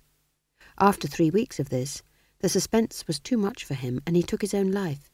After 0.80 1.08
three 1.08 1.30
weeks 1.30 1.60
of 1.60 1.70
this, 1.70 2.02
the 2.40 2.50
suspense 2.50 3.06
was 3.06 3.20
too 3.20 3.38
much 3.38 3.64
for 3.64 3.76
him, 3.76 4.02
and 4.08 4.16
he 4.16 4.24
took 4.24 4.42
his 4.42 4.56
own 4.56 4.72
life. 4.72 5.12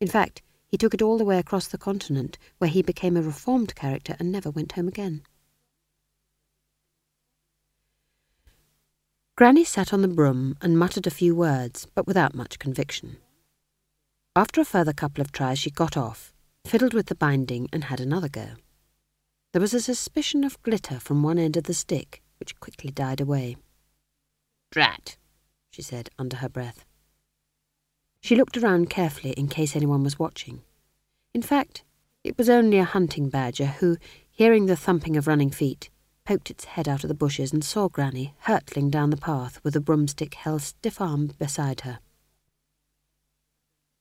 In 0.00 0.08
fact, 0.08 0.42
he 0.68 0.76
took 0.76 0.92
it 0.92 1.00
all 1.00 1.16
the 1.16 1.24
way 1.24 1.38
across 1.38 1.66
the 1.66 1.78
continent, 1.78 2.36
where 2.58 2.68
he 2.68 2.82
became 2.82 3.16
a 3.16 3.22
reformed 3.22 3.74
character 3.74 4.16
and 4.18 4.30
never 4.30 4.50
went 4.50 4.72
home 4.72 4.88
again. 4.88 5.22
Granny 9.36 9.64
sat 9.64 9.92
on 9.92 10.00
the 10.00 10.08
broom 10.08 10.56
and 10.62 10.78
muttered 10.78 11.06
a 11.06 11.10
few 11.10 11.36
words, 11.36 11.86
but 11.94 12.06
without 12.06 12.34
much 12.34 12.58
conviction. 12.58 13.18
After 14.34 14.62
a 14.62 14.64
further 14.64 14.94
couple 14.94 15.20
of 15.20 15.30
tries, 15.30 15.58
she 15.58 15.70
got 15.70 15.94
off, 15.94 16.32
fiddled 16.64 16.94
with 16.94 17.06
the 17.06 17.14
binding, 17.14 17.68
and 17.70 17.84
had 17.84 18.00
another 18.00 18.30
go. 18.30 18.52
There 19.52 19.60
was 19.60 19.74
a 19.74 19.80
suspicion 19.80 20.42
of 20.42 20.62
glitter 20.62 20.98
from 20.98 21.22
one 21.22 21.38
end 21.38 21.58
of 21.58 21.64
the 21.64 21.74
stick, 21.74 22.22
which 22.40 22.58
quickly 22.60 22.90
died 22.90 23.20
away. 23.20 23.56
Drat, 24.70 25.18
she 25.70 25.82
said 25.82 26.08
under 26.18 26.38
her 26.38 26.48
breath. 26.48 26.86
She 28.22 28.36
looked 28.36 28.56
around 28.56 28.88
carefully 28.88 29.32
in 29.32 29.48
case 29.48 29.76
anyone 29.76 30.02
was 30.02 30.18
watching. 30.18 30.62
In 31.34 31.42
fact, 31.42 31.84
it 32.24 32.38
was 32.38 32.48
only 32.48 32.78
a 32.78 32.84
hunting 32.84 33.28
badger 33.28 33.66
who, 33.66 33.98
hearing 34.30 34.64
the 34.64 34.76
thumping 34.76 35.14
of 35.14 35.26
running 35.26 35.50
feet, 35.50 35.90
poked 36.26 36.50
its 36.50 36.64
head 36.64 36.88
out 36.88 37.04
of 37.04 37.08
the 37.08 37.14
bushes 37.14 37.52
and 37.52 37.64
saw 37.64 37.88
Granny 37.88 38.34
hurtling 38.40 38.90
down 38.90 39.10
the 39.10 39.16
path 39.16 39.60
with 39.62 39.74
a 39.76 39.80
broomstick 39.80 40.34
held 40.34 40.60
stiff-armed 40.60 41.38
beside 41.38 41.82
her. 41.82 42.00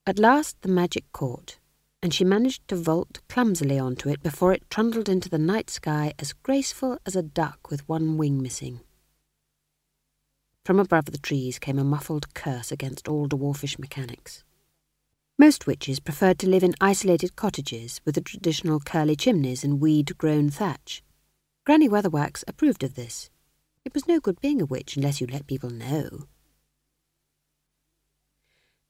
At 0.06 0.20
last 0.20 0.62
the 0.62 0.70
magic 0.70 1.06
caught, 1.14 1.60
and 2.04 2.14
she 2.14 2.24
managed 2.24 2.68
to 2.68 2.76
vault 2.76 3.22
clumsily 3.30 3.80
onto 3.80 4.10
it 4.10 4.22
before 4.22 4.54
it 4.54 4.70
trundled 4.70 5.08
into 5.08 5.30
the 5.30 5.38
night 5.38 5.70
sky 5.70 6.14
as 6.20 6.34
graceful 6.34 7.00
as 7.06 7.16
a 7.16 7.24
duck 7.24 7.72
with 7.72 7.88
one 7.88 8.18
wing 8.18 8.42
missing. 8.42 8.82
From 10.66 10.80
above 10.80 11.06
the 11.06 11.18
trees 11.20 11.60
came 11.60 11.80
a 11.80 11.84
muffled 11.84 12.34
curse 12.34 12.72
against 12.72 13.08
all 13.08 13.28
dwarfish 13.28 13.78
mechanics. 13.78 14.44
Most 15.38 15.68
witches 15.68 16.00
preferred 16.00 16.40
to 16.40 16.50
live 16.50 16.64
in 16.64 16.74
isolated 16.80 17.36
cottages 17.36 18.02
with 18.06 18.16
the 18.16 18.22
traditional 18.22 18.80
curly 18.80 19.16
chimneys 19.16 19.64
and 19.64 19.82
weed-grown 19.82 20.50
thatch. 20.50 21.04
Granny 21.66 21.90
Weatherwax 21.90 22.44
approved 22.48 22.84
of 22.84 22.94
this. 22.94 23.32
It 23.84 23.96
was 23.96 24.08
no 24.08 24.20
good 24.20 24.40
being 24.40 24.62
a 24.62 24.66
witch 24.66 24.96
unless 24.96 25.20
you 25.20 25.26
let 25.26 25.48
people 25.48 25.72
know. 25.72 26.26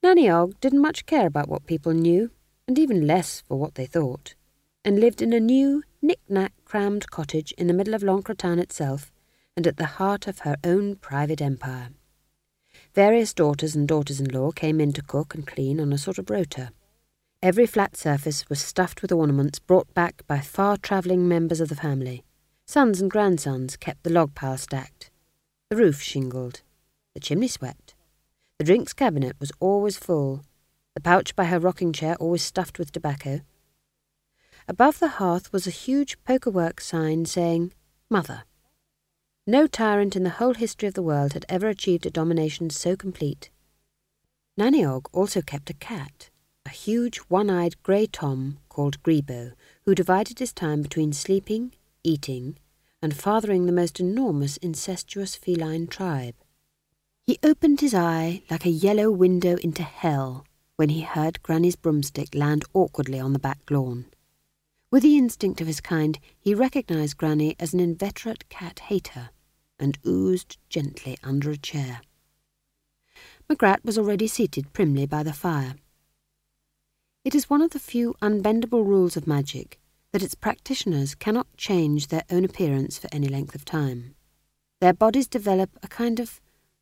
Nanny 0.04 0.30
Ogg 0.30 0.60
didn't 0.60 0.82
much 0.82 1.06
care 1.06 1.26
about 1.26 1.48
what 1.48 1.68
people 1.68 1.94
knew, 1.94 2.32
and 2.68 2.78
even 2.78 3.08
less 3.08 3.42
for 3.48 3.58
what 3.58 3.76
they 3.76 3.86
thought, 3.86 4.36
and 4.84 5.00
lived 5.00 5.22
in 5.22 5.32
a 5.32 5.40
new, 5.40 5.84
knick-knack 6.02 6.52
crammed 6.66 7.10
cottage 7.10 7.54
in 7.54 7.68
the 7.68 7.74
middle 7.74 7.94
of 7.94 8.02
Lancre 8.02 8.38
town 8.38 8.60
itself, 8.60 9.10
and 9.56 9.66
at 9.66 9.78
the 9.78 9.86
heart 9.86 10.28
of 10.28 10.40
her 10.40 10.58
own 10.66 10.98
private 10.98 11.42
empire. 11.42 11.92
Various 12.94 13.34
daughters 13.34 13.74
and 13.74 13.88
daughters-in-law 13.88 14.52
came 14.52 14.82
in 14.82 14.92
to 14.92 15.02
cook 15.02 15.34
and 15.34 15.48
clean 15.48 15.80
on 15.80 15.94
a 15.94 15.98
sort 15.98 16.18
of 16.18 16.30
rota. 16.30 16.72
Every 17.42 17.68
flat 17.68 17.96
surface 17.96 18.50
was 18.50 18.60
stuffed 18.60 19.02
with 19.02 19.14
ornaments 19.14 19.60
brought 19.60 19.94
back 19.94 20.28
by 20.28 20.42
far-travelling 20.42 21.26
members 21.26 21.62
of 21.62 21.70
the 21.70 21.76
family. 21.76 22.26
Sons 22.68 23.00
and 23.00 23.12
grandsons 23.12 23.78
kept 23.78 24.04
the 24.04 24.10
log 24.10 24.34
pile 24.34 24.58
stacked, 24.58 25.12
the 25.70 25.76
roof 25.76 26.02
shingled, 26.02 26.62
the 27.14 27.20
chimney 27.20 27.48
swept. 27.48 27.94
The 28.58 28.66
drinks 28.66 28.92
cabinet 28.92 29.36
was 29.40 29.52
always 29.60 29.98
full, 29.98 30.44
the 30.96 31.02
pouch 31.02 31.36
by 31.36 31.46
her 31.46 31.60
rocking 31.60 31.94
chair 31.94 32.16
always 32.16 32.42
stuffed 32.42 32.80
with 32.80 32.92
tobacco. 32.92 33.42
Above 34.68 35.00
the 35.00 35.20
hearth 35.20 35.54
was 35.54 35.68
a 35.68 35.72
huge 35.72 36.18
pokerwork 36.24 36.82
sign 36.82 37.26
saying, 37.26 37.72
Mother. 38.10 38.44
No 39.46 39.68
tyrant 39.68 40.16
in 40.16 40.24
the 40.24 40.32
whole 40.32 40.56
history 40.56 40.88
of 40.88 40.96
the 40.96 41.04
world 41.04 41.34
had 41.34 41.46
ever 41.48 41.68
achieved 41.68 42.08
a 42.08 42.10
domination 42.10 42.72
so 42.72 42.96
complete. 42.96 43.52
Nanny 44.58 44.84
Ogg 44.84 45.08
also 45.14 45.42
kept 45.42 45.70
a 45.70 45.74
cat, 45.74 46.32
a 46.66 46.70
huge 46.70 47.18
one-eyed 47.28 47.82
grey 47.84 48.08
tom 48.08 48.58
called 48.70 49.04
Greebo, 49.04 49.54
who 49.84 49.94
divided 49.94 50.40
his 50.40 50.52
time 50.52 50.82
between 50.82 51.14
sleeping, 51.14 51.74
eating, 52.06 52.58
and 53.02 53.16
fathering 53.16 53.66
the 53.66 53.72
most 53.72 54.00
enormous 54.00 54.58
incestuous 54.58 55.36
feline 55.36 55.88
tribe. 55.88 56.36
He 57.28 57.40
opened 57.44 57.82
his 57.82 57.94
eye 57.94 58.44
like 58.50 58.66
a 58.66 58.70
yellow 58.70 59.10
window 59.12 59.58
into 59.58 59.84
hell 59.84 60.46
when 60.76 60.90
he 60.90 61.02
heard 61.02 61.42
Granny's 61.42 61.76
broomstick 61.76 62.36
land 62.36 62.64
awkwardly 62.74 63.20
on 63.20 63.34
the 63.34 63.40
back 63.40 63.60
lawn. 63.70 64.06
With 64.92 65.04
the 65.04 65.18
instinct 65.18 65.62
of 65.62 65.68
his 65.68 65.82
kind, 65.82 66.20
he 66.40 66.54
recognized 66.54 67.18
Granny 67.18 67.56
as 67.60 67.74
an 67.74 67.80
inveterate 67.80 68.48
cat 68.50 68.80
hater 68.80 69.30
and 69.80 69.98
oozed 70.06 70.58
gently 70.70 71.18
under 71.24 71.52
a 71.52 71.58
chair. 71.58 72.02
Magrat 73.50 73.84
was 73.84 73.98
already 73.98 74.28
seated 74.28 74.74
primly 74.74 75.06
by 75.06 75.24
the 75.24 75.34
fire. 75.34 75.76
It 77.24 77.36
is 77.36 77.50
one 77.50 77.62
of 77.62 77.72
the 77.72 77.80
few 77.80 78.16
unbendable 78.22 78.86
rules 78.86 79.18
of 79.18 79.28
magic 79.28 79.80
that 80.16 80.24
its 80.24 80.34
practitioners 80.34 81.14
cannot 81.14 81.58
change 81.58 82.08
their 82.08 82.24
own 82.32 82.46
appearance 82.46 82.98
for 82.98 83.10
any 83.12 83.28
length 83.28 83.54
of 83.54 83.66
time. 83.66 84.16
Their 84.80 84.94
bodies 84.94 85.28
develop 85.28 85.72
a 85.84 85.90
kind 85.90 86.22
of 86.22 86.40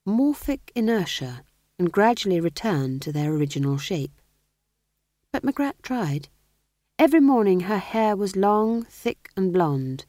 morphic 0.08 0.60
inertia 0.76 1.42
and 1.80 1.92
gradually 1.92 2.40
return 2.40 3.00
to 3.00 3.12
their 3.12 3.34
original 3.34 3.80
shape. 3.80 4.22
But 5.32 5.44
Magrat 5.44 5.78
tried. 5.82 6.30
Every 7.00 7.22
morning 7.22 7.62
her 7.62 7.80
hair 7.80 8.16
was 8.16 8.36
long, 8.36 8.84
thick, 8.84 9.32
and 9.36 9.52
blonde, 9.52 10.06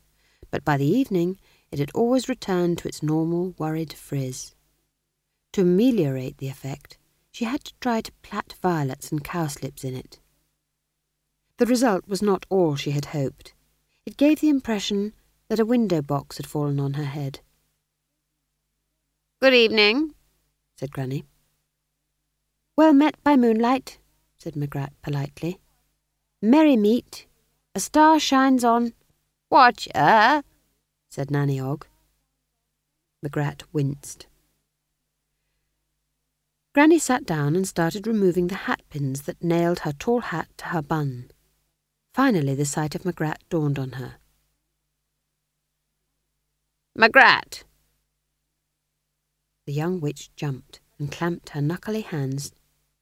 but 0.51 0.62
by 0.62 0.77
the 0.77 0.85
evening 0.85 1.41
it 1.72 1.79
had 1.79 1.93
always 1.95 2.29
returned 2.29 2.77
to 2.77 2.89
its 2.89 3.03
normal, 3.03 3.55
worried 3.57 3.95
frizz. 3.95 4.55
To 5.55 5.62
ameliorate 5.62 6.37
the 6.37 6.49
effect, 6.49 6.99
she 7.33 7.47
had 7.47 7.64
to 7.64 7.72
try 7.81 8.03
to 8.03 8.12
plait 8.20 8.53
violets 8.61 9.11
and 9.11 9.25
cowslips 9.25 9.83
in 9.83 9.97
it. 9.97 10.20
The 11.59 11.67
result 11.67 12.09
was 12.09 12.21
not 12.21 12.47
all 12.49 12.75
she 12.75 12.91
had 12.91 13.07
hoped. 13.07 13.55
It 14.05 14.17
gave 14.17 14.41
the 14.41 14.49
impression 14.49 15.13
that 15.49 15.61
a 15.61 15.65
window 15.65 16.03
box 16.03 16.37
had 16.37 16.47
fallen 16.47 16.81
on 16.81 16.95
her 16.95 17.05
head. 17.05 17.41
Good 19.41 19.55
evening, 19.55 20.15
said 20.77 20.91
Granny. 20.91 21.25
Well 22.77 22.93
met 22.93 23.23
by 23.23 23.37
moonlight, 23.37 23.99
said 24.37 24.57
Magrat 24.57 24.93
politely. 25.01 25.61
Merry 26.43 26.77
meet. 26.77 27.27
A 27.75 27.81
star 27.81 28.19
shines 28.19 28.65
on. 28.65 28.93
Watch 29.49 29.87
Watcher, 29.95 30.43
said 31.09 31.31
Nanny 31.31 31.61
Ogg. 31.61 31.87
Magrat 33.23 33.63
winced. 33.73 34.27
Granny 36.75 36.99
sat 36.99 37.25
down 37.25 37.55
and 37.55 37.69
started 37.69 38.09
removing 38.09 38.49
the 38.49 38.67
hatpins 38.67 39.23
that 39.23 39.43
nailed 39.43 39.81
her 39.81 39.93
tall 39.93 40.21
hat 40.21 40.49
to 40.57 40.67
her 40.67 40.83
bun. 40.83 41.31
Finally, 42.15 42.55
the 42.55 42.65
sight 42.65 42.95
of 42.95 43.05
Magrat 43.05 43.43
dawned 43.51 43.77
on 43.77 43.93
her. 43.93 44.15
Magrat! 46.95 47.65
The 49.67 49.73
young 49.73 50.01
witch 50.01 50.31
jumped 50.37 50.79
and 50.97 51.11
clamped 51.11 51.51
her 51.51 51.61
knuckly 51.61 52.03
hands 52.03 52.53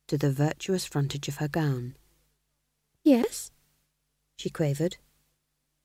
to 0.09 0.17
the 0.17 0.33
virtuous 0.33 0.87
frontage 0.87 1.29
of 1.29 1.37
her 1.37 1.49
gown. 1.49 1.95
Yes, 3.05 3.51
she 4.39 4.49
quavered. 4.49 4.97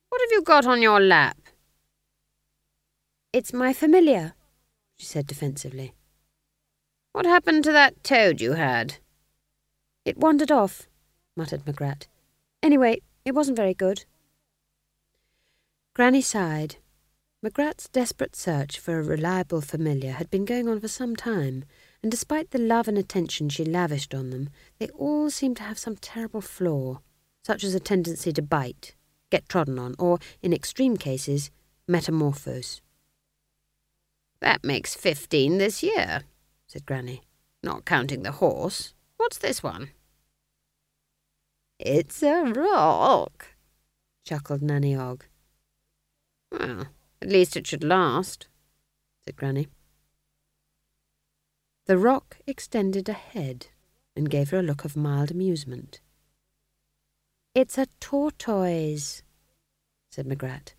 What 0.08 0.22
have 0.22 0.32
you 0.32 0.42
got 0.42 0.66
on 0.66 0.82
your 0.82 1.02
lap? 1.02 1.38
It's 3.34 3.52
my 3.52 3.74
familiar, 3.74 4.36
she 4.96 5.06
said 5.06 5.28
defensively. 5.28 5.94
What 7.12 7.26
happened 7.26 7.66
to 7.66 7.74
that 7.74 8.06
toad 8.06 8.40
you 8.40 8.54
had? 8.54 9.00
It 10.06 10.18
wandered 10.18 10.52
off, 10.52 10.88
muttered 11.36 11.68
Magrat. 11.68 12.08
Anyway, 12.64 13.02
it 13.28 13.36
wasn't 13.36 13.58
very 13.58 13.74
good. 13.74 14.06
Granny 15.94 16.22
sighed. 16.22 16.78
Magrat's 17.44 17.90
desperate 17.90 18.38
search 18.38 18.80
for 18.80 18.98
a 18.98 19.04
reliable 19.04 19.60
familiar 19.60 20.14
had 20.14 20.30
been 20.30 20.46
going 20.46 20.70
on 20.70 20.80
for 20.80 20.88
some 20.88 21.14
time, 21.14 21.66
and 22.02 22.10
despite 22.10 22.52
the 22.52 22.58
love 22.58 22.88
and 22.88 22.98
attention 22.98 23.50
she 23.50 23.66
lavished 23.66 24.16
on 24.16 24.30
them, 24.30 24.48
they 24.80 24.88
all 24.90 25.30
seemed 25.30 25.58
to 25.58 25.64
have 25.64 25.78
some 25.78 25.98
terrible 25.98 26.40
flaw, 26.40 27.02
such 27.44 27.66
as 27.66 27.76
a 27.76 27.82
tendency 27.82 28.32
to 28.32 28.42
bite, 28.42 28.96
get 29.30 29.50
trodden 29.50 29.78
on, 29.78 29.94
or, 30.00 30.20
in 30.42 30.54
extreme 30.54 30.96
cases, 30.96 31.52
metamorphose. 31.86 32.82
That 34.40 34.64
makes 34.64 34.96
fifteen 34.96 35.58
this 35.58 35.84
year, 35.84 36.22
said 36.66 36.86
Granny, 36.86 37.24
not 37.62 37.84
counting 37.84 38.24
the 38.24 38.32
horse. 38.32 38.94
What's 39.18 39.38
this 39.38 39.62
one? 39.62 39.90
It's 41.80 42.24
a 42.24 42.44
rock, 42.44 43.50
chuckled 44.26 44.64
Nanny 44.64 44.96
Ogg. 44.96 45.26
Well, 46.52 46.88
at 47.22 47.30
least 47.30 47.56
it 47.56 47.68
should 47.68 47.84
last, 47.84 48.48
said 49.24 49.36
Granny. 49.36 49.68
The 51.86 51.98
rock 51.98 52.40
extended 52.48 53.08
a 53.08 53.14
head 53.14 53.68
and 54.16 54.30
gave 54.30 54.50
her 54.50 54.60
a 54.60 54.64
look 54.64 54.86
of 54.86 54.98
mild 54.98 55.30
amusement. 55.30 56.02
It's 57.54 57.78
a 57.78 57.88
tortoise, 58.00 59.22
said 60.10 60.26
Magrat. 60.26 60.74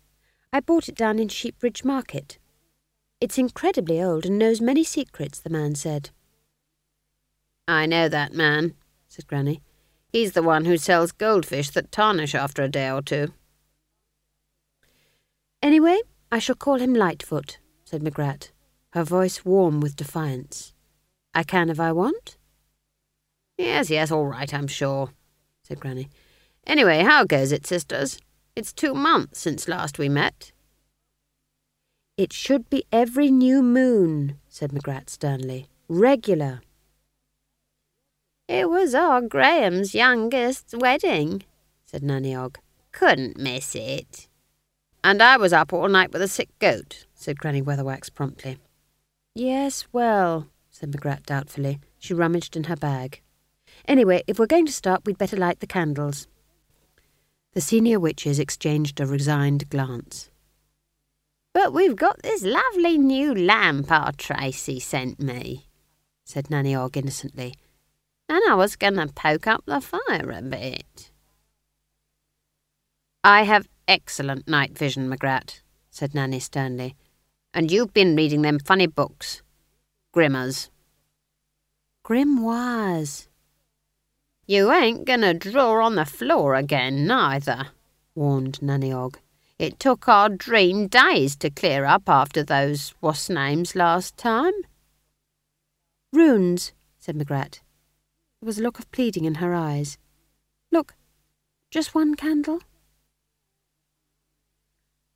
I 0.51 0.59
bought 0.59 0.89
it 0.89 0.95
down 0.95 1.17
in 1.17 1.29
Sheepbridge 1.29 1.85
Market. 1.85 2.39
It's 3.21 3.37
incredibly 3.37 4.01
old 4.01 4.25
and 4.25 4.37
knows 4.37 4.59
many 4.59 4.83
secrets, 4.83 5.39
the 5.39 5.49
man 5.49 5.75
said. 5.75 6.09
I 7.67 7.85
know 7.85 8.09
that 8.09 8.33
man, 8.33 8.75
said 9.07 9.27
Granny. 9.27 9.61
He's 10.11 10.31
the 10.31 10.43
one 10.43 10.65
who 10.65 10.77
sells 10.77 11.11
goldfish 11.11 11.69
that 11.71 11.91
tarnish 11.91 12.33
after 12.33 12.63
a 12.63 12.69
day 12.69 12.89
or 12.89 13.01
two. 13.01 13.33
Anyway, 15.61 15.99
I 16.31 16.39
shall 16.39 16.55
call 16.55 16.79
him 16.79 16.93
Lightfoot, 16.93 17.59
said 17.83 18.01
Magrat, 18.01 18.51
her 18.93 19.03
voice 19.03 19.45
warm 19.45 19.79
with 19.79 19.95
defiance. 19.95 20.73
I 21.33 21.43
can 21.43 21.69
if 21.69 21.79
I 21.79 21.91
want? 21.91 22.37
Yes, 23.57 23.89
yes, 23.89 24.09
all 24.09 24.25
right, 24.25 24.51
I'm 24.53 24.67
sure, 24.67 25.11
said 25.63 25.79
Granny. 25.79 26.09
Anyway, 26.65 27.03
how 27.03 27.23
goes 27.23 27.51
it, 27.51 27.67
sisters? 27.67 28.19
It's 28.55 28.73
two 28.73 28.93
months 28.93 29.39
since 29.39 29.67
last 29.67 29.99
we 29.99 30.09
met. 30.09 30.51
It 32.17 32.33
should 32.33 32.69
be 32.69 32.83
every 32.91 33.31
new 33.31 33.61
moon, 33.61 34.39
said 34.47 34.73
Magrat 34.73 35.09
sternly. 35.09 35.67
Regular. 35.87 36.61
It 38.49 38.67
was 38.67 38.95
our 38.95 39.21
Graham's 39.21 39.93
youngest 39.93 40.73
wedding, 40.75 41.43
said 41.85 42.01
Nanny 42.01 42.33
Ogg. 42.33 42.57
Couldn't 42.91 43.37
miss 43.37 43.75
it. 43.75 44.27
And 45.03 45.21
I 45.21 45.37
was 45.37 45.53
up 45.53 45.71
all 45.71 45.87
night 45.87 46.11
with 46.11 46.23
a 46.23 46.27
sick 46.27 46.49
goat, 46.57 47.05
said 47.13 47.37
Granny 47.37 47.61
Weatherwax 47.61 48.11
promptly. 48.11 48.57
Yes, 49.35 49.85
well, 49.91 50.47
said 50.71 50.91
Magrat 50.91 51.27
doubtfully. 51.27 51.79
She 51.99 52.15
rummaged 52.15 52.57
in 52.57 52.63
her 52.63 52.75
bag. 52.75 53.21
Anyway, 53.87 54.23
if 54.25 54.39
we're 54.39 54.47
going 54.47 54.65
to 54.65 54.71
start, 54.71 55.05
we'd 55.05 55.19
better 55.19 55.37
light 55.37 55.59
the 55.59 55.67
candles. 55.67 56.27
The 57.53 57.61
senior 57.61 57.99
witches 57.99 58.39
exchanged 58.39 58.99
a 58.99 59.05
resigned 59.05 59.69
glance. 59.69 60.31
But 61.53 61.71
we've 61.71 61.95
got 61.95 62.23
this 62.23 62.41
lovely 62.41 62.97
new 62.97 63.35
lamp 63.35 63.91
our 63.91 64.11
Tracy 64.13 64.79
sent 64.79 65.19
me, 65.19 65.67
said 66.25 66.49
Nanny 66.49 66.73
Ogg 66.73 66.97
innocently, 66.97 67.53
and 68.29 68.41
I 68.47 68.53
was 68.55 68.75
going 68.75 68.95
to 68.95 69.07
poke 69.07 69.47
up 69.47 69.63
the 69.65 69.81
fire 69.81 70.31
a 70.31 70.41
bit. 70.41 71.11
I 73.23 73.43
have 73.43 73.67
excellent 73.87 74.47
night 74.47 74.77
vision, 74.77 75.09
Magrat, 75.09 75.61
said 75.89 76.13
Nanny 76.13 76.39
sternly, 76.39 76.95
and 77.53 77.71
you've 77.71 77.93
been 77.93 78.15
reading 78.15 78.43
them 78.43 78.59
funny 78.59 78.87
books. 78.87 79.41
Grimmers. 80.15 80.69
Grimoires. 82.05 83.27
You 84.45 84.71
ain't 84.71 85.05
going 85.05 85.21
to 85.21 85.33
draw 85.33 85.85
on 85.85 85.95
the 85.95 86.05
floor 86.05 86.55
again, 86.55 87.05
neither, 87.05 87.67
warned 88.15 88.61
Nanny 88.61 88.93
Ogg. 88.93 89.19
It 89.59 89.79
took 89.79 90.07
our 90.07 90.29
dream 90.29 90.87
days 90.87 91.35
to 91.37 91.49
clear 91.49 91.85
up 91.85 92.07
after 92.07 92.43
those 92.43 92.93
what's 92.99 93.29
names 93.29 93.75
last 93.75 94.15
time. 94.17 94.53
Runes, 96.13 96.71
said 96.97 97.15
Magrat. 97.15 97.59
There 98.41 98.47
was 98.47 98.59
a 98.59 98.63
look 98.63 98.79
of 98.79 98.91
pleading 98.91 99.25
in 99.25 99.35
her 99.35 99.53
eyes. 99.53 99.97
Look, 100.71 100.95
just 101.71 101.93
one 101.93 102.15
candle. 102.15 102.61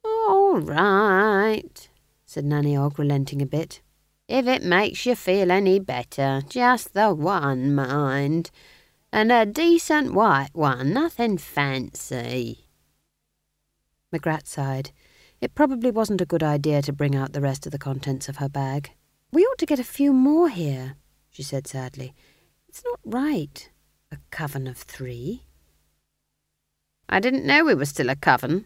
All 0.04 0.58
right, 0.58 1.90
said 2.26 2.44
Nanny 2.44 2.76
Ogg, 2.76 3.00
relenting 3.00 3.42
a 3.42 3.46
bit. 3.46 3.82
If 4.28 4.46
it 4.48 4.64
makes 4.64 5.06
you 5.06 5.16
feel 5.16 5.52
any 5.52 5.80
better, 5.80 6.42
just 6.48 6.94
the 6.94 7.14
one, 7.14 7.74
mind. 7.74 8.52
And 9.12 9.32
a 9.32 9.46
decent 9.46 10.14
white 10.14 10.50
one, 10.54 10.92
nothing 10.92 11.38
fancy. 11.38 12.68
Magrat 14.12 14.48
sighed. 14.48 14.92
It 15.40 15.56
probably 15.56 15.92
wasn't 15.92 16.22
a 16.22 16.26
good 16.26 16.44
idea 16.44 16.82
to 16.82 16.94
bring 16.94 17.16
out 17.16 17.34
the 17.34 17.42
rest 17.42 17.66
of 17.66 17.72
the 17.72 17.78
contents 17.78 18.28
of 18.28 18.38
her 18.38 18.50
bag. 18.50 18.92
We 19.32 19.44
ought 19.44 19.58
to 19.60 19.66
get 19.66 19.80
a 19.80 19.84
few 19.84 20.14
more 20.14 20.50
here, 20.50 20.96
she 21.30 21.44
said 21.44 21.68
sadly. 21.68 22.14
It's 22.74 22.84
not 22.84 23.00
right. 23.06 23.70
A 24.12 24.18
coven 24.32 24.66
of 24.66 24.78
three. 24.78 25.44
I 27.08 27.20
didn't 27.20 27.46
know 27.46 27.64
we 27.64 27.76
were 27.76 27.86
still 27.86 28.10
a 28.10 28.16
coven. 28.16 28.66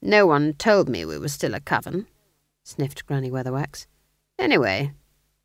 No 0.00 0.24
one 0.24 0.54
told 0.54 0.88
me 0.88 1.04
we 1.04 1.18
were 1.18 1.28
still 1.28 1.52
a 1.52 1.60
coven, 1.60 2.06
sniffed 2.64 3.04
Granny 3.04 3.30
Weatherwax. 3.30 3.84
Anyway, 4.38 4.94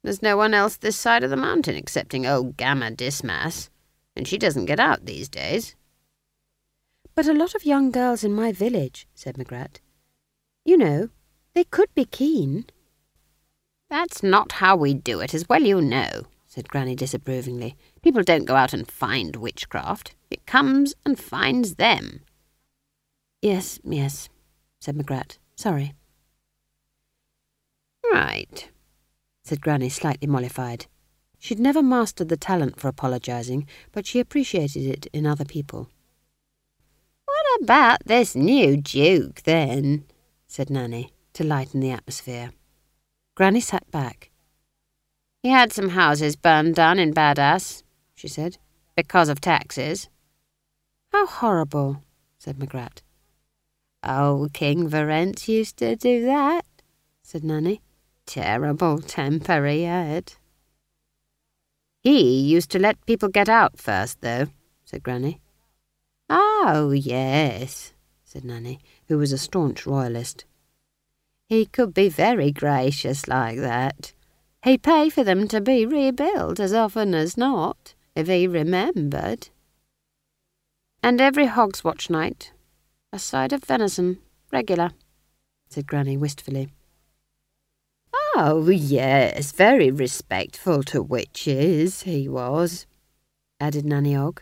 there's 0.03 0.21
no 0.21 0.37
one 0.37 0.53
else 0.53 0.77
this 0.77 0.95
side 0.95 1.21
of 1.25 1.29
the 1.29 1.35
mountain 1.35 1.75
excepting 1.75 2.25
old 2.25 2.55
Gammer 2.55 2.91
Dismass, 2.91 3.69
and 4.15 4.25
she 4.25 4.37
doesn't 4.37 4.67
get 4.67 4.79
out 4.79 5.05
these 5.05 5.27
days. 5.27 5.75
But 7.13 7.27
a 7.27 7.33
lot 7.33 7.55
of 7.55 7.65
young 7.65 7.91
girls 7.91 8.23
in 8.23 8.31
my 8.31 8.53
village, 8.53 9.05
said 9.13 9.37
Magrat. 9.37 9.81
You 10.63 10.77
know, 10.77 11.09
they 11.53 11.65
could 11.65 11.93
be 11.93 12.05
keen. 12.05 12.67
That's 13.89 14.23
not 14.23 14.53
how 14.63 14.77
we 14.77 14.93
do 14.93 15.19
it, 15.19 15.33
as 15.33 15.49
well 15.49 15.63
you 15.63 15.81
know, 15.81 16.27
said 16.55 16.69
Granny 16.69 16.95
disapprovingly. 16.95 17.75
People 18.01 18.23
don't 18.23 18.45
go 18.45 18.55
out 18.55 18.71
and 18.73 18.89
find 18.89 19.35
witchcraft. 19.35 20.15
It 20.31 20.45
comes 20.45 20.93
and 21.05 21.19
finds 21.19 21.75
them. 21.75 22.21
Yes, 23.41 23.77
yes, 23.83 24.29
said 24.79 24.95
Magrat. 24.95 25.37
Sorry. 25.57 25.93
Right, 28.09 28.69
said 29.43 29.59
Granny, 29.59 29.89
slightly 29.89 30.29
mollified. 30.29 30.85
She'd 31.39 31.59
never 31.59 31.83
mastered 31.83 32.29
the 32.29 32.37
talent 32.37 32.79
for 32.79 32.87
apologising, 32.87 33.67
but 33.91 34.05
she 34.05 34.21
appreciated 34.21 34.85
it 34.85 35.07
in 35.07 35.25
other 35.25 35.43
people. 35.43 35.89
What 37.25 37.63
about 37.63 37.97
this 38.05 38.33
new 38.33 38.77
Duke, 38.77 39.41
then? 39.43 40.05
said 40.47 40.69
Nanny, 40.69 41.11
to 41.33 41.43
lighten 41.43 41.81
the 41.81 41.91
atmosphere. 41.91 42.53
Granny 43.35 43.59
sat 43.59 43.91
back. 43.91 44.31
He 45.45 45.51
had 45.51 45.71
some 45.71 45.89
houses 45.89 46.35
burned 46.35 46.73
down 46.73 46.97
in 46.97 47.13
Badass, 47.13 47.83
she 48.15 48.27
said, 48.27 48.57
because 48.95 49.29
of 49.29 49.39
taxes. 49.39 50.09
How 51.11 51.27
horrible, 51.27 52.01
said 52.39 52.57
Magrat. 52.57 53.03
Oh, 54.01 54.49
King 54.53 54.89
Verence 54.89 55.47
used 55.47 55.77
to 55.77 55.95
do 55.95 56.25
that, 56.25 56.65
said 57.21 57.43
Nanny. 57.43 57.81
Terrible 58.25 58.97
temper 58.97 59.67
he 59.67 59.83
had. 59.83 60.33
He 61.99 62.39
used 62.41 62.71
to 62.71 62.79
let 62.79 63.05
people 63.05 63.29
get 63.29 63.47
out 63.47 63.77
first, 63.77 64.21
though, 64.21 64.47
said 64.83 65.03
Granny. 65.03 65.41
Oh, 66.27 66.89
yes, 66.89 67.93
said 68.23 68.45
Nanny, 68.45 68.79
who 69.09 69.19
was 69.19 69.31
a 69.31 69.37
staunch 69.37 69.85
royalist. 69.85 70.43
He 71.47 71.67
could 71.67 71.93
be 71.93 72.09
very 72.09 72.51
gracious 72.51 73.27
like 73.27 73.59
that. 73.59 74.14
He'd 74.65 74.81
pay 74.81 75.11
for 75.11 75.23
them 75.23 75.47
to 75.49 75.61
be 75.61 75.85
rebuilt 75.85 76.59
as 76.59 76.73
often 76.73 77.13
as 77.13 77.37
not, 77.37 77.93
if 78.15 78.25
he 78.25 78.47
remembered. 78.47 79.49
And 81.03 81.21
every 81.21 81.45
Hogswatch 81.45 82.09
night, 82.09 82.51
a 83.13 83.19
side 83.19 83.53
of 83.53 83.63
venison, 83.63 84.17
regular, 84.51 84.89
said 85.69 85.85
Granny 85.85 86.17
wistfully. 86.17 86.69
Oh, 88.35 88.67
yes, 88.67 89.51
very 89.51 89.91
respectful 89.91 90.81
to 90.85 91.03
witches, 91.03 92.01
he 92.01 92.27
was, 92.27 92.87
added 93.59 93.85
Nanny 93.85 94.15
Og. 94.15 94.41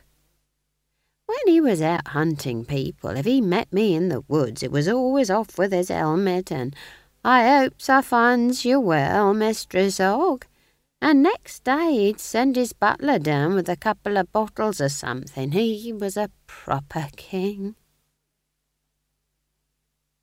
When 1.25 1.47
he 1.47 1.59
was 1.59 1.81
out 1.81 2.07
hunting 2.07 2.63
people, 2.63 3.09
if 3.09 3.25
he 3.25 3.41
met 3.41 3.73
me 3.73 3.93
in 3.93 4.07
the 4.07 4.23
woods, 4.29 4.63
it 4.63 4.71
was 4.71 4.87
always 4.87 5.29
off 5.29 5.57
with 5.57 5.73
his 5.73 5.89
helmet 5.89 6.49
and 6.49 6.73
I 7.25 7.47
hopes 7.47 7.89
I 7.89 8.01
finds 8.01 8.65
you 8.65 8.81
well, 8.81 9.33
Mistress 9.33 9.99
Ogg. 9.99 10.45
And 11.01 11.23
next 11.23 11.63
day 11.63 11.91
he'd 11.91 12.19
send 12.19 12.55
his 12.55 12.73
butler 12.73 13.19
down 13.19 13.55
with 13.55 13.69
a 13.69 13.77
couple 13.77 14.17
of 14.17 14.31
bottles 14.31 14.81
or 14.81 14.89
something. 14.89 15.51
He 15.51 15.93
was 15.93 16.17
a 16.17 16.31
proper 16.47 17.07
king. 17.15 17.75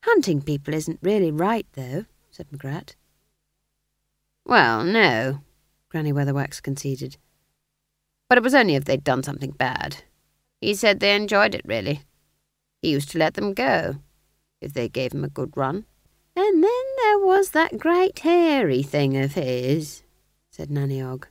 Hunting 0.04 0.42
people 0.42 0.74
isn't 0.74 0.98
really 1.02 1.30
right, 1.30 1.66
though, 1.74 2.06
said 2.30 2.50
Magrat. 2.50 2.96
Well, 4.46 4.84
no, 4.84 5.40
Granny 5.90 6.12
Weatherwax 6.12 6.62
conceded. 6.62 7.16
But 8.28 8.38
it 8.38 8.44
was 8.44 8.54
only 8.54 8.74
if 8.74 8.84
they'd 8.84 9.04
done 9.04 9.22
something 9.22 9.50
bad. 9.52 10.04
He 10.60 10.74
said 10.74 11.00
they 11.00 11.14
enjoyed 11.14 11.54
it, 11.54 11.62
really. 11.64 12.02
He 12.80 12.90
used 12.90 13.10
to 13.10 13.18
let 13.18 13.34
them 13.34 13.52
go, 13.54 13.96
if 14.60 14.72
they 14.72 14.88
gave 14.88 15.12
him 15.12 15.24
a 15.24 15.28
good 15.28 15.56
run. 15.56 15.84
And 16.36 16.62
then 16.62 16.84
there 17.02 17.18
was 17.18 17.50
that 17.50 17.78
great 17.78 18.18
hairy 18.20 18.82
thing 18.82 19.16
of 19.16 19.34
his, 19.34 20.02
said 20.50 20.70
Nanny 20.70 21.02
Ogg. 21.02 21.26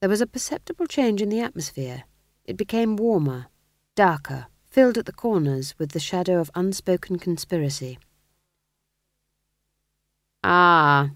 There 0.00 0.10
was 0.10 0.20
a 0.20 0.26
perceptible 0.26 0.86
change 0.86 1.22
in 1.22 1.30
the 1.30 1.40
atmosphere. 1.40 2.04
It 2.44 2.56
became 2.56 2.96
warmer, 2.96 3.46
darker, 3.94 4.46
filled 4.64 4.98
at 4.98 5.06
the 5.06 5.12
corners 5.12 5.74
with 5.78 5.92
the 5.92 6.00
shadow 6.00 6.38
of 6.38 6.50
unspoken 6.54 7.18
conspiracy. 7.18 7.98
Ah, 10.44 11.10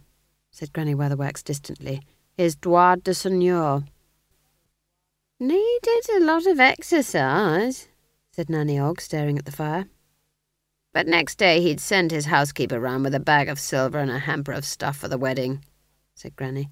said 0.51 0.73
Granny 0.73 0.95
Weatherwax 0.95 1.45
distantly, 1.45 2.01
his 2.37 2.57
droit 2.57 3.05
de 3.05 3.15
seigneur. 3.15 3.85
Needed 5.39 6.09
a 6.17 6.21
lot 6.21 6.47
of 6.47 6.59
exercise, 6.59 7.89
said 8.33 8.51
Nanny 8.51 8.79
Ogg, 8.79 9.01
staring 9.01 9.39
at 9.39 9.45
the 9.45 9.53
fire. 9.53 9.87
But 10.93 11.07
next 11.07 11.39
day 11.39 11.61
he'd 11.61 11.81
send 11.81 12.11
his 12.11 12.27
housekeeper 12.27 12.81
round 12.81 13.05
with 13.05 13.15
a 13.15 13.21
bag 13.21 13.49
of 13.49 13.61
silver 13.61 13.99
and 13.99 14.11
a 14.11 14.19
hamper 14.19 14.53
of 14.53 14.65
stuff 14.65 14.97
for 14.97 15.09
the 15.09 15.19
wedding, 15.19 15.65
said 16.15 16.35
Granny. 16.35 16.71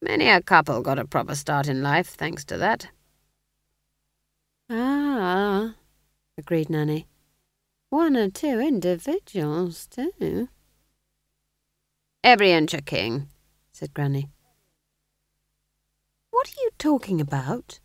Many 0.00 0.28
a 0.28 0.42
couple 0.42 0.82
got 0.82 0.98
a 0.98 1.06
proper 1.06 1.34
start 1.34 1.68
in 1.68 1.82
life 1.82 2.08
thanks 2.08 2.44
to 2.46 2.56
that. 2.58 2.88
Ah, 4.70 5.74
agreed 6.38 6.70
Nanny. 6.70 7.06
One 7.90 8.16
or 8.16 8.30
two 8.30 8.58
individuals, 8.60 9.86
too. 9.86 10.48
Every 12.24 12.50
inch 12.50 12.74
a 12.74 12.82
king, 12.82 13.28
said 13.72 13.94
Granny. 13.94 14.28
What 16.30 16.48
are 16.48 16.60
you 16.60 16.70
talking 16.78 17.20
about? 17.20 17.80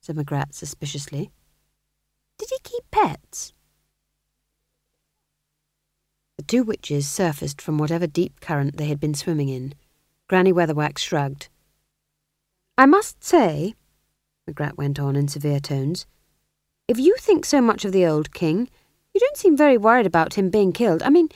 said 0.00 0.16
Magrat 0.16 0.54
suspiciously. 0.54 1.30
Did 2.38 2.48
he 2.50 2.58
keep 2.62 2.84
pets? 2.90 3.52
The 6.42 6.48
two 6.58 6.64
witches 6.64 7.08
surfaced 7.08 7.62
from 7.62 7.78
whatever 7.78 8.08
deep 8.08 8.40
current 8.40 8.76
they 8.76 8.86
had 8.86 8.98
been 8.98 9.14
swimming 9.14 9.48
in. 9.48 9.74
Granny 10.28 10.52
Weatherwax 10.52 10.98
shrugged. 10.98 11.48
I 12.76 12.84
must 12.84 13.22
say, 13.22 13.76
Magrat 14.44 14.76
went 14.76 14.98
on 14.98 15.14
in 15.14 15.28
severe 15.28 15.60
tones, 15.60 16.04
if 16.88 16.98
you 16.98 17.14
think 17.16 17.44
so 17.44 17.60
much 17.60 17.84
of 17.84 17.92
the 17.92 18.04
old 18.04 18.34
king, 18.34 18.68
you 19.14 19.20
don't 19.20 19.36
seem 19.36 19.56
very 19.56 19.78
worried 19.78 20.04
about 20.04 20.34
him 20.34 20.50
being 20.50 20.72
killed. 20.72 21.00
I 21.04 21.10
mean, 21.10 21.28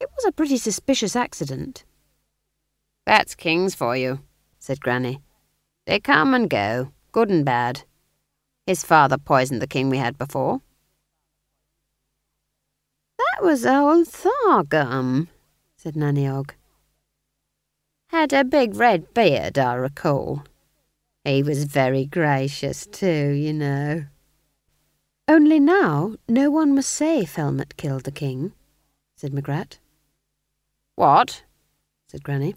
it 0.00 0.10
was 0.16 0.24
a 0.24 0.32
pretty 0.32 0.56
suspicious 0.56 1.14
accident. 1.14 1.84
That's 3.06 3.36
kings 3.36 3.76
for 3.76 3.96
you, 3.96 4.22
said 4.58 4.80
Granny. 4.80 5.20
They 5.86 6.00
come 6.00 6.34
and 6.34 6.50
go, 6.50 6.90
good 7.12 7.30
and 7.30 7.44
bad. 7.44 7.84
His 8.66 8.82
father 8.82 9.18
poisoned 9.18 9.62
the 9.62 9.68
king 9.68 9.88
we 9.88 9.98
had 9.98 10.18
before. 10.18 10.62
That 13.42 13.48
was 13.48 13.66
old 13.66 14.06
Thargum, 14.06 15.26
said 15.76 15.96
Nanny 15.96 16.28
Ogg. 16.28 16.54
Had 18.10 18.32
a 18.32 18.44
big 18.44 18.76
red 18.76 19.12
beard, 19.14 19.58
I 19.58 19.74
recall. 19.74 20.44
He 21.24 21.42
was 21.42 21.64
very 21.64 22.06
gracious 22.06 22.86
too, 22.86 23.30
you 23.30 23.52
know. 23.52 24.04
Only 25.26 25.58
now 25.58 26.14
no 26.28 26.52
one 26.52 26.72
must 26.72 26.92
say 26.92 27.24
Felmet 27.24 27.76
killed 27.76 28.04
the 28.04 28.12
king, 28.12 28.52
said 29.16 29.34
Magrat. 29.34 29.80
What? 30.94 31.42
said 32.06 32.22
Granny. 32.22 32.54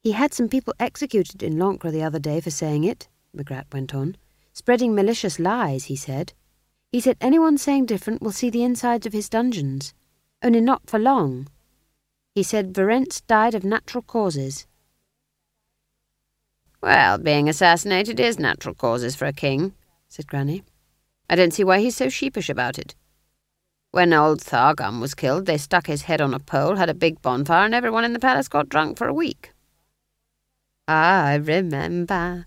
He 0.00 0.12
had 0.12 0.32
some 0.32 0.48
people 0.48 0.74
executed 0.78 1.42
in 1.42 1.54
Lancre 1.54 1.90
the 1.90 2.04
other 2.04 2.20
day 2.20 2.40
for 2.40 2.50
saying 2.50 2.84
it, 2.84 3.08
Magrat 3.34 3.66
went 3.72 3.92
on. 3.96 4.16
Spreading 4.52 4.94
malicious 4.94 5.40
lies, 5.40 5.86
he 5.86 5.96
said. 5.96 6.34
He 6.96 7.02
said 7.02 7.18
anyone 7.20 7.58
saying 7.58 7.84
different 7.84 8.22
will 8.22 8.32
see 8.32 8.48
the 8.48 8.64
insides 8.64 9.04
of 9.04 9.12
his 9.12 9.28
dungeons. 9.28 9.92
Only 10.42 10.62
not 10.62 10.88
for 10.88 10.98
long. 10.98 11.46
He 12.34 12.42
said 12.42 12.72
Verence 12.72 13.20
died 13.26 13.54
of 13.54 13.64
natural 13.64 14.00
causes. 14.00 14.66
Well, 16.82 17.18
being 17.18 17.50
assassinated 17.50 18.18
is 18.18 18.38
natural 18.38 18.74
causes 18.74 19.14
for 19.14 19.26
a 19.26 19.34
king, 19.34 19.74
said 20.08 20.26
Granny. 20.26 20.62
I 21.28 21.34
don't 21.34 21.52
see 21.52 21.64
why 21.64 21.80
he's 21.80 21.96
so 21.96 22.08
sheepish 22.08 22.48
about 22.48 22.78
it. 22.78 22.94
When 23.90 24.14
old 24.14 24.40
Thargum 24.40 24.98
was 24.98 25.14
killed, 25.14 25.44
they 25.44 25.58
stuck 25.58 25.88
his 25.88 26.04
head 26.04 26.22
on 26.22 26.32
a 26.32 26.38
pole, 26.38 26.76
had 26.76 26.88
a 26.88 26.94
big 26.94 27.20
bonfire, 27.20 27.66
and 27.66 27.74
everyone 27.74 28.06
in 28.06 28.14
the 28.14 28.18
palace 28.18 28.48
got 28.48 28.70
drunk 28.70 28.96
for 28.96 29.06
a 29.06 29.12
week. 29.12 29.52
Ah, 30.88 31.26
I 31.26 31.34
remember, 31.34 32.46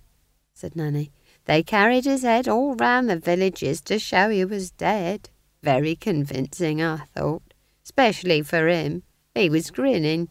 said 0.55 0.75
Nanny. 0.75 1.11
They 1.49 1.63
carried 1.63 2.05
his 2.05 2.21
head 2.21 2.47
all 2.47 2.75
round 2.75 3.09
the 3.09 3.17
villages 3.17 3.81
to 3.81 3.97
show 3.97 4.29
he 4.29 4.45
was 4.45 4.69
dead. 4.69 5.31
Very 5.63 5.95
convincing, 5.95 6.79
I 6.79 6.97
thought, 7.15 7.55
especially 7.83 8.43
for 8.43 8.67
him. 8.67 9.01
He 9.33 9.49
was 9.49 9.71
grinning. 9.71 10.29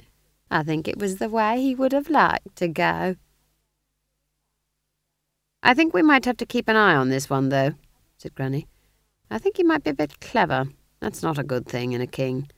I 0.48 0.62
think 0.62 0.86
it 0.86 0.96
was 0.96 1.16
the 1.16 1.28
way 1.28 1.60
he 1.60 1.74
would 1.74 1.90
have 1.90 2.08
liked 2.08 2.54
to 2.54 2.68
go. 2.68 3.16
I 5.60 5.74
think 5.74 5.92
we 5.92 6.02
might 6.02 6.24
have 6.24 6.36
to 6.36 6.46
keep 6.46 6.68
an 6.68 6.76
eye 6.76 6.94
on 6.94 7.08
this 7.08 7.28
one, 7.28 7.48
though, 7.48 7.72
said 8.18 8.36
Granny. 8.36 8.68
I 9.28 9.38
think 9.38 9.56
he 9.56 9.64
might 9.64 9.82
be 9.82 9.90
a 9.90 9.94
bit 9.94 10.20
clever. 10.20 10.66
That's 11.00 11.24
not 11.24 11.36
a 11.36 11.42
good 11.42 11.66
thing 11.66 11.94
in 11.94 12.00
a 12.00 12.06
king. 12.06 12.48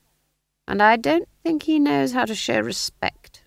And 0.68 0.82
I 0.82 0.96
don't 0.96 1.30
think 1.42 1.62
he 1.62 1.78
knows 1.78 2.12
how 2.12 2.26
to 2.26 2.34
show 2.34 2.60
respect. 2.60 3.42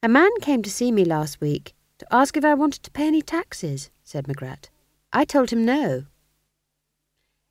A 0.00 0.08
man 0.08 0.30
came 0.42 0.62
to 0.62 0.70
see 0.70 0.92
me 0.92 1.04
last 1.04 1.40
week 1.40 1.74
to 1.98 2.06
ask 2.10 2.36
if 2.36 2.44
I 2.44 2.54
wanted 2.54 2.82
to 2.84 2.90
pay 2.90 3.06
any 3.06 3.22
taxes, 3.22 3.90
said 4.04 4.28
Magrat. 4.28 4.70
I 5.12 5.24
told 5.24 5.50
him 5.50 5.64
no. 5.64 6.04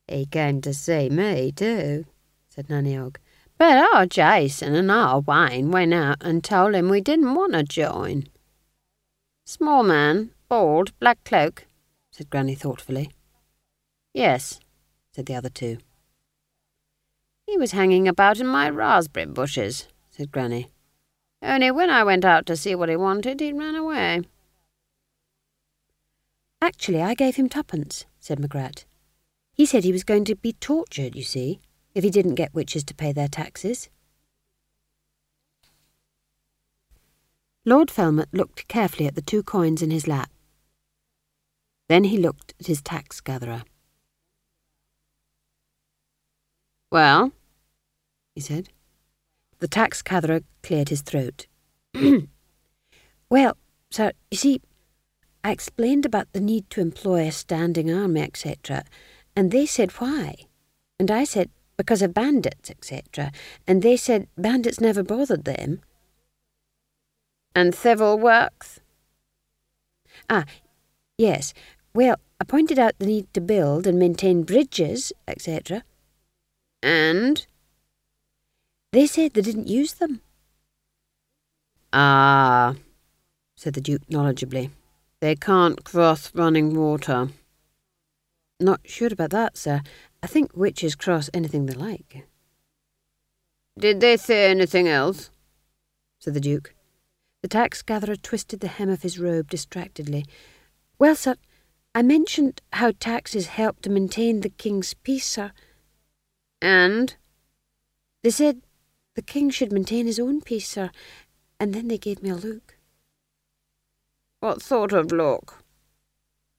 He 0.07 0.25
came 0.25 0.61
to 0.61 0.73
see 0.73 1.09
me, 1.09 1.51
too, 1.51 2.05
said 2.49 2.69
Nanny 2.69 2.97
Ogg. 2.97 3.19
But 3.57 3.77
our 3.93 4.05
Jason 4.05 4.75
and 4.75 4.91
our 4.91 5.19
Wayne 5.19 5.71
went 5.71 5.93
out 5.93 6.17
and 6.21 6.43
told 6.43 6.75
him 6.75 6.89
we 6.89 7.01
didn't 7.01 7.33
want 7.33 7.53
to 7.53 7.63
join. 7.63 8.27
Small 9.45 9.83
man, 9.83 10.31
bald, 10.47 10.97
black 10.99 11.23
cloak, 11.23 11.65
said 12.11 12.29
Granny 12.29 12.55
thoughtfully. 12.55 13.11
Yes, 14.13 14.59
said 15.11 15.25
the 15.25 15.35
other 15.35 15.49
two. 15.49 15.77
He 17.47 17.57
was 17.57 17.71
hanging 17.71 18.07
about 18.07 18.39
in 18.39 18.47
my 18.47 18.69
raspberry 18.69 19.25
bushes, 19.25 19.87
said 20.11 20.31
Granny. 20.31 20.69
Only 21.41 21.71
when 21.71 21.89
I 21.89 22.03
went 22.03 22.25
out 22.25 22.45
to 22.47 22.55
see 22.55 22.75
what 22.75 22.89
he 22.89 22.95
wanted, 22.95 23.39
he 23.39 23.53
ran 23.53 23.75
away. 23.75 24.21
Actually, 26.61 27.01
I 27.01 27.13
gave 27.13 27.35
him 27.35 27.49
twopence, 27.49 28.05
said 28.19 28.39
Magrat. 28.39 28.85
He 29.53 29.65
said 29.65 29.83
he 29.83 29.91
was 29.91 30.03
going 30.03 30.25
to 30.25 30.35
be 30.35 30.53
tortured, 30.53 31.15
you 31.15 31.23
see, 31.23 31.59
if 31.93 32.03
he 32.03 32.09
didn't 32.09 32.35
get 32.35 32.53
witches 32.53 32.83
to 32.85 32.95
pay 32.95 33.11
their 33.11 33.27
taxes. 33.27 33.89
Lord 37.65 37.89
Felmet 37.89 38.29
looked 38.31 38.67
carefully 38.67 39.07
at 39.07 39.15
the 39.15 39.21
two 39.21 39.43
coins 39.43 39.81
in 39.81 39.91
his 39.91 40.07
lap. 40.07 40.31
Then 41.89 42.05
he 42.05 42.17
looked 42.17 42.53
at 42.59 42.67
his 42.67 42.81
tax 42.81 43.19
gatherer. 43.19 43.63
Well, 46.91 47.33
he 48.35 48.41
said. 48.41 48.69
The 49.59 49.67
tax 49.67 50.01
gatherer 50.01 50.41
cleared 50.63 50.89
his 50.89 51.01
throat. 51.01 51.47
well, 53.29 53.57
sir, 53.89 54.11
you 54.31 54.37
see, 54.37 54.61
I 55.47 55.51
explained 55.51 56.05
about 56.05 56.33
the 56.33 56.41
need 56.41 56.69
to 56.71 56.81
employ 56.81 57.25
a 57.25 57.31
standing 57.31 57.89
army, 57.89 58.19
etc., 58.19 58.83
and 59.33 59.49
they 59.49 59.65
said 59.65 59.91
why. 59.91 60.35
And 60.99 61.09
I 61.09 61.23
said 61.23 61.49
because 61.77 62.01
of 62.01 62.13
bandits, 62.13 62.69
etc., 62.69 63.31
and 63.65 63.81
they 63.81 63.95
said 63.95 64.27
bandits 64.37 64.81
never 64.81 65.03
bothered 65.03 65.45
them. 65.45 65.79
And 67.55 67.73
civil 67.73 68.19
works? 68.19 68.81
Ah, 70.29 70.43
yes. 71.17 71.53
Well, 71.93 72.17
I 72.41 72.43
pointed 72.43 72.77
out 72.77 72.99
the 72.99 73.05
need 73.05 73.33
to 73.33 73.39
build 73.39 73.87
and 73.87 73.97
maintain 73.97 74.43
bridges, 74.43 75.13
etc. 75.29 75.85
And? 76.83 77.47
They 78.91 79.07
said 79.07 79.31
they 79.31 79.41
didn't 79.43 79.69
use 79.69 79.93
them. 79.93 80.19
Ah, 81.93 82.75
said 83.55 83.75
the 83.75 83.79
Duke 83.79 84.05
knowledgeably. 84.09 84.71
They 85.19 85.35
can't 85.35 85.83
cross 85.83 86.31
running 86.35 86.75
water. 86.75 87.29
Not 88.59 88.81
sure 88.85 89.11
about 89.11 89.31
that, 89.31 89.57
sir. 89.57 89.81
I 90.21 90.27
think 90.27 90.55
witches 90.55 90.95
cross 90.95 91.29
anything 91.33 91.65
they 91.65 91.73
like. 91.73 92.25
Did 93.77 93.99
they 93.99 94.17
say 94.17 94.49
anything 94.49 94.87
else? 94.87 95.29
said 96.19 96.33
the 96.33 96.39
Duke. 96.39 96.73
The 97.41 97.47
tax 97.47 97.81
gatherer 97.81 98.15
twisted 98.15 98.59
the 98.59 98.67
hem 98.67 98.89
of 98.89 99.03
his 99.03 99.19
robe 99.19 99.49
distractedly. 99.49 100.25
Well, 100.97 101.15
sir, 101.15 101.35
I 101.93 102.01
mentioned 102.01 102.61
how 102.73 102.91
taxes 102.99 103.47
help 103.47 103.81
to 103.81 103.89
maintain 103.89 104.41
the 104.41 104.49
king's 104.49 104.93
peace, 104.93 105.27
sir. 105.27 105.51
And? 106.61 107.15
They 108.23 108.31
said 108.31 108.61
the 109.15 109.21
king 109.21 109.49
should 109.49 109.71
maintain 109.71 110.05
his 110.05 110.19
own 110.19 110.41
peace, 110.41 110.69
sir, 110.69 110.91
and 111.59 111.73
then 111.73 111.87
they 111.87 111.97
gave 111.97 112.21
me 112.21 112.29
a 112.29 112.35
look. 112.35 112.76
What 114.39 114.61
sort 114.61 114.93
of 114.93 115.11
look? 115.11 115.63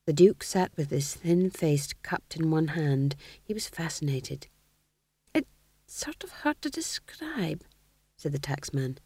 The 0.06 0.12
Duke 0.12 0.42
sat 0.42 0.72
with 0.76 0.90
his 0.90 1.14
thin 1.14 1.48
face 1.48 1.92
cupped 2.02 2.34
in 2.34 2.50
one 2.50 2.68
hand. 2.68 3.14
He 3.40 3.54
was 3.54 3.68
fascinated. 3.68 4.48
It's 5.32 5.46
sort 5.86 6.24
of 6.24 6.30
hard 6.30 6.60
to 6.62 6.70
describe, 6.70 7.62
said 8.16 8.32
the 8.32 8.40
taxman. 8.40 8.98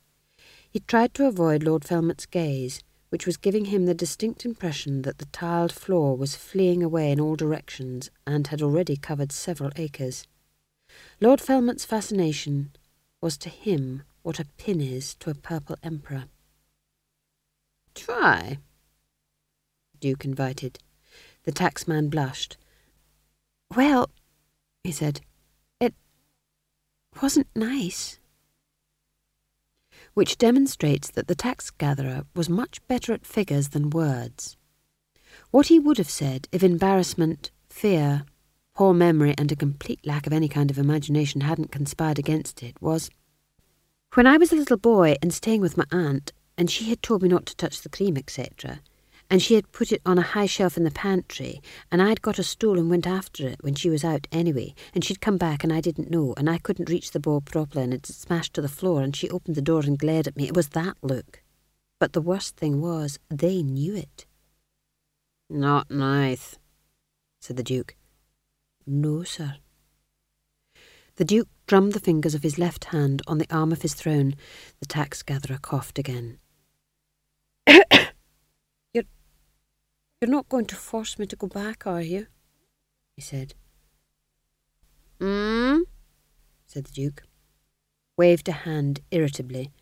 He 0.71 0.81
tried 0.81 1.13
to 1.15 1.27
avoid 1.27 1.63
Lord 1.63 1.85
Felmet's 1.85 2.25
gaze, 2.25 2.83
which 3.11 3.27
was 3.27 3.37
giving 3.37 3.67
him 3.67 3.85
the 3.85 3.95
distinct 3.95 4.47
impression 4.47 5.03
that 5.03 5.19
the 5.19 5.27
tiled 5.27 5.73
floor 5.73 6.17
was 6.17 6.35
fleeing 6.35 6.83
away 6.83 7.13
in 7.13 7.21
all 7.21 7.37
directions 7.37 8.11
and 8.27 8.47
had 8.47 8.63
already 8.63 8.97
covered 8.97 9.33
several 9.33 9.71
acres. 9.77 10.27
Lord 11.21 11.41
Felmet's 11.41 11.85
fascination 11.85 12.73
was 13.21 13.37
to 13.37 13.51
him 13.51 14.05
what 14.23 14.41
a 14.41 14.47
pin 14.57 14.81
is 14.81 15.15
to 15.17 15.29
a 15.29 15.35
purple 15.35 15.77
emperor. 15.83 16.25
Try, 17.95 18.59
Duke 20.01 20.25
invited. 20.25 20.79
The 21.45 21.53
taxman 21.53 22.11
blushed. 22.11 22.57
Well, 23.75 24.11
he 24.85 24.93
said, 24.93 25.21
it 25.81 25.95
wasn't 27.23 27.49
nice. 27.55 28.19
Which 30.15 30.39
demonstrates 30.39 31.11
that 31.11 31.29
the 31.29 31.35
tax 31.35 31.71
gatherer 31.71 32.25
was 32.35 32.49
much 32.49 32.87
better 32.87 33.13
at 33.13 33.25
figures 33.25 33.69
than 33.69 33.91
words. 33.91 34.57
What 35.51 35.69
he 35.69 35.79
would 35.79 35.99
have 35.99 36.11
said 36.11 36.49
if 36.53 36.63
embarrassment, 36.63 37.51
fear, 37.71 38.25
poor 38.75 38.93
memory, 38.93 39.35
and 39.39 39.51
a 39.53 39.57
complete 39.57 40.05
lack 40.07 40.27
of 40.27 40.33
any 40.33 40.49
kind 40.49 40.71
of 40.71 40.79
imagination 40.79 41.43
hadn't 41.43 41.73
conspired 41.73 42.19
against 42.19 42.63
it 42.63 42.81
was 42.83 43.11
When 44.15 44.27
I 44.27 44.37
was 44.37 44.53
a 44.53 44.57
little 44.57 44.77
boy 44.77 45.15
and 45.23 45.33
staying 45.33 45.61
with 45.61 45.77
my 45.77 45.85
aunt, 45.91 46.33
and 46.57 46.71
she 46.71 46.91
had 46.91 47.03
told 47.03 47.23
me 47.23 47.29
not 47.29 47.47
to 47.47 47.57
touch 47.57 47.81
the 47.81 47.89
cream, 47.89 48.17
etc., 48.17 48.81
and 49.31 49.41
she 49.41 49.55
had 49.55 49.73
put 49.73 49.93
it 49.93 50.03
on 50.05 50.19
a 50.19 50.23
high 50.23 50.45
shelf 50.45 50.77
in 50.77 50.85
the 50.85 50.91
pantry, 50.91 51.63
and 51.91 52.03
I'd 52.03 52.21
got 52.21 52.39
a 52.39 52.43
stool 52.43 52.79
and 52.79 52.91
went 52.91 53.07
after 53.07 53.49
it 53.49 53.63
when 53.63 53.75
she 53.75 53.89
was 53.89 54.05
out 54.05 54.27
anyway, 54.31 54.75
and 54.95 55.03
she'd 55.03 55.23
come 55.23 55.39
back 55.39 55.65
and 55.65 55.73
I 55.73 55.81
didn't 55.81 56.11
know, 56.11 56.35
and 56.37 56.51
I 56.51 56.59
couldn't 56.59 56.91
reach 56.91 57.13
the 57.13 57.21
ball 57.21 57.41
properly, 57.41 57.85
and 57.85 57.95
it 57.95 58.05
smashed 58.05 58.53
to 58.55 58.61
the 58.61 58.69
floor, 58.69 59.01
and 59.01 59.17
she 59.17 59.31
opened 59.31 59.57
the 59.57 59.63
door 59.63 59.81
and 59.81 59.99
glared 59.99 60.27
at 60.27 60.37
me. 60.37 60.47
It 60.47 60.55
was 60.55 60.69
that 60.71 60.99
look. 61.01 61.43
But 61.99 62.13
the 62.13 62.21
worst 62.21 62.57
thing 62.57 62.83
was, 62.83 63.19
they 63.31 63.63
knew 63.63 63.97
it. 63.97 64.27
Not 65.49 65.91
nice, 65.91 66.59
said 67.41 67.57
the 67.57 67.63
Duke. 67.63 67.97
No, 68.87 69.23
sir. 69.23 69.57
The 71.17 71.25
Duke 71.25 71.49
drummed 71.73 71.95
the 71.95 72.01
fingers 72.01 72.35
of 72.35 72.43
his 72.43 72.59
left 72.59 72.85
hand 72.85 73.23
on 73.27 73.39
the 73.39 73.47
arm 73.51 73.73
of 73.73 73.81
his 73.81 73.95
throne. 73.95 74.35
The 74.81 74.87
tax 74.87 75.23
gatherer 75.23 75.57
coughed 75.57 75.99
again. 75.99 76.39
You're 77.67 79.07
not 80.21 80.51
going 80.51 80.67
to 80.67 80.77
force 80.77 81.19
me 81.19 81.25
to 81.25 81.35
go 81.35 81.47
back, 81.47 81.87
are 81.87 82.03
you? 82.03 82.27
he 83.17 83.23
said. 83.23 83.55
Hmm? 85.19 85.79
said 86.67 86.85
the 86.85 86.93
Duke. 86.93 87.23
Waved 88.19 88.51
a 88.51 88.53
hand 88.53 89.01
irritably. 89.11 89.73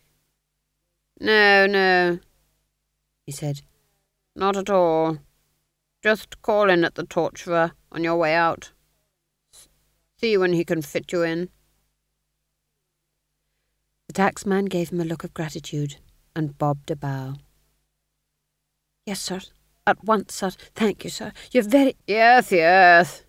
No, 1.19 1.67
no, 1.67 2.19
he 3.25 3.33
said. 3.33 3.63
Not 4.33 4.55
at 4.55 4.69
all. 4.69 5.17
Just 6.01 6.41
call 6.41 6.69
in 6.69 6.85
at 6.85 6.95
the 6.95 7.03
torturer 7.03 7.73
on 7.91 8.05
your 8.05 8.15
way 8.15 8.33
out. 8.33 8.71
See 10.21 10.37
when 10.37 10.53
he 10.53 10.63
can 10.63 10.81
fit 10.81 11.11
you 11.11 11.23
in. 11.23 11.49
The 14.11 14.23
taxman 14.23 14.67
gave 14.67 14.89
him 14.89 14.99
a 14.99 15.05
look 15.05 15.23
of 15.23 15.33
gratitude 15.33 15.95
and 16.35 16.57
bobbed 16.57 16.91
a 16.91 16.97
bow. 16.97 17.35
Yes, 19.05 19.21
sir, 19.21 19.39
at 19.87 20.03
once, 20.03 20.35
sir. 20.35 20.51
Thank 20.75 21.05
you, 21.05 21.09
sir. 21.09 21.31
You're 21.53 21.63
very... 21.63 21.95
Yes, 22.07 22.51
yes, 22.51 23.23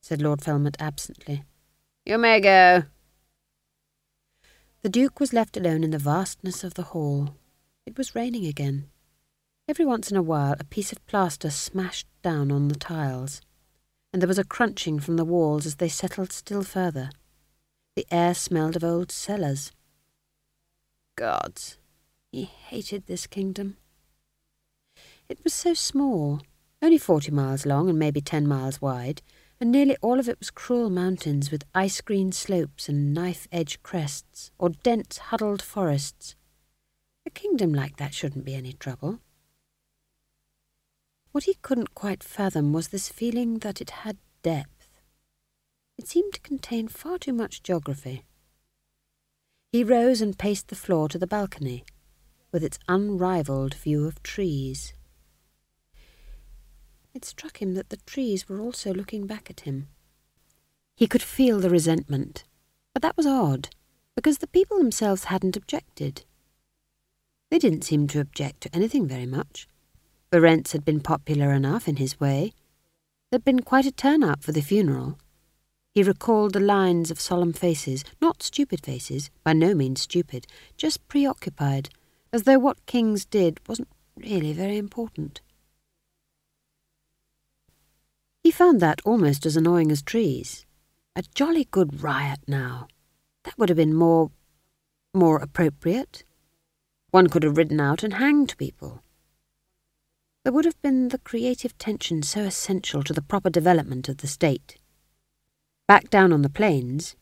said 0.00 0.20
Lord 0.20 0.40
Felmet 0.40 0.74
absently. 0.80 1.44
You 2.04 2.18
may 2.18 2.40
go. 2.40 2.86
The 4.82 4.88
Duke 4.88 5.20
was 5.20 5.32
left 5.32 5.56
alone 5.56 5.84
in 5.84 5.92
the 5.92 5.96
vastness 5.96 6.64
of 6.64 6.74
the 6.74 6.90
hall. 6.90 7.36
It 7.86 7.96
was 7.96 8.16
raining 8.16 8.46
again. 8.46 8.88
Every 9.68 9.84
once 9.84 10.10
in 10.10 10.16
a 10.16 10.22
while 10.22 10.56
a 10.58 10.64
piece 10.64 10.90
of 10.90 11.06
plaster 11.06 11.50
smashed 11.50 12.08
down 12.20 12.50
on 12.50 12.66
the 12.66 12.74
tiles, 12.74 13.40
and 14.12 14.20
there 14.20 14.26
was 14.26 14.40
a 14.40 14.44
crunching 14.44 14.98
from 14.98 15.16
the 15.16 15.24
walls 15.24 15.66
as 15.66 15.76
they 15.76 15.88
settled 15.88 16.32
still 16.32 16.64
further. 16.64 17.10
The 17.94 18.06
air 18.10 18.34
smelled 18.34 18.76
of 18.76 18.84
old 18.84 19.12
cellars. 19.12 19.72
Gods, 21.16 21.76
he 22.30 22.44
hated 22.44 23.06
this 23.06 23.26
kingdom. 23.26 23.76
It 25.28 25.44
was 25.44 25.52
so 25.52 25.74
small, 25.74 26.40
only 26.80 26.98
forty 26.98 27.30
miles 27.30 27.66
long 27.66 27.90
and 27.90 27.98
maybe 27.98 28.22
ten 28.22 28.48
miles 28.48 28.80
wide, 28.80 29.20
and 29.60 29.70
nearly 29.70 29.96
all 30.00 30.18
of 30.18 30.28
it 30.28 30.38
was 30.38 30.50
cruel 30.50 30.88
mountains 30.88 31.50
with 31.50 31.64
ice-green 31.74 32.32
slopes 32.32 32.88
and 32.88 33.12
knife-edge 33.12 33.82
crests, 33.82 34.50
or 34.58 34.70
dense, 34.70 35.18
huddled 35.18 35.62
forests. 35.62 36.34
A 37.26 37.30
kingdom 37.30 37.72
like 37.72 37.98
that 37.98 38.14
shouldn't 38.14 38.44
be 38.44 38.54
any 38.54 38.72
trouble. 38.72 39.20
What 41.30 41.44
he 41.44 41.54
couldn't 41.62 41.94
quite 41.94 42.24
fathom 42.24 42.72
was 42.72 42.88
this 42.88 43.08
feeling 43.08 43.58
that 43.58 43.80
it 43.80 43.90
had 43.90 44.16
depth. 44.42 44.71
It 45.98 46.08
seemed 46.08 46.34
to 46.34 46.40
contain 46.40 46.88
far 46.88 47.18
too 47.18 47.32
much 47.32 47.62
geography. 47.62 48.24
He 49.72 49.84
rose 49.84 50.20
and 50.20 50.38
paced 50.38 50.68
the 50.68 50.74
floor 50.74 51.08
to 51.08 51.18
the 51.18 51.26
balcony, 51.26 51.84
with 52.50 52.62
its 52.62 52.78
unrivalled 52.88 53.74
view 53.74 54.06
of 54.06 54.22
trees. 54.22 54.92
It 57.14 57.24
struck 57.24 57.60
him 57.60 57.74
that 57.74 57.90
the 57.90 57.98
trees 57.98 58.48
were 58.48 58.60
also 58.60 58.92
looking 58.92 59.26
back 59.26 59.50
at 59.50 59.60
him. 59.60 59.88
He 60.96 61.06
could 61.06 61.22
feel 61.22 61.60
the 61.60 61.70
resentment, 61.70 62.44
but 62.92 63.02
that 63.02 63.16
was 63.16 63.26
odd, 63.26 63.68
because 64.14 64.38
the 64.38 64.46
people 64.46 64.78
themselves 64.78 65.24
hadn't 65.24 65.56
objected. 65.56 66.24
They 67.50 67.58
didn't 67.58 67.84
seem 67.84 68.06
to 68.08 68.20
object 68.20 68.62
to 68.62 68.74
anything 68.74 69.06
very 69.06 69.26
much. 69.26 69.68
Verence 70.30 70.72
had 70.72 70.84
been 70.84 71.00
popular 71.00 71.52
enough 71.52 71.86
in 71.86 71.96
his 71.96 72.18
way. 72.18 72.52
There'd 73.30 73.44
been 73.44 73.60
quite 73.60 73.86
a 73.86 73.92
turnout 73.92 74.42
for 74.42 74.52
the 74.52 74.62
funeral. 74.62 75.18
He 75.94 76.02
recalled 76.02 76.54
the 76.54 76.60
lines 76.60 77.10
of 77.10 77.20
solemn 77.20 77.52
faces, 77.52 78.02
not 78.20 78.42
stupid 78.42 78.84
faces, 78.84 79.30
by 79.44 79.52
no 79.52 79.74
means 79.74 80.00
stupid, 80.00 80.46
just 80.78 81.06
preoccupied, 81.06 81.90
as 82.32 82.44
though 82.44 82.58
what 82.58 82.86
kings 82.86 83.26
did 83.26 83.60
wasn't 83.68 83.88
really 84.16 84.54
very 84.54 84.78
important. 84.78 85.42
He 88.42 88.50
found 88.50 88.80
that 88.80 89.02
almost 89.04 89.44
as 89.44 89.56
annoying 89.56 89.92
as 89.92 90.02
trees. 90.02 90.64
A 91.14 91.22
jolly 91.34 91.68
good 91.70 92.02
riot 92.02 92.40
now. 92.48 92.88
That 93.44 93.58
would 93.58 93.68
have 93.68 93.76
been 93.76 93.94
more... 93.94 94.30
more 95.12 95.36
appropriate. 95.36 96.24
One 97.10 97.28
could 97.28 97.42
have 97.42 97.58
ridden 97.58 97.80
out 97.80 98.02
and 98.02 98.14
hanged 98.14 98.56
people. 98.56 99.02
There 100.42 100.52
would 100.52 100.64
have 100.64 100.80
been 100.80 101.08
the 101.08 101.18
creative 101.18 101.76
tension 101.76 102.22
so 102.22 102.40
essential 102.40 103.02
to 103.02 103.12
the 103.12 103.20
proper 103.20 103.50
development 103.50 104.08
of 104.08 104.16
the 104.16 104.26
state. 104.26 104.78
Back 105.88 106.10
down 106.10 106.32
on 106.32 106.42
the 106.42 106.50
plains, 106.50 107.16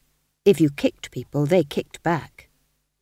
if 0.45 0.61
you 0.61 0.71
kicked 0.71 1.11
people, 1.11 1.47
they 1.47 1.65
kicked 1.65 2.03
back. 2.03 2.49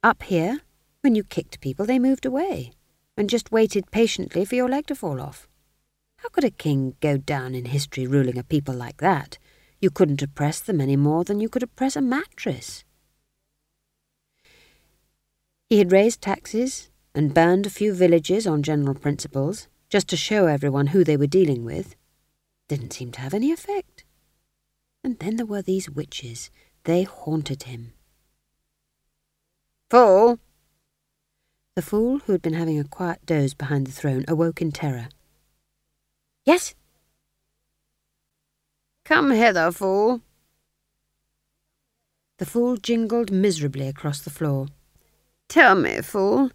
Up 0.03 0.23
here, 0.23 0.61
when 1.01 1.15
you 1.15 1.25
kicked 1.25 1.61
people, 1.61 1.85
they 1.85 1.99
moved 1.99 2.25
away 2.25 2.73
and 3.17 3.29
just 3.29 3.51
waited 3.51 3.91
patiently 3.91 4.45
for 4.45 4.55
your 4.55 4.69
leg 4.69 4.87
to 4.87 4.95
fall 4.95 5.21
off. 5.21 5.49
How 6.19 6.29
could 6.29 6.45
a 6.45 6.51
king 6.51 6.95
go 7.01 7.17
down 7.17 7.55
in 7.55 7.67
history 7.67 8.07
ruling 8.07 8.39
a 8.39 8.45
people 8.45 8.75
like 8.75 8.99
that? 8.99 9.39
You 9.81 9.91
couldn't 9.91 10.23
oppress 10.23 10.61
them 10.61 10.81
any 10.81 10.97
more 10.97 11.25
than 11.25 11.41
you 11.41 11.49
could 11.49 11.63
oppress 11.63 11.97
a 11.97 12.01
mattress. 12.01 12.85
He 15.69 15.79
had 15.79 15.93
raised 15.93 16.23
taxes 16.23 16.91
and 17.15 17.35
burned 17.35 17.67
a 17.67 17.71
few 17.71 17.93
villages 17.93 18.47
on 18.47 18.63
general 18.63 18.95
principles, 18.95 19.69
just 19.89 20.09
to 20.09 20.17
show 20.17 20.47
everyone 20.47 20.89
who 20.89 21.05
they 21.05 21.17
were 21.17 21.27
dealing 21.27 21.65
with. 21.65 21.95
Didn't 22.69 22.93
seem 22.93 23.13
to 23.13 23.21
have 23.21 23.35
any 23.35 23.53
effect. 23.53 23.98
And 25.03 25.19
then 25.19 25.37
there 25.37 25.47
were 25.47 25.63
these 25.63 25.91
witches. 25.91 26.51
They 26.85 27.05
haunted 27.05 27.65
him. 27.65 27.93
Fool! 29.91 30.39
The 31.77 31.83
fool, 31.83 32.19
who 32.21 32.33
had 32.33 32.43
been 32.43 32.55
having 32.55 32.79
a 32.79 32.85
quiet 32.85 33.25
doze 33.25 33.55
behind 33.55 33.87
the 33.87 33.93
throne, 33.93 34.25
awoke 34.27 34.61
in 34.61 34.73
terror. 34.73 35.09
Yes? 36.45 36.75
Come 39.05 39.31
hither, 39.31 39.71
fool. 39.71 40.21
The 42.39 42.47
fool 42.47 42.77
jingled 42.77 43.31
miserably 43.31 43.89
across 43.89 44.21
the 44.21 44.31
floor. 44.31 44.67
Tell 45.49 45.75
me, 45.75 46.01
fool, 46.03 46.51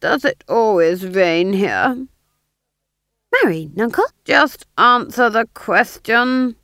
does 0.00 0.24
it 0.24 0.44
always 0.48 1.04
rain 1.06 1.52
here? 1.52 2.06
Marry, 3.32 3.70
nuncle? 3.74 4.04
Just 4.24 4.66
answer 4.78 5.28
the 5.28 5.48
question, 5.54 6.56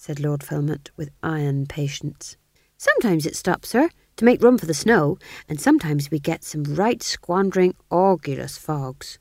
said 0.00 0.18
Lord 0.18 0.40
Felmet 0.40 0.88
with 0.96 1.10
iron 1.22 1.66
patience. 1.66 2.38
Sometimes 2.78 3.26
it 3.26 3.36
stops, 3.36 3.68
sir, 3.68 3.90
to 4.16 4.24
make 4.24 4.42
room 4.42 4.56
for 4.56 4.64
the 4.64 4.72
snow, 4.72 5.18
and 5.46 5.60
sometimes 5.60 6.10
we 6.10 6.18
get 6.18 6.42
some 6.42 6.64
right 6.64 7.02
squandering, 7.02 7.74
orgulous 7.90 8.56
fogs, 8.56 9.18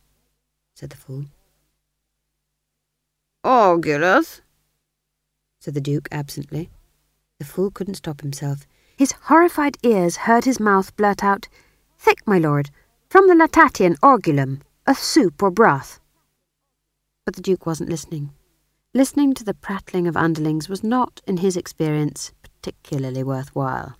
said 0.77 0.91
the 0.91 0.95
fool. 0.95 1.25
Orgulous? 3.43 4.39
said 5.59 5.73
the 5.73 5.82
Duke 5.82 6.07
absently. 6.13 6.69
The 7.39 7.45
fool 7.45 7.71
couldn't 7.71 7.95
stop 7.95 8.21
himself. 8.21 8.65
His 8.95 9.11
horrified 9.23 9.77
ears 9.84 10.15
heard 10.15 10.45
his 10.45 10.61
mouth 10.61 10.95
blurt 10.95 11.25
out, 11.25 11.49
Thick, 11.97 12.25
my 12.25 12.38
lord, 12.38 12.69
from 13.09 13.27
the 13.27 13.36
Latatian 13.36 13.99
orgulum, 13.99 14.61
a 14.88 14.95
soup 14.95 15.43
or 15.43 15.51
broth. 15.51 15.99
But 17.25 17.36
the 17.36 17.41
Duke 17.41 17.65
wasn't 17.65 17.89
listening. 17.89 18.32
Listening 18.99 19.33
to 19.35 19.45
the 19.45 19.53
prattling 19.53 20.07
of 20.07 20.17
underlings 20.17 20.67
was 20.67 20.83
not, 20.83 21.21
in 21.25 21.37
his 21.37 21.55
experience, 21.55 22.33
particularly 22.43 23.23
worthwhile. 23.23 23.95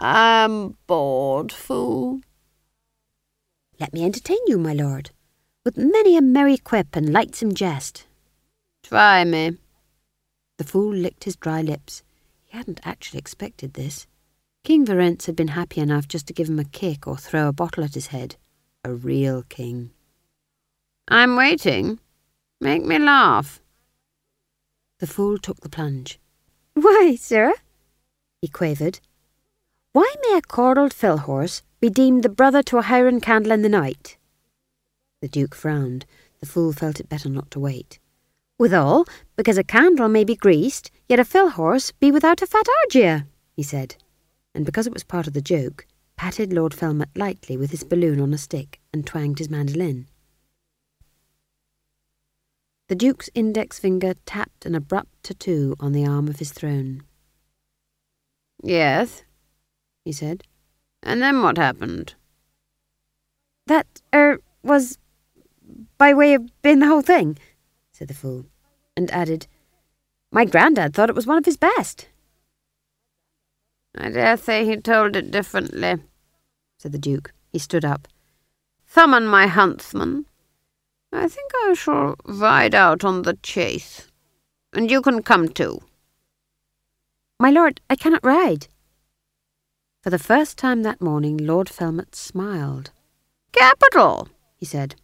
I'm 0.00 0.76
bored, 0.88 1.52
fool. 1.52 2.22
Let 3.78 3.92
me 3.92 4.04
entertain 4.04 4.40
you, 4.48 4.58
my 4.58 4.72
lord, 4.72 5.12
with 5.64 5.76
many 5.76 6.16
a 6.16 6.20
merry 6.20 6.58
quip 6.58 6.96
and 6.96 7.12
lightsome 7.12 7.54
jest. 7.54 8.04
Try 8.82 9.22
me. 9.22 9.58
The 10.58 10.64
fool 10.64 10.92
licked 10.92 11.22
his 11.22 11.36
dry 11.36 11.62
lips. 11.62 12.02
He 12.42 12.56
hadn't 12.56 12.80
actually 12.82 13.20
expected 13.20 13.74
this. 13.74 14.08
King 14.64 14.84
Verence 14.84 15.26
had 15.26 15.36
been 15.36 15.54
happy 15.54 15.80
enough 15.80 16.08
just 16.08 16.26
to 16.26 16.34
give 16.34 16.48
him 16.48 16.58
a 16.58 16.64
kick 16.64 17.06
or 17.06 17.16
throw 17.16 17.46
a 17.46 17.52
bottle 17.52 17.84
at 17.84 17.94
his 17.94 18.08
head. 18.08 18.34
A 18.84 18.92
real 18.92 19.44
king. 19.48 19.92
I'm 21.06 21.36
waiting. 21.36 22.00
Make 22.62 22.84
me 22.84 22.98
laugh. 22.98 23.60
The 25.00 25.06
fool 25.06 25.38
took 25.38 25.60
the 25.60 25.68
plunge. 25.68 26.20
Why, 26.74 27.16
sir? 27.16 27.52
he 28.40 28.48
quavered. 28.48 29.00
Why 29.92 30.14
may 30.22 30.38
a 30.38 30.42
cordled 30.42 30.94
fill 30.94 31.18
horse 31.18 31.62
be 31.80 31.90
deemed 31.90 32.22
the 32.22 32.28
brother 32.28 32.62
to 32.62 32.78
a 32.78 32.82
Highron 32.82 33.20
candle 33.20 33.52
in 33.52 33.62
the 33.62 33.68
night? 33.68 34.16
The 35.20 35.28
Duke 35.28 35.54
frowned. 35.54 36.06
The 36.40 36.46
fool 36.46 36.72
felt 36.72 37.00
it 37.00 37.08
better 37.08 37.28
not 37.28 37.50
to 37.50 37.60
wait. 37.60 37.98
Withal, 38.58 39.06
because 39.36 39.58
a 39.58 39.64
candle 39.64 40.08
may 40.08 40.24
be 40.24 40.36
greased, 40.36 40.90
yet 41.08 41.20
a 41.20 41.24
fill 41.24 41.50
horse 41.50 41.92
be 41.92 42.10
without 42.10 42.42
a 42.42 42.46
fat 42.46 42.66
argia, 42.84 43.26
he 43.56 43.62
said 43.62 43.96
and 44.54 44.66
because 44.66 44.86
it 44.86 44.92
was 44.92 45.04
part 45.04 45.26
of 45.26 45.32
the 45.32 45.40
joke, 45.40 45.86
patted 46.16 46.52
Lord 46.52 46.72
Felmet 46.72 47.08
lightly 47.16 47.56
with 47.56 47.70
his 47.70 47.84
balloon 47.84 48.20
on 48.20 48.34
a 48.34 48.38
stick 48.38 48.80
and 48.92 49.06
twanged 49.06 49.38
his 49.38 49.50
mandolin. 49.50 50.08
The 52.88 52.94
Duke's 52.94 53.30
index 53.34 53.78
finger 53.78 54.14
tapped 54.26 54.66
an 54.66 54.74
abrupt 54.74 55.22
tattoo 55.22 55.76
on 55.80 55.92
the 55.92 56.06
arm 56.06 56.28
of 56.28 56.38
his 56.38 56.52
throne. 56.52 57.02
Yes, 58.62 59.24
he 60.04 60.12
said. 60.12 60.44
And 61.02 61.22
then 61.22 61.42
what 61.42 61.56
happened? 61.56 62.14
That, 63.66 63.86
er, 64.14 64.38
was 64.62 64.98
by 65.98 66.12
way 66.14 66.34
of 66.34 66.50
being 66.62 66.80
the 66.80 66.86
whole 66.86 67.02
thing, 67.02 67.38
said 67.92 68.08
the 68.08 68.14
fool, 68.14 68.46
and 68.96 69.10
added, 69.10 69.46
My 70.30 70.44
grandad 70.44 70.94
thought 70.94 71.08
it 71.08 71.16
was 71.16 71.26
one 71.26 71.38
of 71.38 71.44
his 71.44 71.56
best. 71.56 72.08
I 73.96 74.10
dare 74.10 74.36
say 74.36 74.64
he 74.64 74.76
told 74.76 75.16
it 75.16 75.30
differently, 75.30 75.96
said 76.78 76.92
the 76.92 76.98
Duke. 76.98 77.32
He 77.50 77.58
stood 77.58 77.84
up. 77.84 78.08
Summon 78.86 79.26
my 79.26 79.46
huntsman. 79.46 80.26
I 81.12 81.28
think 81.28 81.52
I 81.64 81.74
shall 81.74 82.16
ride 82.24 82.74
out 82.74 83.04
on 83.04 83.22
the 83.22 83.34
chase, 83.42 84.08
and 84.72 84.90
you 84.90 85.02
can 85.02 85.22
come 85.22 85.48
too. 85.48 85.80
My 87.38 87.50
lord, 87.50 87.80
I 87.90 87.96
cannot 87.96 88.24
ride. 88.24 88.68
For 90.02 90.10
the 90.10 90.18
first 90.18 90.56
time 90.56 90.82
that 90.82 91.02
morning, 91.02 91.36
Lord 91.36 91.68
Felmet 91.68 92.14
smiled. 92.14 92.90
Capital, 93.52 94.28
he 94.56 94.64
said. 94.64 94.96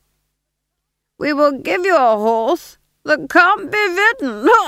We 1.19 1.33
will 1.33 1.53
give 1.53 1.85
you 1.85 1.97
a 1.97 2.17
horse 2.17 2.79
that 3.05 3.29
can't 3.29 3.71
be 3.71 3.79
ridden. 3.79 4.49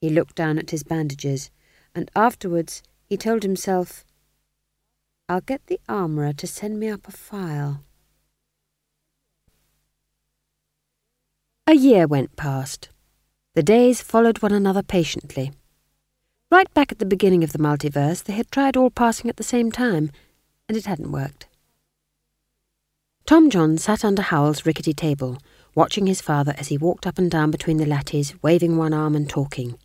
He 0.00 0.10
looked 0.10 0.34
down 0.34 0.58
at 0.58 0.70
his 0.70 0.82
bandages, 0.82 1.50
and 1.94 2.10
afterwards 2.14 2.82
he 3.06 3.16
told 3.16 3.42
himself, 3.42 4.04
I'll 5.30 5.40
get 5.40 5.66
the 5.66 5.80
armourer 5.88 6.34
to 6.34 6.46
send 6.46 6.78
me 6.78 6.90
up 6.90 7.08
a 7.08 7.10
file. 7.10 7.82
A 11.66 11.74
year 11.74 12.06
went 12.06 12.36
past. 12.36 12.90
The 13.54 13.62
days 13.62 14.02
followed 14.02 14.42
one 14.42 14.52
another 14.52 14.82
patiently. 14.82 15.52
Right 16.50 16.72
back 16.74 16.92
at 16.92 16.98
the 16.98 17.06
beginning 17.06 17.42
of 17.42 17.52
the 17.52 17.58
multiverse, 17.58 18.22
they 18.22 18.34
had 18.34 18.50
tried 18.50 18.76
all 18.76 18.90
passing 18.90 19.30
at 19.30 19.38
the 19.38 19.42
same 19.42 19.72
time, 19.72 20.10
and 20.68 20.76
it 20.76 20.84
hadn't 20.84 21.10
worked. 21.10 21.46
Tomjon 23.24 23.78
sat 23.78 24.04
under 24.04 24.20
Hwel's 24.20 24.66
rickety 24.66 24.92
table, 24.92 25.38
watching 25.74 26.06
his 26.06 26.20
father 26.20 26.54
as 26.58 26.68
he 26.68 26.76
walked 26.76 27.06
up 27.06 27.16
and 27.16 27.30
down 27.30 27.50
between 27.50 27.78
the 27.78 27.86
lattice, 27.86 28.34
waving 28.42 28.76
one 28.76 28.92
arm 28.92 29.16
and 29.16 29.26
talking. 29.26 29.78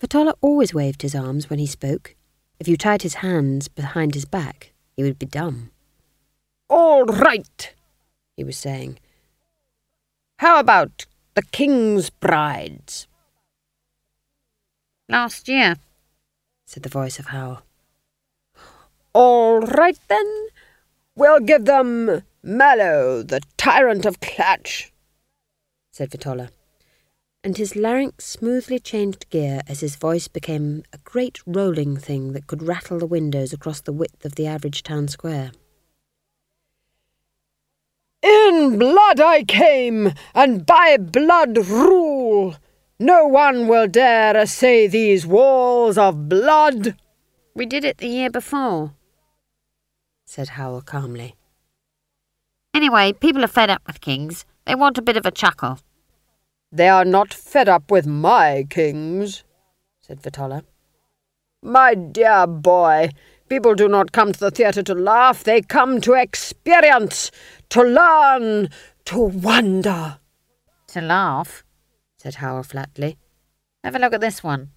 Vitoller 0.00 0.34
always 0.40 0.72
waved 0.72 1.02
his 1.02 1.16
arms 1.16 1.50
when 1.50 1.58
he 1.58 1.66
spoke. 1.66 2.14
If 2.60 2.68
you 2.68 2.76
tied 2.76 3.02
his 3.02 3.14
hands 3.14 3.66
behind 3.66 4.14
his 4.14 4.26
back, 4.26 4.72
he 4.96 5.02
would 5.02 5.18
be 5.18 5.26
dumb. 5.26 5.72
All 6.68 7.04
right, 7.04 7.74
he 8.36 8.44
was 8.44 8.56
saying. 8.56 9.00
How 10.38 10.58
about 10.58 11.06
the 11.34 11.42
king's 11.42 12.10
brides? 12.10 13.06
Last 15.08 15.48
year, 15.48 15.76
said 16.66 16.82
the 16.82 16.88
voice 16.88 17.18
of 17.18 17.26
Hwel. 17.26 17.62
All 19.12 19.60
right 19.60 19.98
then, 20.08 20.46
we'll 21.16 21.40
give 21.40 21.64
them 21.64 22.22
Mallow, 22.42 23.22
the 23.22 23.40
tyrant 23.56 24.06
of 24.06 24.20
Klatch, 24.20 24.90
said 25.92 26.10
Vitoller 26.10 26.50
and 27.44 27.56
his 27.56 27.76
larynx 27.76 28.26
smoothly 28.26 28.78
changed 28.78 29.30
gear 29.30 29.60
as 29.68 29.80
his 29.80 29.96
voice 29.96 30.28
became 30.28 30.82
a 30.92 30.98
great 30.98 31.40
rolling 31.46 31.96
thing 31.96 32.32
that 32.32 32.46
could 32.46 32.62
rattle 32.62 32.98
the 32.98 33.06
windows 33.06 33.52
across 33.52 33.80
the 33.80 33.92
width 33.92 34.24
of 34.24 34.34
the 34.34 34.46
average 34.46 34.82
town 34.82 35.08
square. 35.08 35.52
In 38.22 38.78
blood 38.78 39.20
I 39.20 39.44
came, 39.44 40.12
and 40.34 40.66
by 40.66 40.96
blood 40.96 41.56
rule. 41.56 42.56
No 42.98 43.26
one 43.26 43.68
will 43.68 43.86
dare 43.86 44.36
essay 44.36 44.88
these 44.88 45.24
walls 45.24 45.96
of 45.96 46.28
blood. 46.28 46.96
We 47.54 47.64
did 47.64 47.84
it 47.84 47.98
the 47.98 48.08
year 48.08 48.30
before, 48.30 48.94
said 50.26 50.48
Hwel 50.48 50.84
calmly. 50.84 51.36
Anyway, 52.74 53.12
people 53.12 53.44
are 53.44 53.48
fed 53.48 53.70
up 53.70 53.82
with 53.86 54.00
kings. 54.00 54.44
They 54.64 54.74
want 54.74 54.98
a 54.98 55.02
bit 55.02 55.16
of 55.16 55.24
a 55.24 55.30
chuckle. 55.30 55.78
They 56.70 56.88
are 56.88 57.04
not 57.04 57.32
fed 57.32 57.68
up 57.68 57.90
with 57.90 58.06
my 58.06 58.66
kings, 58.68 59.44
said 60.00 60.20
Vitoller. 60.20 60.62
My 61.62 61.94
dear 61.94 62.46
boy, 62.46 63.10
people 63.48 63.74
do 63.74 63.88
not 63.88 64.12
come 64.12 64.32
to 64.32 64.38
the 64.40 64.50
theatre 64.50 64.82
to 64.82 64.94
laugh. 64.94 65.42
They 65.42 65.62
come 65.62 66.00
to 66.02 66.12
experience, 66.12 67.30
to 67.70 67.82
learn, 67.82 68.70
to 69.06 69.18
wonder. 69.18 70.18
To 70.88 71.00
laugh, 71.00 71.64
said 72.16 72.36
Hwel 72.36 72.64
flatly. 72.64 73.18
Have 73.84 73.94
a 73.94 73.98
look 73.98 74.12
at 74.14 74.20
this 74.20 74.42
one. 74.42 74.70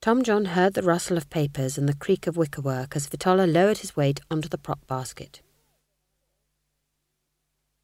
Tomjon 0.00 0.48
heard 0.48 0.74
the 0.74 0.82
rustle 0.82 1.16
of 1.16 1.28
papers 1.28 1.76
and 1.76 1.88
the 1.88 1.94
creak 1.94 2.26
of 2.26 2.36
wickerwork 2.36 2.94
as 2.94 3.08
Vitoller 3.08 3.52
lowered 3.52 3.78
his 3.78 3.96
weight 3.96 4.20
onto 4.30 4.48
the 4.48 4.58
prop 4.58 4.86
basket. 4.86 5.42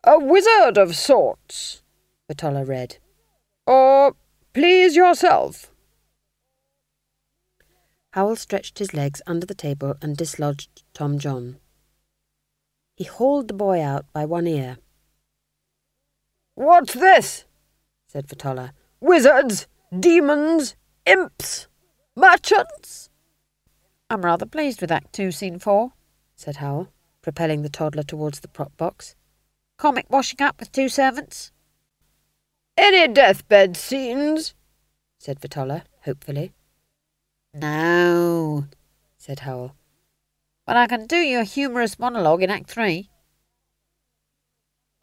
A 0.04 0.18
wizard 0.18 0.78
of 0.78 0.94
sorts, 0.94 1.82
Vitoller 2.30 2.66
read. 2.66 2.98
Or 3.66 4.14
please 4.52 4.94
yourself. 4.94 5.70
Hwel 8.14 8.38
stretched 8.38 8.78
his 8.78 8.94
legs 8.94 9.20
under 9.26 9.44
the 9.44 9.54
table 9.54 9.96
and 10.00 10.16
dislodged 10.16 10.84
Tomjon. 10.94 11.56
He 12.96 13.04
hauled 13.04 13.48
the 13.48 13.54
boy 13.54 13.82
out 13.82 14.06
by 14.12 14.24
one 14.24 14.46
ear. 14.46 14.78
What's 16.54 16.94
this? 16.94 17.44
said 18.06 18.28
Vitoller. 18.28 18.70
Wizards, 19.00 19.66
demons, 19.98 20.76
imps, 21.04 21.66
merchants? 22.14 23.10
I'm 24.08 24.22
rather 24.22 24.46
pleased 24.46 24.80
with 24.80 24.92
Act 24.92 25.12
Two, 25.12 25.32
Scene 25.32 25.58
Four, 25.58 25.92
said 26.36 26.56
Hwel, 26.56 26.88
propelling 27.22 27.62
the 27.62 27.68
toddler 27.68 28.04
towards 28.04 28.40
the 28.40 28.48
prop 28.48 28.76
box. 28.76 29.16
Comic 29.76 30.06
washing 30.08 30.40
up 30.40 30.60
with 30.60 30.70
two 30.70 30.88
servants. 30.88 31.50
Any 32.76 33.12
deathbed 33.12 33.76
scenes? 33.76 34.54
said 35.18 35.40
Vitoller, 35.40 35.82
hopefully. 36.04 36.52
No, 37.52 38.66
said 39.16 39.40
Hwel. 39.40 39.72
But 40.66 40.76
I 40.76 40.86
can 40.86 41.06
do 41.06 41.16
you 41.16 41.40
a 41.40 41.44
humorous 41.44 41.98
monologue 41.98 42.42
in 42.42 42.50
Act 42.50 42.70
Three. 42.70 43.10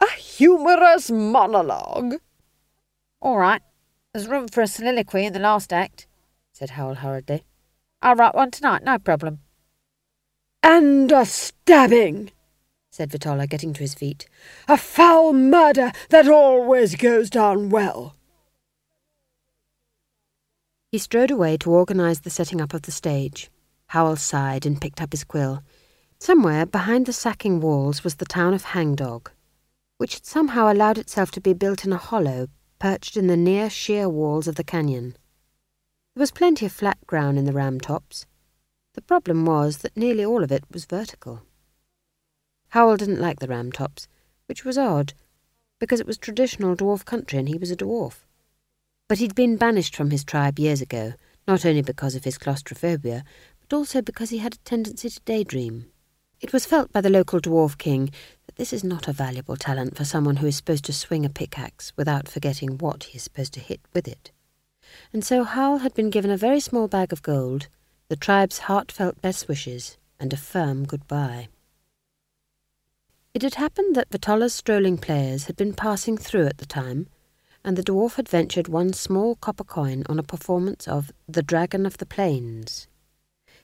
A 0.00 0.10
humorous 0.10 1.10
monologue? 1.10 2.14
All 3.20 3.38
right. 3.38 3.62
There's 4.12 4.28
room 4.28 4.48
for 4.48 4.60
a 4.60 4.66
soliloquy 4.66 5.24
in 5.24 5.32
the 5.32 5.38
last 5.38 5.72
act, 5.72 6.06
said 6.52 6.70
Hwel 6.70 6.96
hurriedly. 6.96 7.44
I'll 8.02 8.16
write 8.16 8.34
one 8.34 8.50
tonight, 8.50 8.82
no 8.82 8.98
problem. 8.98 9.38
And 10.62 11.10
a 11.12 11.24
stabbing, 11.24 12.32
said 12.90 13.10
Vitoller, 13.10 13.48
getting 13.48 13.72
to 13.72 13.80
his 13.80 13.94
feet. 13.94 14.26
A 14.68 14.76
foul 14.76 15.32
murder 15.32 15.92
that 16.10 16.28
always 16.28 16.96
goes 16.96 17.30
down 17.30 17.70
well. 17.70 18.16
He 20.90 20.98
strode 20.98 21.30
away 21.30 21.56
to 21.58 21.70
organise 21.70 22.18
the 22.18 22.28
setting 22.28 22.60
up 22.60 22.74
of 22.74 22.82
the 22.82 22.92
stage. 22.92 23.50
Hwel 23.92 24.16
sighed 24.16 24.64
and 24.64 24.80
picked 24.80 25.02
up 25.02 25.12
his 25.12 25.22
quill. 25.22 25.62
Somewhere 26.18 26.64
behind 26.64 27.04
the 27.04 27.12
sacking 27.12 27.60
walls 27.60 28.02
was 28.02 28.14
the 28.14 28.24
town 28.24 28.54
of 28.54 28.64
Hangdog, 28.64 29.30
which 29.98 30.14
had 30.14 30.24
somehow 30.24 30.72
allowed 30.72 30.96
itself 30.96 31.30
to 31.32 31.40
be 31.40 31.52
built 31.52 31.84
in 31.84 31.92
a 31.92 31.98
hollow 31.98 32.48
perched 32.78 33.16
in 33.16 33.26
the 33.26 33.36
near 33.36 33.68
sheer 33.68 34.08
walls 34.08 34.48
of 34.48 34.54
the 34.54 34.64
canyon. 34.64 35.14
There 36.14 36.20
was 36.22 36.30
plenty 36.30 36.66
of 36.66 36.72
flat 36.72 36.98
ground 37.06 37.38
in 37.38 37.44
the 37.44 37.52
Ramtops. 37.52 38.24
The 38.94 39.02
problem 39.02 39.44
was 39.44 39.78
that 39.78 39.96
nearly 39.96 40.24
all 40.24 40.42
of 40.42 40.50
it 40.50 40.64
was 40.70 40.86
vertical. 40.86 41.42
Hwel 42.72 42.96
didn't 42.96 43.20
like 43.20 43.40
the 43.40 43.48
Ramtops, 43.48 44.08
which 44.46 44.64
was 44.64 44.78
odd, 44.78 45.12
because 45.78 46.00
it 46.00 46.06
was 46.06 46.16
traditional 46.16 46.74
dwarf 46.74 47.04
country 47.04 47.38
and 47.38 47.48
he 47.48 47.58
was 47.58 47.70
a 47.70 47.76
dwarf. 47.76 48.24
But 49.08 49.18
he'd 49.18 49.34
been 49.34 49.56
banished 49.56 49.94
from 49.94 50.10
his 50.10 50.24
tribe 50.24 50.58
years 50.58 50.80
ago, 50.80 51.12
not 51.46 51.66
only 51.66 51.82
because 51.82 52.14
of 52.14 52.24
his 52.24 52.38
claustrophobia, 52.38 53.24
but 53.72 53.78
also 53.78 54.02
because 54.02 54.28
he 54.28 54.36
had 54.36 54.52
a 54.52 54.58
tendency 54.66 55.08
to 55.08 55.18
daydream. 55.24 55.86
It 56.42 56.52
was 56.52 56.66
felt 56.66 56.92
by 56.92 57.00
the 57.00 57.08
local 57.08 57.40
dwarf 57.40 57.78
king 57.78 58.10
that 58.44 58.56
this 58.56 58.70
is 58.70 58.84
not 58.84 59.08
a 59.08 59.14
valuable 59.14 59.56
talent 59.56 59.96
for 59.96 60.04
someone 60.04 60.36
who 60.36 60.46
is 60.46 60.56
supposed 60.56 60.84
to 60.84 60.92
swing 60.92 61.24
a 61.24 61.30
pickaxe 61.30 61.90
without 61.96 62.28
forgetting 62.28 62.76
what 62.76 63.04
he 63.04 63.16
is 63.16 63.22
supposed 63.22 63.54
to 63.54 63.60
hit 63.60 63.80
with 63.94 64.06
it. 64.06 64.30
And 65.10 65.24
so 65.24 65.46
Hwel 65.46 65.80
had 65.80 65.94
been 65.94 66.10
given 66.10 66.30
a 66.30 66.36
very 66.36 66.60
small 66.60 66.86
bag 66.86 67.14
of 67.14 67.22
gold, 67.22 67.68
the 68.08 68.16
tribe's 68.16 68.58
heartfelt 68.58 69.22
best 69.22 69.48
wishes, 69.48 69.96
and 70.20 70.34
a 70.34 70.36
firm 70.36 70.84
goodbye. 70.84 71.48
It 73.32 73.40
had 73.40 73.54
happened 73.54 73.96
that 73.96 74.10
Vitoller's 74.10 74.52
strolling 74.52 74.98
players 74.98 75.46
had 75.46 75.56
been 75.56 75.72
passing 75.72 76.18
through 76.18 76.44
at 76.44 76.58
the 76.58 76.66
time, 76.66 77.06
and 77.64 77.78
the 77.78 77.82
dwarf 77.82 78.16
had 78.16 78.28
ventured 78.28 78.68
one 78.68 78.92
small 78.92 79.36
copper 79.36 79.64
coin 79.64 80.04
on 80.10 80.18
a 80.18 80.22
performance 80.22 80.86
of 80.86 81.10
The 81.26 81.42
Dragon 81.42 81.86
of 81.86 81.96
the 81.96 82.04
Plains. 82.04 82.86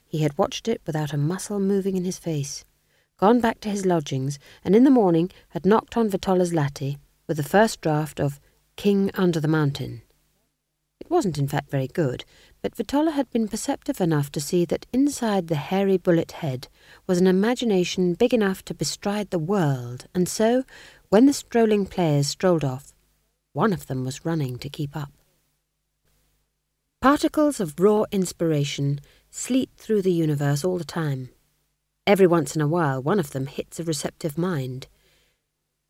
He 0.09 0.23
had 0.23 0.37
watched 0.39 0.67
it 0.67 0.81
without 0.87 1.13
a 1.13 1.17
muscle 1.17 1.59
moving 1.59 1.95
in 1.95 2.03
his 2.03 2.17
face, 2.17 2.65
gone 3.17 3.39
back 3.39 3.59
to 3.61 3.69
his 3.69 3.85
lodgings, 3.85 4.39
and 4.63 4.75
in 4.75 4.83
the 4.83 4.89
morning 4.89 5.29
had 5.49 5.67
knocked 5.67 5.95
on 5.95 6.09
Vitoller's 6.09 6.51
latte 6.51 6.97
with 7.27 7.37
the 7.37 7.43
first 7.43 7.79
draft 7.79 8.19
of 8.19 8.39
King 8.75 9.11
Under 9.13 9.39
the 9.39 9.47
Mountain. 9.47 10.01
It 10.99 11.11
wasn't 11.11 11.37
in 11.37 11.47
fact 11.47 11.69
very 11.69 11.87
good, 11.87 12.25
but 12.63 12.75
Vitoller 12.75 13.11
had 13.11 13.29
been 13.29 13.47
perceptive 13.47 14.01
enough 14.01 14.31
to 14.31 14.41
see 14.41 14.65
that 14.65 14.87
inside 14.91 15.47
the 15.47 15.55
hairy 15.55 15.97
bullet 15.97 16.31
head 16.31 16.67
was 17.05 17.19
an 17.19 17.27
imagination 17.27 18.15
big 18.15 18.33
enough 18.33 18.65
to 18.65 18.73
bestride 18.73 19.29
the 19.29 19.37
world, 19.37 20.07
and 20.15 20.27
so, 20.27 20.63
when 21.09 21.27
the 21.27 21.33
strolling 21.33 21.85
players 21.85 22.27
strolled 22.27 22.63
off, 22.65 22.93
one 23.53 23.73
of 23.73 23.85
them 23.85 24.03
was 24.03 24.25
running 24.25 24.57
to 24.57 24.69
keep 24.69 24.95
up. 24.95 25.11
Particles 26.99 27.59
of 27.59 27.79
raw 27.79 28.03
inspiration 28.11 28.99
sleet 29.29 29.69
through 29.77 30.01
the 30.01 30.11
universe 30.11 30.63
all 30.63 30.77
the 30.77 30.83
time. 30.83 31.29
Every 32.07 32.27
once 32.27 32.55
in 32.55 32.61
a 32.61 32.67
while, 32.67 33.01
one 33.01 33.19
of 33.19 33.31
them 33.31 33.45
hits 33.45 33.79
a 33.79 33.83
receptive 33.83 34.37
mind, 34.37 34.87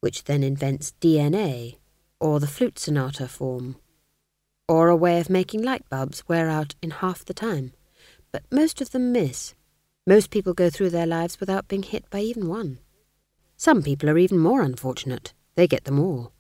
which 0.02 0.26
then 0.26 0.44
invents 0.44 0.94
DNA, 1.02 1.78
or 2.20 2.40
the 2.40 2.48
flute 2.48 2.78
sonata 2.80 3.28
form, 3.28 3.78
or 4.68 4.90
a 4.90 4.96
way 4.96 5.20
of 5.20 5.30
making 5.30 5.64
light 5.64 5.88
bulbs 5.90 6.28
wear 6.28 6.50
out 6.50 6.76
in 6.82 6.92
half 6.92 7.24
the 7.24 7.34
time. 7.34 7.72
But 8.32 8.44
most 8.52 8.82
of 8.82 8.92
them 8.92 9.12
miss. 9.12 9.56
Most 10.06 10.30
people 10.30 10.54
go 10.54 10.70
through 10.70 10.92
their 10.92 11.08
lives 11.08 11.40
without 11.40 11.68
being 11.68 11.84
hit 11.84 12.10
by 12.10 12.20
even 12.20 12.48
one. 12.48 12.80
Some 13.58 13.82
people 13.82 14.10
are 14.10 14.18
even 14.18 14.38
more 14.40 14.62
unfortunate. 14.62 15.34
They 15.56 15.68
get 15.68 15.86
them 15.86 16.00
all. 16.00 16.32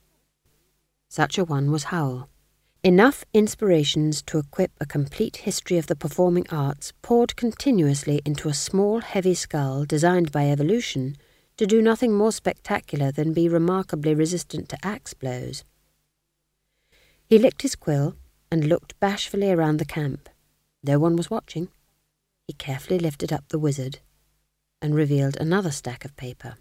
Such 1.09 1.37
a 1.37 1.43
one 1.43 1.71
was 1.71 1.85
Hwel. 1.85 2.27
Enough 2.81 3.25
inspirations 3.33 4.21
to 4.21 4.37
equip 4.37 4.71
a 4.79 4.85
complete 4.85 5.37
history 5.37 5.77
of 5.77 5.87
the 5.87 5.97
performing 5.97 6.45
arts 6.49 6.93
poured 7.01 7.35
continuously 7.35 8.21
into 8.23 8.47
a 8.47 8.53
small, 8.53 9.01
heavy 9.01 9.33
skull 9.33 9.83
designed 9.83 10.31
by 10.31 10.49
evolution 10.49 11.17
to 11.57 11.67
do 11.67 11.81
nothing 11.81 12.13
more 12.13 12.31
spectacular 12.31 13.11
than 13.11 13.33
be 13.33 13.49
remarkably 13.49 14.15
resistant 14.15 14.69
to 14.69 14.77
axe 14.81 15.13
blows. 15.13 15.65
He 17.25 17.37
licked 17.37 17.63
his 17.63 17.75
quill 17.75 18.15
and 18.49 18.69
looked 18.69 18.97
bashfully 19.01 19.51
around 19.51 19.75
the 19.75 19.83
camp. 19.83 20.29
No 20.81 20.99
one 20.99 21.17
was 21.17 21.29
watching. 21.29 21.67
He 22.47 22.53
carefully 22.53 22.97
lifted 22.97 23.33
up 23.33 23.49
the 23.49 23.59
wizard 23.59 23.99
and 24.81 24.95
revealed 24.95 25.35
another 25.35 25.71
stack 25.71 26.05
of 26.05 26.15
paper. 26.15 26.55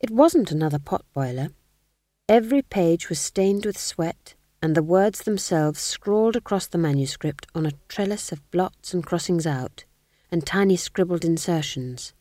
It 0.00 0.10
wasn't 0.10 0.50
another 0.50 0.80
pot 0.80 1.04
boiler. 1.14 1.50
Every 2.30 2.62
page 2.62 3.08
was 3.08 3.18
stained 3.18 3.66
with 3.66 3.76
sweat, 3.76 4.34
and 4.62 4.76
the 4.76 4.84
words 4.84 5.22
themselves 5.22 5.80
scrawled 5.80 6.36
across 6.36 6.68
the 6.68 6.78
manuscript 6.78 7.48
on 7.56 7.66
a 7.66 7.72
trellis 7.88 8.30
of 8.30 8.48
blots 8.52 8.94
and 8.94 9.04
crossings 9.04 9.48
out, 9.48 9.84
and 10.30 10.46
tiny 10.46 10.76
scribbled 10.76 11.24
insertions. 11.24 12.12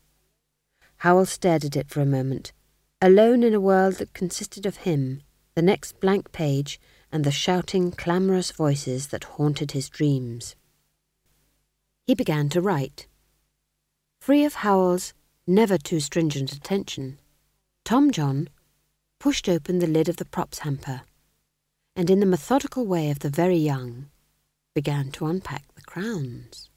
Hwel 1.04 1.28
stared 1.28 1.64
at 1.64 1.76
it 1.76 1.92
for 1.92 2.02
a 2.02 2.08
moment, 2.08 2.54
alone 3.00 3.44
in 3.44 3.54
a 3.54 3.60
world 3.60 3.98
that 3.98 4.16
consisted 4.16 4.66
of 4.66 4.78
him 4.78 5.22
the 5.54 5.62
next 5.62 6.00
blank 6.00 6.32
page, 6.32 6.82
and 7.12 7.24
the 7.24 7.30
shouting, 7.30 7.92
clamorous 7.92 8.50
voices 8.50 9.10
that 9.10 9.26
haunted 9.36 9.74
his 9.74 9.90
dreams. 9.90 10.56
He 12.08 12.16
began 12.16 12.50
to 12.50 12.62
write. 12.62 13.06
Free 14.22 14.44
of 14.44 14.56
Hwel's 14.56 15.14
never 15.46 15.78
too 15.78 16.00
stringent 16.00 16.52
attention, 16.52 17.20
Tomjon 17.86 18.48
pushed 19.20 19.50
open 19.50 19.80
the 19.80 19.88
lid 19.88 20.08
of 20.08 20.18
the 20.18 20.26
props 20.26 20.60
hamper, 20.60 21.02
and 21.96 22.10
in 22.10 22.20
the 22.20 22.26
methodical 22.26 22.86
way 22.86 23.12
of 23.12 23.20
the 23.20 23.30
very 23.30 23.58
young, 23.58 24.08
began 24.74 25.12
to 25.12 25.26
unpack 25.26 25.66
the 25.76 25.82
crowns. 25.82 26.70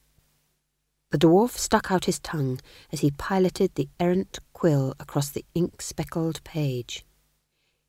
The 1.11 1.19
dwarf 1.19 1.51
stuck 1.51 1.93
out 1.93 2.07
his 2.07 2.19
tongue 2.19 2.59
as 2.91 3.01
he 3.01 3.11
piloted 3.11 3.75
the 3.75 3.89
errant 4.01 4.39
quill 4.55 4.95
across 4.99 5.31
the 5.31 5.45
ink-speckled 5.55 6.43
page. 6.43 7.05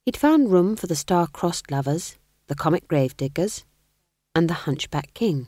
He'd 0.06 0.18
found 0.18 0.52
room 0.52 0.76
for 0.76 0.88
the 0.88 0.96
star-crossed 0.96 1.72
lovers, 1.72 2.18
the 2.48 2.56
comic 2.56 2.88
gravediggers, 2.88 3.64
and 4.36 4.50
the 4.50 4.66
hunchback 4.66 5.14
king. 5.14 5.48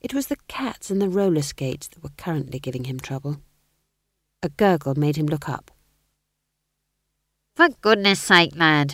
It 0.00 0.14
was 0.14 0.28
the 0.28 0.38
cats 0.48 0.90
and 0.90 1.00
the 1.00 1.10
roller 1.10 1.42
skates 1.42 1.86
that 1.88 2.02
were 2.02 2.16
currently 2.16 2.58
giving 2.58 2.84
him 2.84 2.98
trouble. 2.98 3.42
A 4.42 4.48
gurgle 4.48 4.94
made 4.94 5.16
him 5.16 5.26
look 5.26 5.48
up. 5.48 5.70
For 7.60 7.68
goodness 7.82 8.18
sake, 8.20 8.56
lad, 8.56 8.92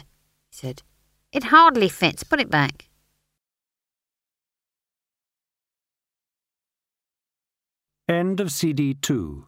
he 0.51 0.57
said. 0.57 0.83
It 1.31 1.45
hardly 1.55 1.89
fits. 1.89 2.25
Put 2.25 2.41
it 2.41 2.51
back. 2.51 2.89
End 8.09 8.41
of 8.41 8.51
CD 8.51 8.95
2 8.95 9.47